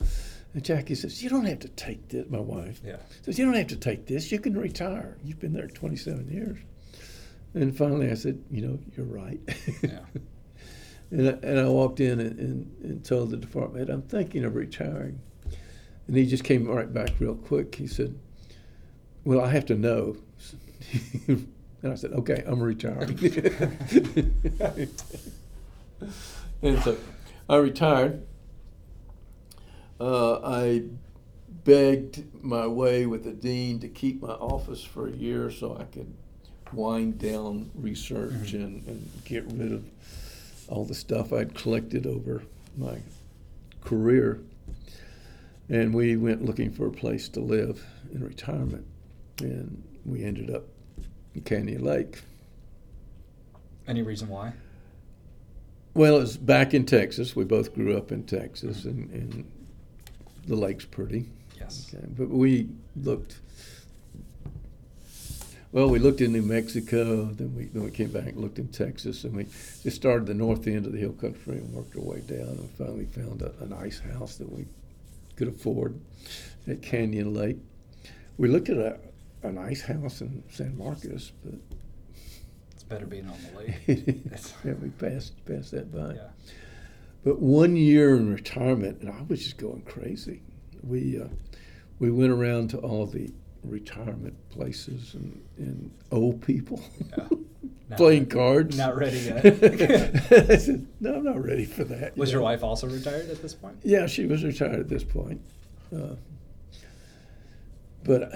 And 0.53 0.63
Jackie 0.63 0.95
says, 0.95 1.21
You 1.23 1.29
don't 1.29 1.45
have 1.45 1.59
to 1.59 1.67
take 1.69 2.09
this, 2.09 2.25
my 2.29 2.39
wife 2.39 2.81
Yeah. 2.83 2.97
says, 3.21 3.37
You 3.37 3.45
don't 3.45 3.53
have 3.55 3.67
to 3.67 3.75
take 3.75 4.05
this, 4.07 4.31
you 4.31 4.39
can 4.39 4.57
retire. 4.57 5.17
You've 5.23 5.39
been 5.39 5.53
there 5.53 5.67
27 5.67 6.29
years. 6.29 6.57
And 7.53 7.75
finally 7.77 8.09
I 8.11 8.15
said, 8.15 8.43
You 8.51 8.61
know, 8.61 8.79
you're 8.95 9.05
right. 9.05 9.39
Yeah. 9.81 9.99
and, 11.11 11.29
I, 11.29 11.31
and 11.43 11.59
I 11.59 11.67
walked 11.67 11.99
in 11.99 12.19
and, 12.19 12.39
and, 12.39 12.75
and 12.83 13.05
told 13.05 13.29
the 13.31 13.37
department 13.37 13.87
head, 13.87 13.93
I'm 13.93 14.01
thinking 14.03 14.43
of 14.45 14.55
retiring. 14.55 15.19
And 16.07 16.15
he 16.15 16.25
just 16.25 16.43
came 16.43 16.67
right 16.67 16.91
back 16.91 17.09
real 17.19 17.35
quick. 17.35 17.75
He 17.75 17.85
said, 17.87 18.17
Well, 19.25 19.41
I 19.41 19.49
have 19.49 19.65
to 19.67 19.75
know. 19.75 20.17
and 21.27 21.47
I 21.83 21.95
said, 21.95 22.13
Okay, 22.13 22.43
I'm 22.47 22.61
retiring. 22.61 23.19
and 26.61 26.81
so 26.83 26.97
I 27.49 27.57
retired. 27.57 28.25
Uh, 29.99 30.39
I 30.43 30.83
begged 31.63 32.23
my 32.43 32.67
way 32.67 33.05
with 33.05 33.23
the 33.23 33.33
dean 33.33 33.79
to 33.79 33.87
keep 33.87 34.21
my 34.21 34.29
office 34.33 34.83
for 34.83 35.07
a 35.07 35.11
year 35.11 35.49
so 35.51 35.77
I 35.77 35.83
could 35.85 36.13
wind 36.73 37.17
down 37.19 37.69
research 37.75 38.53
Mhm. 38.53 38.53
and, 38.53 38.87
and 38.87 39.09
get 39.25 39.45
rid 39.53 39.71
of 39.71 39.83
all 40.67 40.85
the 40.85 40.93
stuff 40.93 41.31
I'd 41.33 41.55
collected 41.55 42.05
over 42.05 42.43
my 42.77 42.99
career. 43.81 44.39
And 45.69 45.93
we 45.93 46.15
went 46.15 46.45
looking 46.45 46.71
for 46.71 46.87
a 46.87 46.91
place 46.91 47.27
to 47.29 47.39
live 47.39 47.85
in 48.13 48.23
retirement. 48.23 48.85
And 49.41 49.81
we 50.05 50.23
ended 50.23 50.49
up 50.49 50.63
in 51.35 51.41
Canyon 51.41 51.83
Lake. 51.83 52.21
Any 53.87 54.01
reason 54.01 54.27
why? 54.29 54.53
Well, 55.93 56.17
it 56.17 56.19
was 56.19 56.37
back 56.37 56.73
in 56.73 56.85
Texas. 56.85 57.35
We 57.35 57.43
both 57.45 57.73
grew 57.73 57.97
up 57.97 58.11
in 58.11 58.23
Texas, 58.23 58.85
and, 58.85 59.09
and 59.11 59.45
the 60.47 60.55
lake's 60.55 60.85
pretty. 60.85 61.29
Yes. 61.59 61.93
Okay, 61.93 62.05
but 62.17 62.29
we 62.29 62.69
looked. 62.95 63.39
Well, 65.73 65.89
we 65.89 65.99
looked 65.99 66.21
in 66.21 66.31
New 66.31 66.41
Mexico, 66.43 67.25
then 67.25 67.53
we 67.55 67.65
then 67.65 67.83
we 67.83 67.91
came 67.91 68.09
back 68.09 68.27
and 68.27 68.37
looked 68.37 68.57
in 68.57 68.69
Texas, 68.69 69.23
and 69.25 69.35
we 69.35 69.45
just 69.83 69.95
started 69.97 70.25
the 70.25 70.33
north 70.33 70.65
end 70.65 70.85
of 70.85 70.93
the 70.93 70.97
hill 70.99 71.11
country 71.13 71.57
and 71.57 71.73
worked 71.73 71.95
our 71.95 72.01
way 72.01 72.21
down, 72.21 72.47
and 72.47 72.69
finally 72.71 73.05
found 73.05 73.41
a, 73.41 73.51
a 73.61 73.65
nice 73.65 73.99
house 73.99 74.37
that 74.37 74.51
we 74.51 74.65
could 75.35 75.49
afford 75.49 75.99
at 76.67 76.81
Canyon 76.81 77.33
Lake. 77.33 77.57
We 78.37 78.47
looked 78.47 78.69
at 78.69 78.77
a, 78.77 78.97
a 79.43 79.51
nice 79.51 79.81
house 79.81 80.21
in 80.21 80.41
San 80.49 80.77
Marcos, 80.77 81.31
but 81.43 81.55
It's 82.71 82.83
better 82.83 83.05
being 83.05 83.27
on 83.27 83.37
the 83.51 83.59
lake. 83.59 83.75
yeah, 84.63 84.73
we 84.81 84.89
passed 84.89 85.33
passed 85.45 85.71
that 85.71 85.91
by. 85.91 86.13
yeah. 86.15 86.29
But 87.27 87.41
one 87.41 87.75
year 87.75 88.15
in 88.15 88.31
retirement, 88.33 89.01
and 89.01 89.09
I 89.09 89.21
was 89.27 89.43
just 89.43 89.57
going 89.57 89.81
crazy. 89.81 90.43
We 90.81 91.19
uh, 91.19 91.27
we 91.99 92.09
went 92.09 92.31
around 92.31 92.69
to 92.69 92.77
all 92.77 93.05
the 93.05 93.33
retirement 93.65 94.33
places 94.49 95.13
and, 95.13 95.43
and 95.57 95.91
old 96.09 96.41
people 96.41 96.81
Yeah. 97.17 97.27
Playing 97.97 98.23
ready- 98.23 98.31
cards. 98.33 98.77
Not 98.77 98.95
ready 98.95 99.17
yet. 99.17 99.45
I 100.49 100.55
said, 100.55 100.87
"No, 101.01 101.15
I'm 101.15 101.23
not 101.25 101.43
ready 101.43 101.65
for 101.65 101.83
that." 101.83 102.15
Was 102.15 102.29
you 102.29 102.35
your 102.35 102.39
know. 102.39 102.45
wife 102.45 102.63
also 102.63 102.87
retired 102.87 103.29
at 103.29 103.41
this 103.41 103.53
point? 103.53 103.75
Yeah, 103.83 104.07
she 104.07 104.25
was 104.25 104.45
retired 104.45 104.79
at 104.79 104.87
this 104.87 105.03
point. 105.03 105.41
Uh, 105.93 106.15
but 108.05 108.31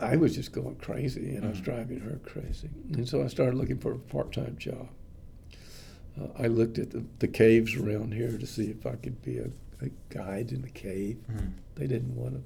I 0.00 0.16
was 0.16 0.34
just 0.34 0.52
going 0.52 0.76
crazy, 0.76 1.34
and 1.36 1.44
I 1.44 1.48
was 1.50 1.60
Mhm. 1.60 1.64
driving 1.64 2.00
her 2.00 2.18
crazy. 2.24 2.70
And 2.94 3.06
so 3.06 3.22
I 3.22 3.26
started 3.26 3.56
looking 3.56 3.76
for 3.76 3.92
a 3.92 3.98
part-time 3.98 4.56
job. 4.58 4.88
Uh, 6.20 6.26
I 6.38 6.46
looked 6.46 6.78
at 6.78 6.90
the, 6.90 7.04
the 7.20 7.28
caves 7.28 7.74
around 7.74 8.12
here 8.14 8.36
to 8.36 8.46
see 8.46 8.66
if 8.66 8.84
I 8.86 8.96
could 8.96 9.20
be 9.22 9.38
a, 9.38 9.48
a 9.80 9.88
guide 10.10 10.52
in 10.52 10.62
the 10.62 10.68
cave. 10.70 11.18
Mhm. 11.30 11.52
They 11.74 11.86
didn't 11.86 12.14
want 12.14 12.34
an 12.34 12.44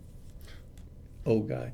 old 1.24 1.48
guy 1.48 1.72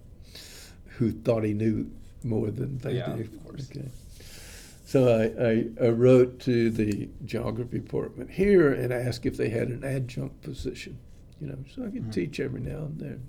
who 0.97 1.11
thought 1.13 1.45
he 1.45 1.53
knew 1.55 1.91
more 2.25 2.51
than 2.51 2.79
they 2.79 2.97
Yeah, 2.97 3.15
did. 3.17 3.27
of 3.27 3.45
course. 3.45 3.69
Okay. 3.71 3.89
So 4.85 5.09
I, 5.09 5.85
I, 5.85 5.87
I 5.87 5.91
wrote 5.91 6.39
to 6.41 6.71
the 6.71 7.09
geography 7.25 7.79
department 7.79 8.31
here 8.31 8.73
and 8.73 8.93
asked 8.93 9.25
if 9.27 9.37
they 9.37 9.49
had 9.49 9.69
an 9.69 9.85
adjunct 9.85 10.43
position, 10.43 10.99
you 11.41 11.49
know, 11.49 11.59
so 11.75 11.83
I 11.87 11.91
could 11.91 12.05
Mhm. 12.07 12.13
teach 12.13 12.41
every 12.41 12.61
now 12.61 12.85
and 12.85 12.99
then. 12.99 13.23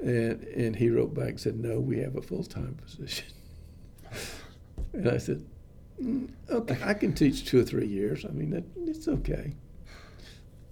And 0.00 0.42
and 0.44 0.76
he 0.76 0.90
wrote 0.90 1.14
back 1.14 1.28
and 1.30 1.40
said, 1.40 1.58
"No, 1.58 1.78
we 1.80 1.98
have 1.98 2.16
a 2.16 2.20
full 2.20 2.44
time 2.44 2.74
position." 2.84 3.26
And 4.92 5.08
I 5.08 5.16
said, 5.18 5.38
"Mm, 5.38 5.44
"Okay, 6.50 6.78
I 6.82 6.94
can 6.94 7.12
teach 7.12 7.44
two 7.44 7.60
or 7.60 7.64
three 7.64 7.86
years. 7.86 8.24
I 8.24 8.28
mean, 8.28 8.50
that, 8.50 8.64
it's 8.86 9.08
okay." 9.08 9.54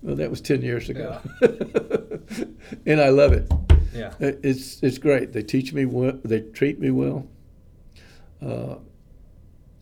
Well, 0.02 0.16
that 0.16 0.30
was 0.30 0.40
ten 0.40 0.62
years 0.62 0.88
ago, 0.88 1.20
and 2.86 3.00
I 3.00 3.10
love 3.10 3.32
it. 3.32 3.50
Yeah. 3.94 4.14
It's 4.18 4.82
it's 4.82 4.98
great. 4.98 5.32
They 5.32 5.42
teach 5.42 5.72
me 5.72 5.84
well. 5.84 6.18
They 6.24 6.40
treat 6.40 6.80
me 6.80 6.90
well. 6.90 7.26
Uh, 8.40 8.76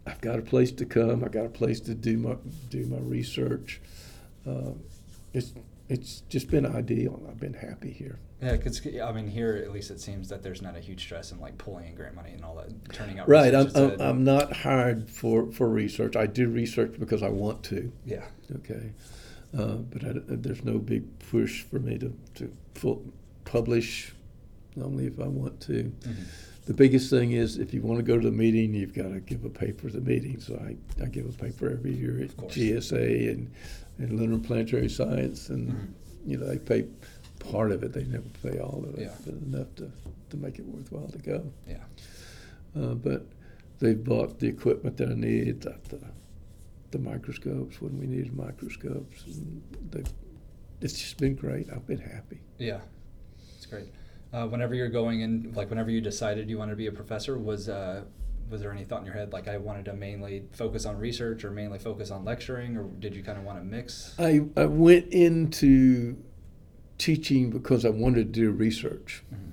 I've 0.06 0.20
got 0.20 0.38
a 0.38 0.42
place 0.42 0.72
to 0.72 0.84
come. 0.84 1.24
I've 1.24 1.32
got 1.32 1.46
a 1.46 1.50
place 1.50 1.80
to 1.80 1.94
do 1.94 2.18
my 2.18 2.36
do 2.68 2.84
my 2.86 2.98
research. 2.98 3.80
Uh, 4.46 4.72
it's 5.32 5.54
it's 5.88 6.22
just 6.28 6.50
been 6.50 6.66
ideal. 6.66 7.22
I've 7.28 7.40
been 7.40 7.54
happy 7.54 7.92
here. 7.92 8.18
Yeah, 8.42 8.52
because 8.52 8.80
I 8.86 9.12
mean, 9.12 9.28
here 9.28 9.60
at 9.62 9.70
least 9.72 9.90
it 9.90 10.00
seems 10.00 10.28
that 10.30 10.42
there's 10.42 10.62
not 10.62 10.76
a 10.76 10.80
huge 10.80 11.02
stress 11.02 11.30
in 11.32 11.40
like 11.40 11.58
pulling 11.58 11.86
in 11.88 11.94
grant 11.94 12.14
money 12.14 12.30
and 12.32 12.42
all 12.44 12.54
that, 12.56 12.70
turning 12.94 13.18
out. 13.18 13.28
Right. 13.28 13.54
I'm, 13.54 13.70
I'm, 13.76 14.00
I'm 14.00 14.24
not 14.24 14.52
hired 14.52 15.10
for, 15.10 15.50
for 15.52 15.68
research. 15.68 16.16
I 16.16 16.26
do 16.26 16.48
research 16.48 16.94
because 16.98 17.22
I 17.22 17.28
want 17.28 17.62
to. 17.64 17.92
yeah. 18.06 18.24
Okay. 18.56 18.92
Uh, 19.56 19.74
but 19.74 20.04
I, 20.04 20.12
there's 20.26 20.64
no 20.64 20.78
big 20.78 21.04
push 21.30 21.62
for 21.64 21.80
me 21.80 21.98
to, 21.98 22.16
to 22.36 22.52
full, 22.74 23.04
publish 23.44 24.14
only 24.80 25.06
if 25.06 25.18
I 25.20 25.26
want 25.26 25.60
to. 25.62 25.92
Mhm. 26.00 26.24
The 26.66 26.74
biggest 26.74 27.10
thing 27.10 27.32
is 27.32 27.58
if 27.58 27.74
you 27.74 27.82
want 27.82 27.98
to 27.98 28.04
go 28.04 28.16
to 28.18 28.30
the 28.30 28.34
meeting, 28.36 28.72
you've 28.74 28.94
got 28.94 29.08
to 29.12 29.18
give 29.20 29.44
a 29.44 29.48
paper 29.50 29.88
at 29.88 29.94
the 29.94 30.00
meeting. 30.00 30.38
So 30.40 30.54
I, 30.54 30.76
I 31.02 31.06
give 31.08 31.26
a 31.26 31.32
paper 31.32 31.68
every 31.68 31.92
year 31.94 32.22
at. 32.22 32.36
GSA 32.36 33.30
and, 33.30 33.50
and 33.98 34.12
Lunar 34.18 34.38
Planetary 34.38 34.88
Science. 34.88 35.48
And, 35.50 35.70
Mhm. 35.72 35.88
you 36.26 36.36
know, 36.38 36.46
they 36.46 36.58
pay 36.58 36.86
part 37.40 37.72
of 37.72 37.82
it. 37.82 37.92
They 37.92 38.04
never 38.04 38.28
pay 38.42 38.58
all 38.60 38.84
of 38.86 38.94
it, 38.94 39.00
Yeah. 39.02 39.14
but 39.24 39.34
enough 39.34 39.74
to, 39.76 39.90
to 40.30 40.36
make 40.36 40.58
it 40.58 40.66
worthwhile 40.66 41.08
to 41.08 41.18
go. 41.18 41.52
Yeah. 41.66 41.82
Uh, 42.76 42.94
but 42.94 43.26
they've 43.80 44.02
bought 44.02 44.38
the 44.38 44.46
equipment 44.46 44.96
that 44.98 45.08
I 45.10 45.14
need, 45.14 45.62
the, 45.62 45.76
the, 45.88 46.00
the 46.92 46.98
microscopes 46.98 47.80
when 47.80 47.98
we 47.98 48.06
needed 48.06 48.36
microscopes. 48.36 49.24
It's 50.80 50.98
just 50.98 51.18
been 51.18 51.34
great. 51.34 51.66
I've 51.72 51.86
been 51.86 51.98
happy. 52.00 52.40
Yeah. 52.58 52.80
It's 53.56 53.66
great. 53.66 53.88
Uh, 54.32 54.46
whenever 54.46 54.74
you're 54.74 54.88
going 54.88 55.20
in, 55.20 55.52
like 55.54 55.68
whenever 55.70 55.90
you 55.90 56.00
decided 56.00 56.48
you 56.48 56.56
wanted 56.58 56.70
to 56.72 56.76
be 56.76 56.86
a 56.86 56.92
professor, 56.92 57.36
was 57.36 57.68
uh, 57.68 58.04
was 58.48 58.60
there 58.60 58.70
any 58.72 58.84
thought 58.84 59.00
in 59.00 59.06
your 59.06 59.14
head 59.14 59.32
like 59.32 59.48
I 59.48 59.58
wanted 59.58 59.84
to 59.86 59.92
mainly 59.92 60.44
focus 60.52 60.86
on 60.86 60.96
research 60.98 61.44
or 61.44 61.50
mainly 61.50 61.78
focus 61.78 62.10
on 62.10 62.24
lecturing, 62.24 62.76
or 62.76 62.84
did 62.84 63.14
you 63.14 63.22
kind 63.24 63.38
of 63.38 63.44
want 63.44 63.58
to 63.58 63.64
mix? 63.64 64.14
I, 64.18 64.42
I 64.56 64.66
went 64.66 65.08
into 65.12 66.16
teaching 67.00 67.50
because 67.50 67.84
I 67.84 67.88
wanted 67.88 68.32
to 68.32 68.40
do 68.40 68.50
research. 68.50 69.22
Mhm. 69.32 69.52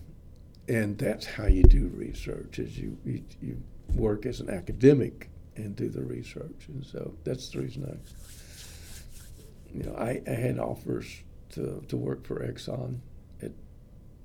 And 0.69 0.97
that's 0.97 1.25
how 1.25 1.45
you 1.47 1.63
do 1.63 1.87
research 1.95 2.59
is 2.59 2.77
you, 2.77 2.97
you, 3.05 3.23
you 3.41 3.57
work 3.95 4.25
as 4.25 4.41
an 4.41 4.49
academic 4.49 5.29
and 5.55 5.75
do 5.75 5.87
the 5.87 6.03
research. 6.03 6.67
And 6.67 6.85
so 6.85 7.13
that's 7.23 7.49
the 7.49 7.59
reason 7.61 7.85
I, 7.85 7.95
you 9.77 9.83
know, 9.83 9.95
I, 9.95 10.21
I 10.27 10.31
had 10.31 10.59
offers 10.59 11.21
to, 11.51 11.81
to 11.87 11.95
work 11.97 12.25
for 12.25 12.45
Exxon 12.45 12.97
at 13.41 13.51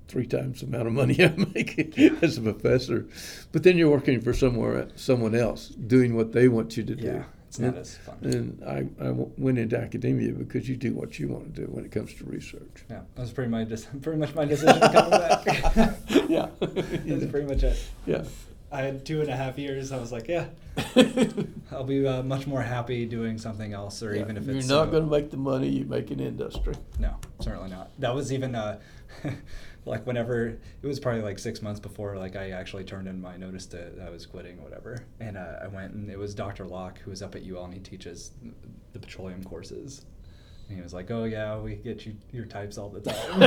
three 0.09 0.27
times 0.27 0.59
the 0.59 0.67
amount 0.67 0.87
of 0.87 0.93
money 0.93 1.15
I 1.23 1.33
make 1.53 1.97
as 2.21 2.37
a 2.37 2.41
professor. 2.41 3.07
But 3.53 3.63
then 3.63 3.77
you're 3.77 3.89
working 3.89 4.19
for 4.19 4.33
somewhere 4.33 4.89
someone 4.95 5.33
else 5.35 5.69
doing 5.69 6.13
what 6.15 6.33
they 6.33 6.49
want 6.49 6.75
you 6.75 6.83
to 6.83 6.95
do. 6.95 7.05
Yeah, 7.07 7.23
it's 7.53 7.59
not 7.59 7.67
And- 7.67 7.77
as 7.77 7.97
fun. 7.97 8.17
And 8.23 8.63
I, 8.65 9.05
I 9.05 9.11
went 9.37 9.59
into 9.59 9.77
academia 9.77 10.31
because 10.31 10.67
you 10.67 10.75
do 10.75 10.93
what 10.93 11.19
you 11.19 11.27
want 11.27 11.53
to 11.53 11.61
do 11.61 11.67
when 11.67 11.85
it 11.85 11.91
comes 11.91 12.11
to 12.15 12.25
research. 12.25 12.83
Yeah, 12.89 13.01
that 13.13 13.21
was 13.21 13.31
pretty 13.31 13.51
my 13.51 13.63
pretty 14.01 14.17
much 14.19 14.33
my 14.33 14.45
decision 14.45 14.79
coming 14.79 15.11
back. 15.11 15.45
Yeah. 16.29 16.47
That's 16.59 17.25
pretty 17.31 17.45
much 17.45 17.61
it. 17.61 17.79
Yeah. 18.07 18.23
I 18.71 18.81
had 18.81 19.05
two 19.05 19.21
and 19.21 19.29
a 19.29 19.35
half 19.35 19.59
years. 19.59 19.91
I 19.91 19.99
was 19.99 20.11
like, 20.11 20.27
yeah, 20.27 20.45
I'll 21.71 21.83
be 21.83 22.07
uh, 22.07 22.23
much 22.23 22.47
more 22.47 22.63
happy 22.63 23.05
doing 23.05 23.37
something 23.37 23.71
else, 23.71 24.01
or 24.01 24.15
even 24.15 24.35
if 24.35 24.45
You're 24.47 24.55
it's 24.55 24.67
not 24.67 24.87
uh, 24.87 24.91
going 24.91 25.03
to 25.03 25.09
make 25.11 25.29
the 25.29 25.37
money 25.37 25.69
you 25.69 25.85
make 25.85 26.09
in 26.09 26.19
industry. 26.19 26.73
No, 26.97 27.17
certainly 27.39 27.69
not. 27.69 27.91
That 27.99 28.15
was 28.15 28.33
even 28.33 28.55
uh, 28.55 28.79
like 29.85 30.05
whenever 30.05 30.57
it 30.81 30.87
was 30.87 30.99
probably 30.99 31.21
like 31.21 31.39
six 31.39 31.61
months 31.61 31.79
before 31.79 32.17
like 32.17 32.35
I 32.35 32.51
actually 32.51 32.83
turned 32.83 33.07
in 33.07 33.21
my 33.21 33.37
notice 33.37 33.65
that 33.67 33.99
I 34.05 34.09
was 34.09 34.25
quitting 34.25 34.59
or 34.59 34.63
whatever, 34.63 35.05
and 35.19 35.37
uh, 35.37 35.59
I 35.63 35.67
went 35.67 35.93
and 35.93 36.09
it 36.09 36.17
was 36.17 36.33
Dr. 36.33 36.65
Locke 36.65 36.99
who 36.99 37.11
was 37.11 37.21
up 37.21 37.35
at 37.35 37.43
UL 37.45 37.65
and 37.65 37.73
he 37.73 37.79
teaches 37.79 38.31
the 38.93 38.99
petroleum 38.99 39.43
courses. 39.43 40.05
And 40.69 40.77
he 40.77 40.81
was 40.81 40.93
like, 40.93 41.11
"Oh 41.11 41.25
yeah, 41.25 41.57
we 41.57 41.75
get 41.75 42.05
you 42.05 42.15
your 42.31 42.45
types 42.45 42.77
all 42.77 42.89
the 42.89 43.01
time." 43.11 43.41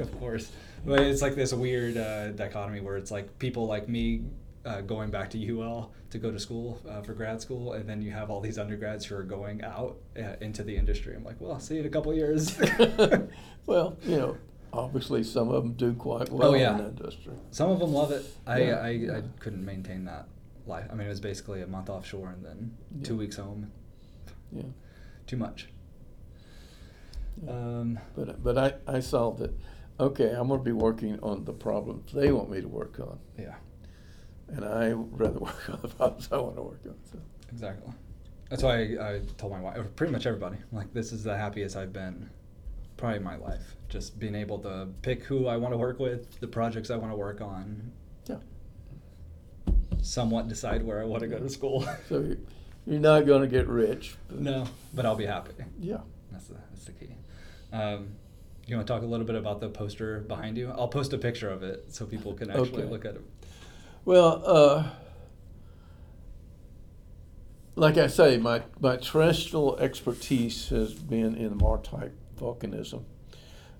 of 0.00 0.18
course, 0.18 0.50
but 0.84 1.00
it's 1.00 1.20
like 1.20 1.34
this 1.34 1.52
weird 1.52 1.98
uh, 1.98 2.30
dichotomy 2.30 2.80
where 2.80 2.96
it's 2.96 3.10
like 3.10 3.38
people 3.38 3.66
like 3.66 3.88
me 3.88 4.22
uh, 4.64 4.80
going 4.82 5.10
back 5.10 5.30
to 5.30 5.58
UL 5.60 5.92
to 6.10 6.18
go 6.18 6.30
to 6.30 6.38
school 6.38 6.80
uh, 6.88 7.00
for 7.02 7.14
grad 7.14 7.40
school, 7.40 7.72
and 7.72 7.88
then 7.88 8.02
you 8.02 8.10
have 8.10 8.30
all 8.30 8.40
these 8.40 8.58
undergrads 8.58 9.04
who 9.06 9.14
are 9.16 9.22
going 9.22 9.62
out 9.64 9.96
uh, 10.18 10.34
into 10.40 10.62
the 10.62 10.76
industry. 10.76 11.14
I'm 11.14 11.24
like, 11.24 11.40
well, 11.40 11.52
I'll 11.52 11.60
see 11.60 11.74
you 11.74 11.80
in 11.80 11.86
a 11.86 11.90
couple 11.90 12.12
years. 12.14 12.58
well, 13.66 13.96
you 14.04 14.16
know, 14.16 14.36
obviously 14.72 15.22
some 15.24 15.48
of 15.50 15.62
them 15.62 15.72
do 15.74 15.94
quite 15.94 16.28
well 16.30 16.50
Oh, 16.50 16.54
yeah. 16.54 16.72
in 16.72 16.78
the 16.78 16.88
industry. 16.88 17.32
Some 17.50 17.70
of 17.70 17.78
them 17.78 17.92
love 17.92 18.10
it. 18.12 18.24
I, 18.46 18.62
Yeah, 18.62 18.74
I, 18.76 18.88
yeah. 18.90 19.16
I 19.18 19.22
couldn't 19.38 19.64
maintain 19.64 20.04
that 20.04 20.26
life. 20.66 20.86
I 20.90 20.94
mean, 20.94 21.06
it 21.06 21.10
was 21.10 21.20
basically 21.20 21.62
a 21.62 21.66
month 21.66 21.88
offshore 21.88 22.28
and 22.30 22.44
then 22.44 22.76
two 23.02 23.16
weeks 23.16 23.36
home. 23.36 23.72
Yeah. 24.52 24.62
Too 25.26 25.36
much. 25.36 25.68
Um, 27.48 27.98
But 28.14 28.42
but 28.42 28.58
I, 28.58 28.74
I 28.86 29.00
solved 29.00 29.40
it. 29.40 29.54
Okay, 29.98 30.30
I'm 30.30 30.48
going 30.48 30.60
to 30.60 30.64
be 30.64 30.72
working 30.72 31.18
on 31.22 31.44
the 31.44 31.52
problems 31.52 32.12
they 32.12 32.32
want 32.32 32.50
me 32.50 32.60
to 32.60 32.68
work 32.68 32.98
on, 33.00 33.18
yeah, 33.38 33.54
and 34.54 34.64
I 34.64 34.90
rather 34.92 35.38
work 35.38 35.70
on 35.70 35.78
the 35.82 35.88
problems 35.88 36.28
I 36.32 36.38
want 36.38 36.56
to 36.56 36.62
work 36.62 36.80
on. 36.86 36.94
So. 37.10 37.18
exactly. 37.52 37.92
That's 38.48 38.62
why 38.62 38.96
I, 38.96 39.14
I 39.14 39.20
told 39.38 39.52
my 39.52 39.60
wife, 39.60 39.76
or 39.78 39.84
pretty 39.84 40.12
much 40.12 40.26
everybody, 40.26 40.56
like, 40.72 40.92
this 40.92 41.12
is 41.12 41.22
the 41.22 41.36
happiest 41.36 41.76
I've 41.76 41.92
been 41.92 42.28
probably 42.96 43.18
in 43.18 43.22
my 43.22 43.36
life. 43.36 43.76
Just 43.88 44.18
being 44.18 44.34
able 44.34 44.58
to 44.60 44.88
pick 45.02 45.22
who 45.22 45.46
I 45.46 45.56
want 45.56 45.72
to 45.72 45.78
work 45.78 45.98
with, 46.00 46.38
the 46.40 46.48
projects 46.48 46.90
I 46.90 46.96
want 46.96 47.12
to 47.12 47.16
work 47.16 47.40
on, 47.40 47.92
Yeah. 48.28 48.36
somewhat 50.02 50.48
decide 50.48 50.82
where 50.84 51.00
I 51.00 51.04
want 51.04 51.22
to 51.22 51.28
go 51.28 51.38
to 51.38 51.48
school. 51.48 51.86
So 52.08 52.20
you- 52.20 52.46
you're 52.86 52.98
not 52.98 53.26
going 53.26 53.42
to 53.42 53.46
get 53.46 53.68
rich. 53.68 54.16
But 54.28 54.40
no, 54.40 54.64
but 54.94 55.04
I'll 55.06 55.14
be 55.14 55.26
happy. 55.26 55.52
Yeah. 55.78 55.98
That's 56.32 56.46
the, 56.48 56.54
that's 56.70 56.84
the 56.86 56.92
key. 56.92 57.14
Um, 57.72 58.08
you 58.66 58.74
want 58.74 58.86
to 58.86 58.92
talk 58.92 59.02
a 59.02 59.06
little 59.06 59.26
bit 59.26 59.36
about 59.36 59.60
the 59.60 59.68
poster 59.68 60.20
behind 60.20 60.56
you? 60.56 60.70
I'll 60.70 60.88
post 60.88 61.12
a 61.12 61.18
picture 61.18 61.50
of 61.50 61.62
it 61.62 61.84
so 61.94 62.06
people 62.06 62.32
can 62.32 62.50
actually 62.50 62.82
Okay. 62.82 62.90
look 62.90 63.04
at 63.04 63.16
it. 63.16 63.20
Well, 64.04 64.42
uh, 64.46 64.90
like 67.76 67.98
I 67.98 68.06
say, 68.06 68.38
my, 68.38 68.62
my 68.80 68.96
terrestrial 68.96 69.78
expertise 69.78 70.70
has 70.70 70.94
been 70.94 71.34
in 71.34 71.58
maar-type 71.58 72.16
volcanism. 72.38 73.04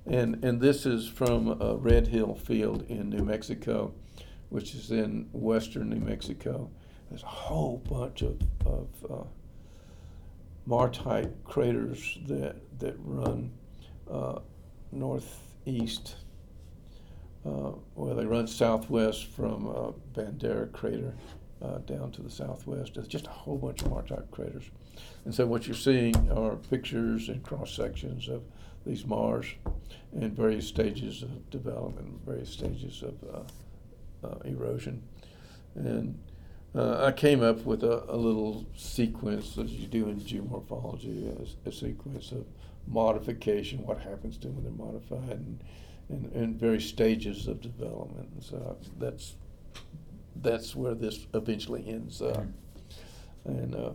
And, 0.07 0.45
and 0.45 0.61
this 0.61 0.85
is 0.85 1.09
from 1.09 1.59
Red 1.81 2.09
Hill 2.09 2.35
Field 2.35 2.85
in 2.89 3.09
New 3.09 3.25
Mexico, 3.25 3.95
which 4.51 4.75
is 4.75 4.91
in 4.91 5.29
western 5.33 5.89
New 5.89 6.01
Mexico. 6.01 6.71
There's 7.09 7.23
a 7.23 7.27
whole 7.27 7.79
bunch 7.79 8.23
of, 8.23 8.41
of 8.67 8.89
uh, 9.11 9.25
maar-type 10.67 11.45
craters 11.45 12.19
that, 12.27 12.57
that 12.79 12.95
run 12.99 13.53
uh, 14.11 14.41
northeast 14.93 16.17
uh, 17.47 17.73
well, 17.95 18.15
they 18.15 18.27
run 18.27 18.47
southwest 18.47 19.27
from 19.27 19.69
uh, 19.69 19.93
Bandera 20.15 20.71
crater 20.73 21.15
uh, 21.63 21.79
down 21.79 22.11
to 22.13 22.23
the 22.23 22.31
southwest. 22.31 22.97
It's 22.97 23.09
just 23.09 23.27
a 23.27 23.31
whole 23.31 23.57
bunch 23.57 23.83
of 23.83 23.91
maar-type 23.91 24.31
craters. 24.31 24.65
And 25.25 25.35
so 25.35 25.47
what 25.47 25.67
you're 25.67 25.77
seeing 25.77 26.15
are 26.31 26.57
pictures 26.57 27.29
and 27.29 27.43
cross 27.43 27.75
sections 27.75 28.29
of 28.29 28.43
these 28.87 29.07
maars 29.07 29.47
in 30.13 30.31
various 30.35 30.67
stages 30.67 31.23
of 31.23 31.51
development, 31.51 32.21
various 32.27 32.51
stages 32.51 33.03
of 33.03 33.15
uh, 33.35 34.27
uh, 34.27 34.39
erosion. 34.45 35.03
And 35.75 36.19
uh, 36.75 37.05
I 37.05 37.13
came 37.13 37.43
up 37.43 37.65
with 37.65 37.83
a, 37.85 38.05
a 38.13 38.17
little 38.17 38.67
sequence, 38.77 39.59
as 39.59 39.73
you 39.73 39.87
do 39.87 40.09
in 40.09 40.21
geomorphology, 40.21 41.57
a, 41.65 41.69
a 41.69 41.73
sequence 41.73 42.33
of 42.33 42.47
modification, 42.87 43.85
what 43.85 43.99
happens 43.99 44.37
to 44.39 44.49
them 44.49 44.57
when 44.57 44.65
they're 44.65 44.87
modified, 44.87 45.39
and, 45.39 45.65
and, 46.11 46.33
and 46.33 46.59
various 46.59 46.87
stages 46.87 47.47
of 47.47 47.61
development. 47.61 48.29
And 48.33 48.43
so 48.43 48.77
that's 48.99 49.35
that's 50.37 50.75
where 50.75 50.95
this 50.95 51.27
eventually 51.35 51.87
ends 51.89 52.23
up. 52.23 52.45
And 53.45 53.75
uh, 53.75 53.93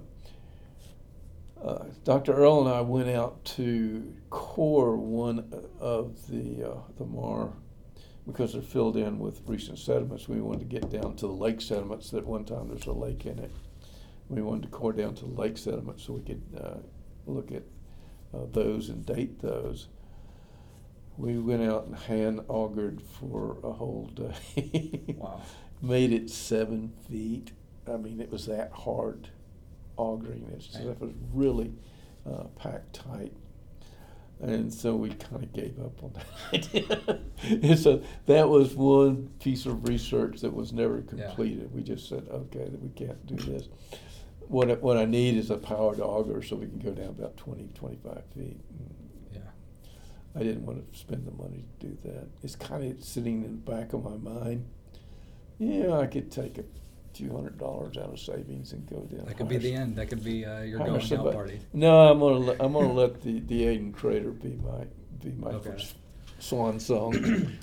uh, 1.64 1.86
Dr. 2.04 2.34
Earl 2.34 2.68
and 2.68 2.76
I 2.76 2.82
went 2.82 3.10
out 3.10 3.44
to 3.46 4.14
core 4.30 4.98
one 4.98 5.52
of 5.80 6.28
the 6.28 6.72
uh, 6.72 6.78
the 6.98 7.06
maar 7.06 7.54
because 8.28 8.54
they're 8.54 8.62
filled 8.62 8.98
in 8.98 9.20
with 9.20 9.42
recent 9.46 9.78
sediments. 9.78 10.28
We 10.28 10.42
wanted 10.42 10.70
to 10.70 10.80
get 10.80 10.90
down 10.90 11.16
to 11.18 11.28
the 11.28 11.34
lake 11.34 11.62
sediments. 11.62 12.10
That 12.12 12.26
one 12.26 12.44
time 12.46 12.70
there's 12.70 12.88
a 12.88 12.92
lake 12.92 13.26
in 13.26 13.40
it. 13.40 13.52
We 14.30 14.42
wanted 14.42 14.64
to 14.64 14.70
core 14.70 14.94
down 14.94 15.14
to 15.16 15.26
the 15.26 15.42
lake 15.42 15.58
sediments 15.58 16.04
so 16.04 16.14
we 16.14 16.22
could 16.22 16.42
uh, 16.60 16.78
look 17.28 17.52
at 17.52 17.64
uh, 18.34 18.46
those 18.52 18.90
and 18.90 19.06
date 19.06 19.40
those. 19.40 19.88
We 21.18 21.38
went 21.40 21.64
out 21.64 21.86
and 21.86 21.96
hand 21.96 22.42
augured 22.50 23.02
for 23.02 23.58
a 23.64 23.72
whole 23.72 24.10
day. 24.14 25.16
Wow. 25.18 25.42
Made 25.82 26.12
it 26.12 26.30
seven 26.30 26.92
feet. 27.10 27.52
I 27.88 27.98
mean, 27.98 28.20
it 28.20 28.32
was 28.32 28.46
that 28.48 28.72
hard 28.72 29.30
auguring. 29.98 30.50
It 30.54 30.62
stuff 30.64 31.00
was 31.00 31.12
really 31.34 31.72
uh, 32.30 32.46
packed 32.58 32.94
tight. 32.94 33.34
And 34.42 34.74
so 34.74 34.96
we 34.96 35.10
kind 35.12 35.44
of 35.44 35.54
gave 35.54 35.80
up 35.80 36.04
on 36.04 36.14
that 36.14 36.26
idea. 36.54 37.20
and 37.70 37.80
so 37.80 38.02
that 38.26 38.50
was 38.50 38.74
one 38.74 39.30
piece 39.40 39.66
of 39.66 39.88
research 39.88 40.42
that 40.42 40.54
was 40.54 40.74
never 40.74 41.04
Yeah. 41.16 41.28
completed. 41.28 41.74
We 41.74 41.84
just 41.84 42.10
said, 42.10 42.28
okay, 42.30 42.70
we 42.82 42.90
can't 42.90 43.26
do 43.26 43.36
this. 43.36 43.70
What, 44.48 44.70
I- 44.70 44.74
what 44.76 44.98
I 44.98 45.06
need 45.06 45.38
is 45.38 45.50
a 45.52 45.58
powered 45.58 46.02
auger 46.02 46.42
so 46.42 46.58
we 46.58 46.66
can 46.68 46.80
go 46.80 46.92
down 46.92 47.08
about 47.10 47.38
20, 47.38 47.70
25 47.76 48.24
feet. 48.36 48.60
Yeah. 48.78 48.88
I 50.36 50.40
didn't 50.44 50.66
want 50.66 50.92
to 50.92 51.00
spend 51.00 51.26
the 51.26 51.32
money 51.32 51.64
to 51.80 51.88
do 51.88 51.98
that. 52.06 52.28
It's 52.44 52.56
kind 52.56 52.84
of 52.92 53.04
sitting 53.04 53.44
in 53.44 53.62
the 53.64 53.72
back 53.72 53.94
of 53.94 54.04
my 54.04 54.18
mind. 54.18 54.66
Yeah, 55.60 55.98
I 56.00 56.08
could 56.08 56.32
take 56.32 56.58
a 56.58 56.64
few 57.14 57.32
hundred 57.34 57.58
dollars 57.58 57.98
out 57.98 58.12
of 58.12 58.20
savings 58.20 58.74
and 58.74 58.86
go 58.90 58.98
down. 59.02 59.26
That 59.26 59.38
could 59.38 59.48
be 59.48 59.58
the 59.58 59.74
end. 59.74 59.96
That 59.96 60.08
could 60.10 60.24
be 60.24 60.46
uh, 60.46 60.62
your 60.64 60.80
going 60.80 61.14
out 61.14 61.32
party. 61.34 61.62
No, 61.74 62.10
I'm 62.12 62.20
gonna 62.20 62.38
let, 62.38 62.62
I'm 62.62 62.74
gonna 62.74 62.92
let 62.92 63.22
the 63.22 63.40
the 63.42 63.66
Aden 63.66 63.94
Crater 63.94 64.32
be 64.32 64.60
my 64.64 64.86
be 65.24 65.32
my 65.40 65.52
Okay. 65.52 65.70
first 65.72 65.96
swan 66.40 66.78
song. 66.82 67.16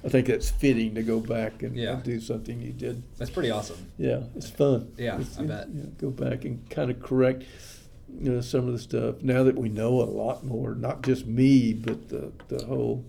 I 0.03 0.09
think 0.09 0.27
that's 0.29 0.49
fitting 0.51 0.95
to 0.95 1.03
go 1.03 1.21
back 1.21 1.63
and, 1.63 1.77
Yeah. 1.77 1.93
and 1.93 2.03
do 2.03 2.19
something 2.19 2.59
you 2.63 2.73
did. 2.73 3.03
That's 3.19 3.31
pretty 3.31 3.51
awesome. 3.51 3.77
Yeah, 3.99 4.23
it's 4.35 4.49
fun. 4.49 4.91
Yeah, 4.97 5.17
It's- 5.21 5.39
I 5.39 5.43
bet. 5.45 5.69
you 5.69 5.83
know, 5.83 5.89
go 5.99 6.09
back 6.11 6.47
and 6.47 6.69
kind 6.71 6.91
of 6.91 6.99
correct, 7.01 7.45
you 8.21 8.31
know, 8.33 8.41
some 8.41 8.67
of 8.67 8.73
the 8.73 8.79
stuff. 8.79 9.23
Now 9.23 9.43
that 9.45 9.57
we 9.57 9.69
know 9.69 10.01
a 10.01 10.05
lot 10.05 10.45
more, 10.45 10.75
not 10.75 11.03
just 11.03 11.27
me, 11.27 11.73
but 11.75 12.09
the 12.09 12.33
the 12.49 12.65
whole 12.65 13.05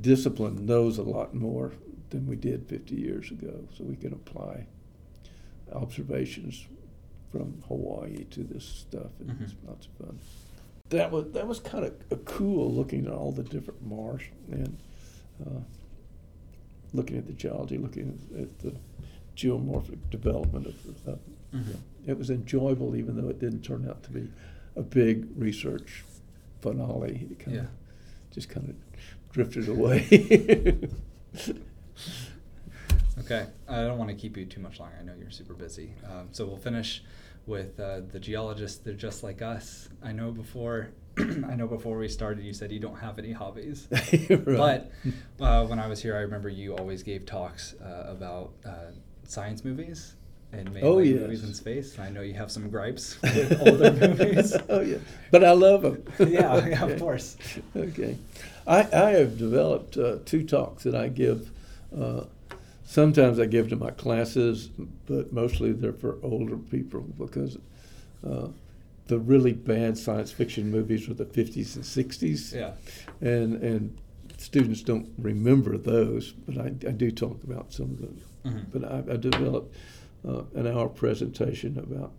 discipline 0.00 0.66
knows 0.66 0.98
a 0.98 1.02
lot 1.02 1.34
more 1.34 1.72
than 2.10 2.26
we 2.26 2.36
did 2.36 2.66
50 2.68 2.94
years 2.94 3.30
ago. 3.30 3.66
So 3.76 3.84
we 3.84 3.96
can 3.96 4.12
apply 4.12 4.66
observations 5.72 6.66
from 7.30 7.62
Hawaii 7.68 8.24
to 8.30 8.44
this 8.44 8.64
stuff, 8.64 9.10
and 9.20 9.30
Mhm. 9.30 9.42
it's 9.42 9.54
lots 9.66 9.86
of 9.86 10.06
fun. 10.06 10.18
That 10.90 11.10
was 11.10 11.32
that 11.32 11.48
was 11.48 11.58
kind 11.60 11.84
of 11.84 12.24
cool 12.24 12.72
looking 12.72 13.06
at 13.06 13.12
all 13.12 13.32
the 13.32 13.42
different 13.42 13.84
maars 13.86 14.22
and 14.50 14.76
uh, 15.44 15.60
looking 16.92 17.16
at 17.16 17.26
the 17.26 17.32
geology, 17.32 17.78
looking 17.78 18.18
at 18.38 18.58
the 18.60 18.74
geomorphic 19.36 19.98
development 20.10 20.66
of 20.66 21.04
the. 21.04 21.12
Of, 21.12 21.18
Mhm. 21.54 21.76
It 22.06 22.18
was 22.18 22.30
enjoyable, 22.30 22.96
even 22.96 23.16
though 23.16 23.28
it 23.28 23.38
didn't 23.38 23.62
turn 23.62 23.88
out 23.88 24.02
to 24.04 24.10
be 24.10 24.28
a 24.76 24.82
big 24.82 25.28
research 25.36 26.04
finale. 26.60 27.28
It 27.30 27.38
kind 27.38 27.56
Yeah. 27.56 27.62
of 27.62 27.68
just 28.32 28.48
kind 28.48 28.68
of 28.70 28.74
drifted 29.32 29.68
away. 29.68 30.78
Okay, 33.16 33.46
I 33.68 33.76
don't 33.82 33.96
want 33.96 34.10
to 34.10 34.16
keep 34.16 34.36
you 34.36 34.44
too 34.44 34.60
much 34.60 34.80
longer. 34.80 34.96
I 35.00 35.04
know 35.04 35.12
you're 35.18 35.30
super 35.30 35.54
busy. 35.54 35.94
Um, 36.04 36.28
so 36.32 36.44
we'll 36.46 36.56
finish 36.56 37.02
with 37.46 37.78
uh, 37.78 38.00
the 38.10 38.18
geologists. 38.18 38.78
They're 38.78 38.92
just 38.94 39.22
like 39.22 39.40
us. 39.40 39.88
I 40.02 40.10
know 40.12 40.32
before. 40.32 40.90
I 41.18 41.54
know 41.54 41.68
before 41.68 41.96
we 41.96 42.08
started, 42.08 42.44
you 42.44 42.52
said 42.52 42.72
you 42.72 42.80
don't 42.80 42.98
have 42.98 43.20
any 43.20 43.30
hobbies. 43.32 43.86
Right. 44.30 44.82
But 45.38 45.44
uh, 45.44 45.64
when 45.66 45.78
I 45.78 45.86
was 45.86 46.02
here, 46.02 46.16
I 46.16 46.20
remember 46.22 46.48
you 46.48 46.74
always 46.76 47.04
gave 47.04 47.24
talks 47.24 47.74
uh, 47.74 48.06
about 48.08 48.52
uh, 48.66 48.90
science 49.26 49.64
movies 49.64 50.14
and 50.52 50.72
mainly 50.72 50.82
Oh, 50.88 50.96
movies 50.98 51.40
yes. 51.40 51.48
in 51.48 51.54
space. 51.54 51.98
I 51.98 52.10
know 52.10 52.20
you 52.22 52.34
have 52.34 52.50
some 52.50 52.70
gripes 52.70 53.16
with 53.22 53.60
older 53.66 53.92
movies. 53.92 54.56
oh 54.68 54.80
yeah, 54.80 54.98
but 55.30 55.42
I 55.44 55.52
love 55.52 55.82
them. 55.82 56.02
Yeah, 56.30 56.66
yeah, 56.66 56.84
of 56.84 56.98
course. 56.98 57.36
Okay, 57.76 58.16
I 58.66 58.80
I 58.92 59.10
have 59.12 59.36
developed 59.38 59.96
uh, 59.96 60.18
two 60.24 60.44
talks 60.44 60.84
that 60.84 60.94
I 60.94 61.08
give. 61.08 61.50
Uh, 61.96 62.24
sometimes 62.84 63.38
I 63.38 63.46
give 63.46 63.68
to 63.70 63.76
my 63.76 63.90
classes, 63.90 64.68
but 65.06 65.32
mostly 65.32 65.72
they're 65.72 65.92
for 65.92 66.18
older 66.22 66.56
people 66.56 67.00
because 67.18 67.56
uh, 68.26 68.48
the 69.06 69.18
really 69.18 69.52
bad 69.52 69.98
science 69.98 70.30
fiction 70.32 70.70
movies 70.70 71.08
were 71.08 71.14
the 71.14 71.26
50s 71.26 71.76
and 71.76 71.84
60s. 71.84 72.54
Yeah. 72.54 72.72
and 73.20 73.54
and 73.62 73.98
students 74.38 74.82
don't 74.82 75.08
remember 75.18 75.76
those, 75.78 76.32
but 76.46 76.58
I, 76.58 76.66
I 76.88 76.92
do 76.92 77.10
talk 77.10 77.42
about 77.44 77.72
some 77.72 77.90
of 77.90 77.98
them. 78.00 78.20
Mhm. 78.44 78.66
But 78.72 78.84
I, 78.84 79.14
I 79.14 79.16
developed 79.16 79.74
uh, 80.26 80.42
an 80.54 80.66
hour 80.66 80.88
presentation 80.88 81.78
about 81.78 82.12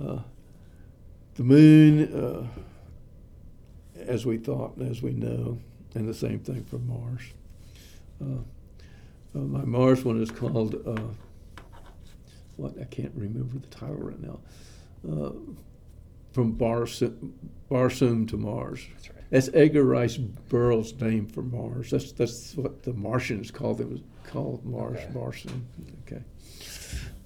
uh, 0.00 0.22
the 1.34 1.42
moon, 1.42 2.12
uh, 2.14 2.46
as 3.96 4.26
we 4.26 4.36
thought 4.38 4.76
and 4.76 4.90
as 4.90 5.02
we 5.02 5.12
know, 5.12 5.58
and 5.94 6.08
the 6.08 6.14
same 6.14 6.40
thing 6.40 6.64
for 6.64 6.78
Mars. 6.78 7.22
Uh, 8.20 8.38
uh, 9.34 9.38
my 9.38 9.64
Mars 9.64 10.04
one 10.04 10.20
is 10.20 10.30
called 10.30 10.74
uh, 10.86 11.70
what 12.56 12.74
I 12.80 12.84
can't 12.84 13.12
remember 13.14 13.58
the 13.58 13.66
title 13.68 13.96
right 13.96 14.20
now. 14.20 14.38
Uh, 15.08 15.32
from 16.32 16.54
Barsoom, 16.56 17.32
Barsoom 17.70 18.26
to 18.28 18.36
Mars. 18.36 18.80
Right. 19.13 19.13
That's 19.34 19.50
Edgar 19.52 19.82
Rice 19.82 20.16
Burroughs' 20.16 20.94
name 21.00 21.26
for 21.26 21.42
Mars. 21.42 21.90
That's 21.90 22.12
that's 22.12 22.54
what 22.56 22.84
the 22.84 22.92
Martians 22.92 23.50
called 23.50 23.80
it 23.80 23.90
was 23.90 23.98
called 24.22 24.64
Mars, 24.64 25.00
Okay. 25.00 25.12
Barsoom. 25.12 25.62
Okay, 26.06 26.22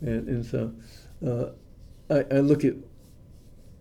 and 0.01 0.27
and 0.27 0.47
so 0.47 0.73
uh, 1.27 1.51
I, 2.09 2.25
I 2.35 2.41
look 2.41 2.65
at 2.65 2.77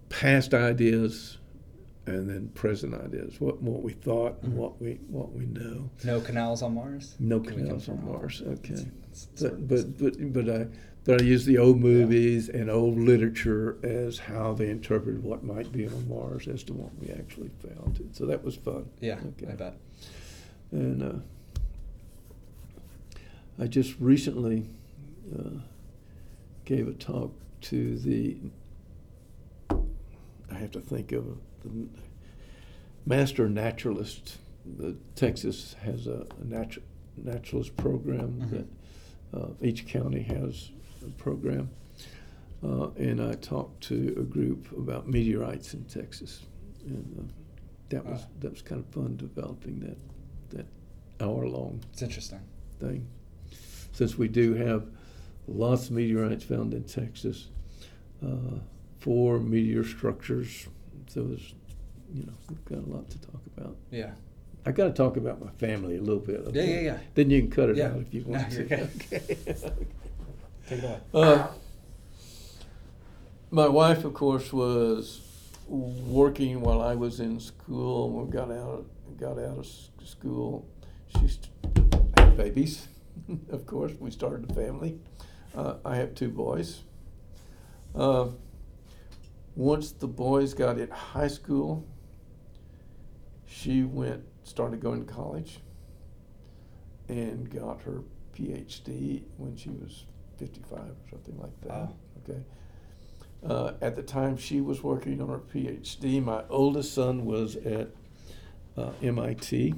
past 0.10 0.54
ideas 0.54 1.38
and 2.06 2.30
then 2.30 2.50
present 2.50 2.94
ideas. 2.96 3.40
What 3.40 3.62
what 3.62 3.82
we 3.82 3.94
thought 3.94 4.44
and 4.44 4.52
Mhm. 4.52 4.58
what 4.58 4.82
we 4.82 4.96
what 5.08 5.32
we 5.32 5.46
know. 5.46 5.90
No 6.04 6.20
canals 6.20 6.62
on 6.62 6.74
Mars. 6.74 7.16
No 7.20 7.40
canals 7.40 7.88
on? 7.88 8.04
Mars. 8.04 8.42
Okay, 8.46 8.74
That's- 8.74 9.28
that's 9.38 9.42
of- 9.44 9.70
but 9.70 9.98
but 9.98 10.18
but 10.18 10.34
but 10.46 10.50
I 10.50 10.68
but 11.08 11.22
I 11.22 11.24
use 11.26 11.46
the 11.46 11.58
old 11.58 11.80
movies 11.80 12.50
and 12.50 12.70
old 12.70 12.98
literature 13.00 13.78
as 13.82 14.20
how 14.20 14.54
they 14.54 14.70
interpreted 14.70 15.24
what 15.24 15.42
might 15.44 15.72
be 15.72 15.88
on 15.88 16.08
Mars 16.10 16.48
as 16.50 16.64
to 16.66 16.74
what 16.74 16.92
we 17.00 17.10
actually 17.10 17.50
found. 17.66 18.10
So 18.12 18.26
that 18.26 18.44
was 18.44 18.56
fun. 18.58 18.90
yeah, 19.00 19.18
Okay. 19.42 19.52
I 19.52 19.56
bet. 19.56 19.78
And 20.72 21.02
uh, 21.02 21.14
I 23.58 23.68
just 23.68 23.96
recently 24.00 24.68
uh, 25.34 25.60
gave 26.66 26.88
a 26.90 26.94
talk 26.94 27.34
to 27.62 27.98
the, 28.00 28.38
I 29.72 30.56
have 30.56 30.72
to 30.72 30.82
think 30.82 31.14
of 31.14 31.26
the 31.64 31.88
master 33.06 33.48
naturalist. 33.50 34.38
The 34.78 34.98
Texas 35.16 35.76
has 35.82 36.06
a, 36.08 36.28
a 36.42 36.44
natu- 36.46 36.82
naturalist 37.16 37.78
program 37.78 38.42
Mhm. 38.42 38.50
that 38.52 38.68
uh, 39.40 39.50
each 39.62 39.88
county 39.88 40.22
has 40.24 40.72
program. 41.12 41.70
Uh, 42.64 42.90
and 42.98 43.22
I 43.22 43.34
talked 43.34 43.82
to 43.84 44.16
a 44.20 44.24
group 44.24 44.72
about 44.78 45.08
meteorites 45.08 45.74
in 45.74 45.84
Texas. 45.86 46.42
And 46.86 47.16
uh, 47.20 47.32
that 47.90 48.06
was 48.06 48.22
Ah. 48.24 48.28
that 48.40 48.52
was 48.52 48.62
kind 48.62 48.84
of 48.84 48.88
fun 48.94 49.16
developing 49.18 49.80
that 49.82 49.98
that 50.58 50.66
hour 51.24 51.48
long 51.48 51.82
It's 51.94 52.02
interesting. 52.02 52.40
thing. 52.80 53.06
Since 53.92 54.18
we 54.18 54.28
do 54.28 54.54
have 54.56 54.86
lots 55.48 55.86
of 55.90 55.92
meteorites 55.96 56.44
found 56.44 56.74
in 56.74 56.84
Texas, 56.84 57.50
uh, 58.26 58.60
four 59.00 59.40
meteor 59.40 59.84
structures, 59.84 60.68
so 61.08 61.24
there's, 61.24 61.54
you 62.14 62.24
know, 62.24 62.34
we've 62.50 62.66
got 62.66 62.80
a 62.80 62.90
lot 62.96 63.10
to 63.10 63.20
talk 63.22 63.42
about. 63.56 63.76
Yeah. 63.92 64.12
I 64.66 64.72
got 64.72 64.86
to 64.88 64.94
talk 64.94 65.16
about 65.18 65.40
my 65.44 65.52
family 65.52 65.96
a 65.98 66.02
little 66.02 66.20
bit. 66.20 66.42
Yeah, 66.42 66.48
okay? 66.50 66.74
yeah, 66.74 66.92
yeah. 66.92 66.98
Then 67.16 67.30
you 67.30 67.42
can 67.44 67.52
cut 67.52 67.70
it 67.70 67.78
Yeah. 67.78 67.88
out 67.92 67.98
if 68.02 68.14
you 68.14 68.24
want 68.26 68.52
you're 68.52 68.66
to. 68.66 68.76
good. 68.76 68.90
Okay. 69.12 69.74
Take 70.68 70.80
it 70.80 70.86
away. 70.86 71.00
Uh, 71.14 71.48
my 73.52 73.70
wife, 73.70 74.04
of 74.04 74.14
course, 74.14 74.52
was 74.52 75.22
working 75.66 76.60
while 76.60 76.82
I 76.82 76.94
was 76.94 77.22
in 77.22 77.40
school. 77.40 78.12
We 78.12 78.30
got 78.30 78.52
out, 78.52 78.86
got 79.18 79.40
out 79.40 79.60
of 79.60 79.68
school. 80.04 80.68
She 81.08 81.30
had 82.18 82.36
babies, 82.36 82.90
of 83.50 83.66
course. 83.66 83.94
We 83.98 84.12
started 84.12 84.52
a 84.52 84.54
family. 84.54 85.00
Uh, 85.56 85.76
I 85.86 85.96
have 85.96 86.14
two 86.16 86.30
boys. 86.30 86.82
Uh, 87.96 88.28
once 89.56 89.92
the 89.92 90.08
boys 90.08 90.54
got 90.54 90.78
in 90.78 90.90
high 90.90 91.30
school, 91.30 91.88
she 93.46 93.84
went, 93.84 94.24
started 94.44 94.82
going 94.82 95.06
to 95.06 95.12
college, 95.12 95.60
and 97.08 97.50
got 97.50 97.82
her 97.84 98.04
PhD 98.36 99.24
when 99.38 99.56
she 99.56 99.70
was 99.70 100.04
55 100.38 100.80
or 100.80 100.96
something 101.10 101.38
like 101.40 101.62
that. 101.62 101.70
Wow. 101.70 101.94
Okay. 102.24 102.40
Uh, 103.46 103.74
at 103.82 103.96
the 103.96 104.02
time 104.02 104.38
she 104.38 104.62
was 104.62 104.84
working 104.84 105.22
on 105.22 105.30
her 105.30 105.40
PhD, 105.40 106.24
my 106.24 106.44
oldest 106.50 106.94
son 106.94 107.26
was 107.26 107.56
at 107.58 107.90
uh, 108.78 108.92
MIT 109.02 109.76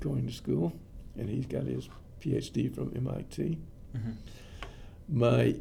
going 0.00 0.26
to 0.26 0.32
school, 0.32 0.72
and 1.16 1.28
he's 1.28 1.46
got 1.46 1.64
his 1.64 1.88
PhD 2.20 2.74
from 2.74 2.92
MIT. 2.96 3.58
Mm-hmm. 3.96 4.10
My 5.08 5.56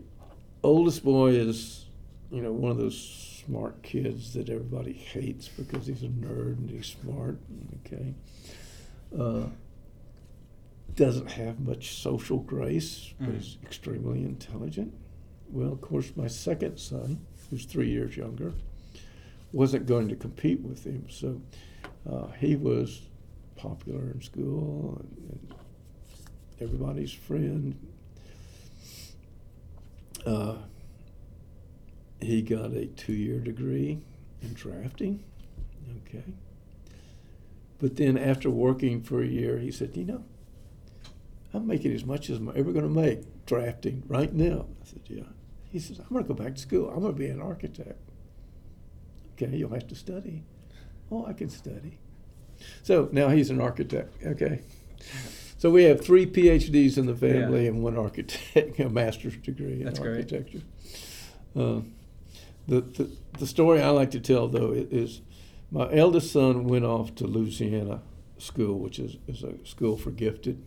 oldest 0.63 1.03
boy 1.03 1.31
is, 1.31 1.85
you 2.31 2.41
know, 2.41 2.51
one 2.51 2.71
of 2.71 2.77
those 2.77 3.43
smart 3.45 3.81
kids 3.83 4.33
that 4.33 4.49
everybody 4.49 4.93
hates 4.93 5.49
because 5.49 5.87
he's 5.87 6.03
a 6.03 6.07
nerd 6.07 6.57
and 6.57 6.69
he's 6.69 6.95
smart. 7.01 7.37
Okay. 7.85 8.13
Uh, 9.17 9.47
doesn't 10.95 11.31
have 11.31 11.59
much 11.59 11.95
social 11.95 12.37
grace, 12.39 13.13
but 13.19 13.29
Mm. 13.29 13.35
he's 13.35 13.57
extremely 13.63 14.23
intelligent. 14.23 14.93
Well, 15.49 15.71
of 15.71 15.81
course, 15.81 16.11
my 16.15 16.27
second 16.27 16.77
son, 16.77 17.19
who's 17.49 17.65
three 17.65 17.89
years 17.89 18.17
younger, 18.17 18.53
wasn't 19.51 19.85
going 19.85 20.07
to 20.09 20.15
compete 20.15 20.61
with 20.61 20.83
him, 20.85 21.05
so 21.09 21.41
uh, 22.09 22.27
he 22.39 22.55
was 22.55 23.01
popular 23.55 24.11
in 24.11 24.21
school 24.21 24.97
and, 24.99 25.29
and 25.31 25.53
everybody's 26.59 27.11
friend. 27.13 27.75
Uh, 30.25 30.55
he 32.21 32.41
got 32.41 32.71
a 32.73 32.85
two-year 32.87 33.39
degree 33.39 33.99
in 34.41 34.53
drafting. 34.53 35.23
Okay. 36.07 36.23
But 37.79 37.97
then 37.97 38.17
after 38.17 38.49
working 38.49 39.01
for 39.01 39.21
a 39.21 39.27
year, 39.27 39.57
he 39.59 39.69
said, 39.71 39.95
"You 39.97 40.05
know, 40.05 40.23
I'm 41.53 41.67
making 41.67 41.93
as 41.93 42.03
much 42.05 42.29
as 42.29 42.37
I'm 42.37 42.49
ever 42.49 42.71
going 42.71 42.83
to 42.87 43.01
make 43.01 43.45
drafting 43.45 44.03
right 44.07 44.33
now." 44.33 44.65
I 44.81 44.85
said, 44.85 45.01
"Yeah." 45.07 45.23
He 45.71 45.79
says, 45.79 45.99
"I'm 45.99 46.07
going 46.09 46.23
to 46.23 46.27
go 46.27 46.33
back 46.43 46.55
to 46.55 46.61
school. 46.61 46.89
I'm 46.89 47.01
going 47.01 47.13
to 47.13 47.19
be 47.19 47.27
an 47.27 47.41
architect." 47.41 47.99
Okay, 49.33 49.55
you'll 49.55 49.73
have 49.73 49.87
to 49.87 49.95
study. 49.95 50.43
Oh, 51.11 51.25
I 51.25 51.33
can 51.33 51.49
study. 51.49 51.97
So 52.83 53.09
now 53.11 53.29
he's 53.29 53.49
an 53.49 53.59
architect. 53.59 54.13
Okay. 54.25 54.61
So 55.57 55.69
we 55.69 55.83
have 55.85 56.01
three 56.03 56.25
PhDs 56.25 56.97
in 56.97 57.05
the 57.07 57.15
family 57.15 57.63
Yeah. 57.63 57.69
and 57.69 57.83
one 57.83 57.97
architect, 57.97 58.79
a 58.81 58.89
master's 58.89 59.35
degree 59.37 59.79
in 59.79 59.85
That's 59.85 59.99
great. 59.99 60.17
architecture. 60.31 60.61
Uh, 61.55 61.81
the, 62.67 62.81
the 62.81 63.09
the 63.39 63.47
story 63.47 63.81
I 63.81 63.89
like 63.89 64.11
to 64.11 64.19
tell 64.19 64.47
though 64.47 64.71
is, 64.71 65.21
my 65.71 65.91
eldest 65.91 66.31
son 66.31 66.65
went 66.65 66.85
off 66.85 67.15
to 67.15 67.27
Louisiana 67.27 68.01
School, 68.37 68.77
which 68.79 68.99
is, 68.99 69.17
is 69.27 69.43
a 69.43 69.53
school 69.65 69.97
for 69.97 70.11
gifted, 70.11 70.63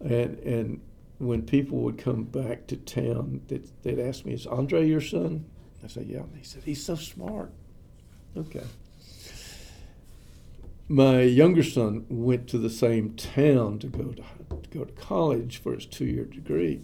and 0.00 0.38
and 0.38 0.80
when 1.18 1.42
people 1.42 1.78
would 1.78 1.98
come 1.98 2.24
back 2.24 2.66
to 2.66 2.76
town, 2.76 3.40
they'd, 3.48 3.68
they'd 3.82 3.98
ask 3.98 4.24
me, 4.24 4.34
"Is 4.34 4.46
Andre 4.46 4.86
your 4.86 5.00
son?" 5.00 5.46
I 5.82 5.86
said, 5.86 6.06
"Yeah." 6.06 6.20
And 6.20 6.36
he 6.36 6.44
said, 6.44 6.64
"He's 6.64 6.84
so 6.84 6.94
smart." 6.94 7.52
Okay. 8.36 8.64
My 10.88 11.22
younger 11.22 11.62
son 11.62 12.06
went 12.08 12.46
to 12.48 12.58
the 12.58 12.70
same 12.70 13.14
town 13.14 13.78
to 13.80 13.88
go 13.88 14.12
to, 14.12 14.22
to 14.62 14.70
go 14.70 14.84
to 14.84 14.92
college 14.92 15.56
for 15.56 15.74
his 15.74 15.86
two-year 15.86 16.26
degree, 16.26 16.82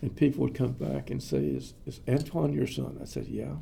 and 0.00 0.14
people 0.16 0.44
would 0.44 0.54
come 0.54 0.72
back 0.72 1.10
and 1.10 1.22
say, 1.22 1.38
"Is 1.38 1.74
is 1.86 2.00
Antoine 2.08 2.52
your 2.52 2.66
son?" 2.66 2.98
I 3.00 3.04
said, 3.04 3.26
"Yeah." 3.26 3.56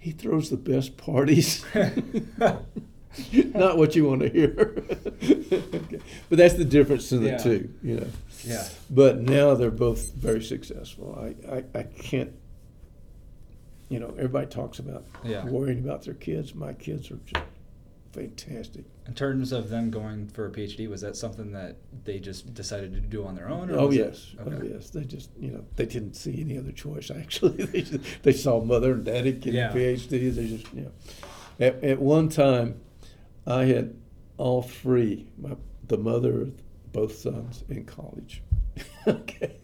He 0.00 0.12
throws 0.12 0.48
the 0.48 0.56
best 0.56 0.96
parties. 0.96 1.64
Not 3.54 3.76
what 3.78 3.94
you 3.96 4.04
want 4.08 4.22
to 4.22 4.28
hear. 4.28 4.74
okay. 5.22 6.00
But 6.28 6.38
that's 6.38 6.54
the 6.54 6.64
difference 6.64 7.10
in 7.12 7.22
the 7.22 7.30
Yeah. 7.30 7.36
two, 7.38 7.70
you 7.82 7.96
know. 7.96 8.06
Yeah. 8.44 8.66
But 8.90 9.20
now 9.20 9.54
they're 9.54 9.70
both 9.70 10.12
very 10.14 10.42
successful. 10.42 11.18
I, 11.20 11.56
I, 11.56 11.64
I 11.74 11.82
can't, 11.84 12.32
you 13.88 13.98
know, 13.98 14.08
everybody 14.16 14.46
talks 14.46 14.78
about 14.78 15.04
Yeah. 15.24 15.44
worrying 15.46 15.78
about 15.80 16.02
their 16.04 16.14
kids. 16.14 16.54
My 16.54 16.72
kids 16.74 17.10
are 17.10 17.18
just 17.24 17.44
fantastic. 18.12 18.84
In 19.06 19.14
terms 19.14 19.52
of 19.52 19.70
them 19.70 19.90
going 19.90 20.28
for 20.28 20.46
a 20.46 20.50
PhD, 20.50 20.88
was 20.88 21.00
that 21.00 21.16
something 21.16 21.52
that 21.52 21.76
they 22.04 22.18
just 22.18 22.52
decided 22.54 22.92
to 22.94 23.00
do 23.00 23.24
on 23.24 23.34
their 23.34 23.48
own? 23.48 23.70
Oh 23.70 23.86
was 23.86 23.96
it- 23.96 23.98
yes, 23.98 24.34
oh 24.44 24.62
yes. 24.62 24.90
They 24.90 25.04
just, 25.04 25.30
you 25.38 25.50
know, 25.50 25.64
they 25.76 25.86
didn't 25.86 26.14
see 26.14 26.40
any 26.40 26.58
other 26.58 26.72
choice. 26.72 27.10
Actually, 27.14 27.64
they 27.64 27.82
just, 27.82 28.22
they 28.22 28.32
saw 28.32 28.62
mother 28.62 28.92
and 28.92 29.04
daddy 29.04 29.32
getting 29.32 29.54
Yeah. 29.54 29.72
PhDs. 29.72 30.08
They 30.36 30.46
just, 30.48 30.72
you 30.74 30.82
know, 30.82 30.92
at, 31.60 31.82
at 31.82 31.98
one 32.00 32.28
time, 32.28 32.80
I 33.48 33.64
had 33.64 33.94
all 34.36 34.62
three, 34.62 35.26
my, 35.38 35.56
the 35.86 35.96
mother, 35.98 36.48
both 36.92 37.16
sons 37.18 37.64
in 37.68 37.84
college. 37.86 38.42
okay. 39.06 39.56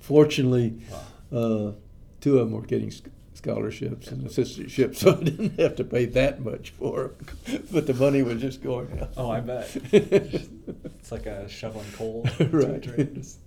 Fortunately, 0.00 0.80
Wow. 0.90 1.02
uh, 1.38 1.72
two 2.20 2.38
of 2.38 2.48
them 2.48 2.58
were 2.58 2.66
getting 2.66 2.92
scholarships 3.34 4.08
and 4.08 4.24
assistantships, 4.26 4.96
so 4.96 5.16
I 5.16 5.22
didn't 5.22 5.60
have 5.60 5.76
to 5.76 5.84
pay 5.84 6.06
that 6.06 6.40
much 6.42 6.70
for 6.70 7.14
them. 7.46 7.62
But 7.72 7.86
the 7.86 7.94
money 7.94 8.22
was 8.22 8.40
just 8.40 8.62
going 8.62 8.98
out. 9.00 9.12
Oh, 9.16 9.30
I 9.30 9.40
bet. 9.40 9.76
It's 9.92 11.12
like 11.12 11.26
a 11.26 11.48
shoveling 11.48 11.86
coal 11.94 12.26
Right. 12.50 12.82
just 13.14 13.38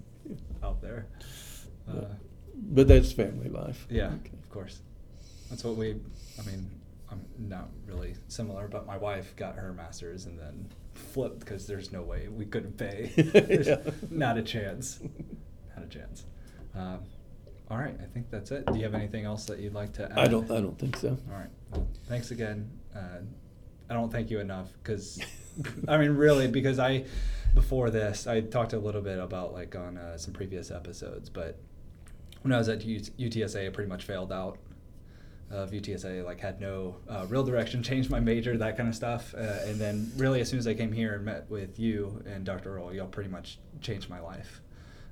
out 0.63 0.81
there. 0.81 1.07
Uh, 1.89 2.05
but 2.55 2.87
that's 2.87 3.11
family 3.11 3.49
life. 3.49 3.85
yeah, 3.89 4.07
Okay. 4.07 4.31
of 4.41 4.49
course. 4.49 4.79
That's 5.49 5.63
what 5.63 5.75
we. 5.75 5.95
I 6.39 6.43
mean, 6.45 6.69
I'm 7.11 7.25
not 7.37 7.69
really 7.85 8.15
similar, 8.27 8.67
but 8.67 8.85
my 8.85 8.97
wife 8.97 9.35
got 9.35 9.55
her 9.55 9.73
master's 9.73 10.25
and 10.25 10.39
then 10.39 10.67
flipped 10.93 11.39
because 11.39 11.67
there's 11.67 11.91
no 11.91 12.01
way 12.01 12.27
we 12.29 12.45
couldn't 12.45 12.77
pay. 12.77 13.11
Not 14.09 14.37
a 14.37 14.41
chance. 14.41 14.99
Not 15.75 15.85
a 15.85 15.89
chance. 15.89 16.25
Um, 16.73 16.99
all 17.69 17.77
right, 17.77 17.95
I 18.01 18.05
think 18.05 18.29
that's 18.29 18.51
it. 18.51 18.65
Do 18.65 18.77
you 18.77 18.83
have 18.83 18.93
anything 18.93 19.25
else 19.25 19.45
that 19.45 19.59
you'd 19.59 19.73
like 19.73 19.93
to 19.93 20.11
add? 20.11 20.19
I 20.19 20.27
don't. 20.27 20.49
I 20.51 20.61
don't 20.61 20.77
think 20.77 20.97
so. 20.97 21.17
All 21.29 21.37
right. 21.37 21.49
Well, 21.71 21.87
thanks 22.07 22.31
again. 22.31 22.69
Uh, 22.95 23.19
I 23.89 23.93
don't 23.93 24.11
thank 24.11 24.29
you 24.29 24.39
enough 24.39 24.71
because, 24.83 25.21
I 25.87 25.97
mean, 25.97 26.11
really, 26.11 26.47
because 26.47 26.79
I, 26.79 27.05
before 27.53 27.89
this, 27.89 28.27
I 28.27 28.41
talked 28.41 28.73
a 28.73 28.79
little 28.79 29.01
bit 29.01 29.19
about 29.19 29.53
like 29.53 29.75
on 29.75 29.97
uh, 29.97 30.17
some 30.17 30.33
previous 30.33 30.71
episodes, 30.71 31.29
but 31.29 31.59
when 32.41 32.51
I 32.53 32.57
was 32.57 32.69
at 32.69 32.83
U- 32.83 32.99
UTSA, 32.99 33.67
I 33.67 33.69
pretty 33.69 33.89
much 33.89 34.03
failed 34.03 34.31
out 34.31 34.57
of 35.51 35.71
UTSA, 35.71 36.23
like 36.25 36.39
had 36.39 36.59
no 36.61 36.95
uh, 37.09 37.25
real 37.29 37.43
direction, 37.43 37.83
changed 37.91 38.09
my 38.09 38.19
major, 38.19 38.57
that 38.57 38.77
kind 38.77 38.87
of 38.89 38.95
stuff. 38.95 39.33
Uh, 39.35 39.39
and 39.65 39.79
then 39.79 40.11
really, 40.17 40.41
as 40.41 40.49
soon 40.49 40.59
as 40.59 40.67
I 40.67 40.73
came 40.73 40.91
here 40.91 41.15
and 41.15 41.25
met 41.25 41.49
with 41.49 41.79
you 41.79 42.23
and 42.25 42.43
Dr. 42.45 42.75
Earl, 42.77 42.93
y'all 42.93 43.07
pretty 43.07 43.29
much 43.29 43.59
changed 43.81 44.09
my 44.09 44.19
life. 44.19 44.61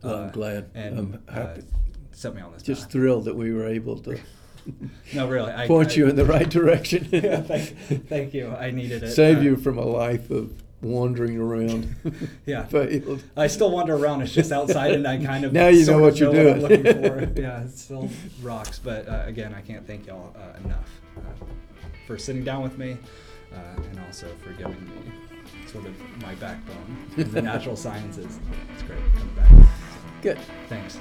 Well, 0.03 0.15
I'm 0.15 0.31
glad. 0.31 0.69
And 0.75 0.97
I'm 0.99 1.23
uh, 1.27 1.31
happy. 1.33 1.63
set 2.11 2.33
me 2.33 2.41
on 2.41 2.53
this 2.53 2.63
Just 2.63 2.83
path. 2.83 2.91
thrilled 2.93 3.25
that 3.25 3.35
we 3.35 3.51
were 3.53 3.67
able 3.67 3.97
to 3.99 4.17
No, 5.13 5.27
really. 5.27 5.51
I, 5.51 5.67
point 5.75 5.91
I- 5.91 5.93
you 5.95 6.07
in 6.07 6.15
the 6.15 6.25
right 6.25 6.49
direction. 6.49 7.07
yeah, 7.11 7.41
thank, 7.41 8.07
thank 8.07 8.33
you. 8.33 8.49
I 8.51 8.71
needed 8.71 9.03
it. 9.03 9.11
Save 9.11 9.37
Uh, 9.39 9.41
you 9.41 9.55
from 9.57 9.77
a 9.77 9.85
life 9.85 10.29
of 10.29 10.53
wandering 10.82 11.38
around. 11.38 11.95
Yeah. 12.45 12.65
Failed. 12.65 13.23
I 13.38 13.47
still 13.47 13.71
wander 13.71 13.95
around. 13.95 14.21
It's 14.21 14.34
just 14.34 14.51
outside, 14.51 14.91
and 14.93 15.07
I 15.07 15.17
kind 15.23 15.45
of 15.45 15.53
Now 15.61 15.67
you 15.67 15.86
know 15.86 15.99
what 15.99 16.17
you're 16.17 16.32
doing. 16.32 16.61
looking 16.61 16.84
for. 16.84 17.32
Yeah, 17.41 17.61
it 17.63 17.77
still 17.77 18.09
rocks. 18.41 18.80
But 18.80 19.07
uh, 19.07 19.23
again, 19.25 19.53
I 19.53 19.61
can't 19.61 19.86
thank 19.86 20.07
y'all 20.07 20.36
uh, 20.36 20.57
enough 20.65 20.89
uh, 21.17 21.45
for 22.07 22.17
sitting 22.17 22.43
down 22.43 22.63
with 22.63 22.77
me, 22.77 22.97
uh, 23.53 23.82
and 23.91 23.99
also 24.07 24.27
for 24.43 24.51
giving 24.53 24.84
me 24.86 25.11
sort 25.67 25.86
of 25.86 25.93
my 26.21 26.34
backbone 26.36 26.97
in 27.17 27.32
the 27.32 27.41
natural 27.41 27.75
sciences. 27.75 28.39
It's 28.73 28.84
great 28.84 28.99
coming 29.13 29.36
back. 29.36 29.67
Good. 30.21 30.39
Thanks. 30.69 30.97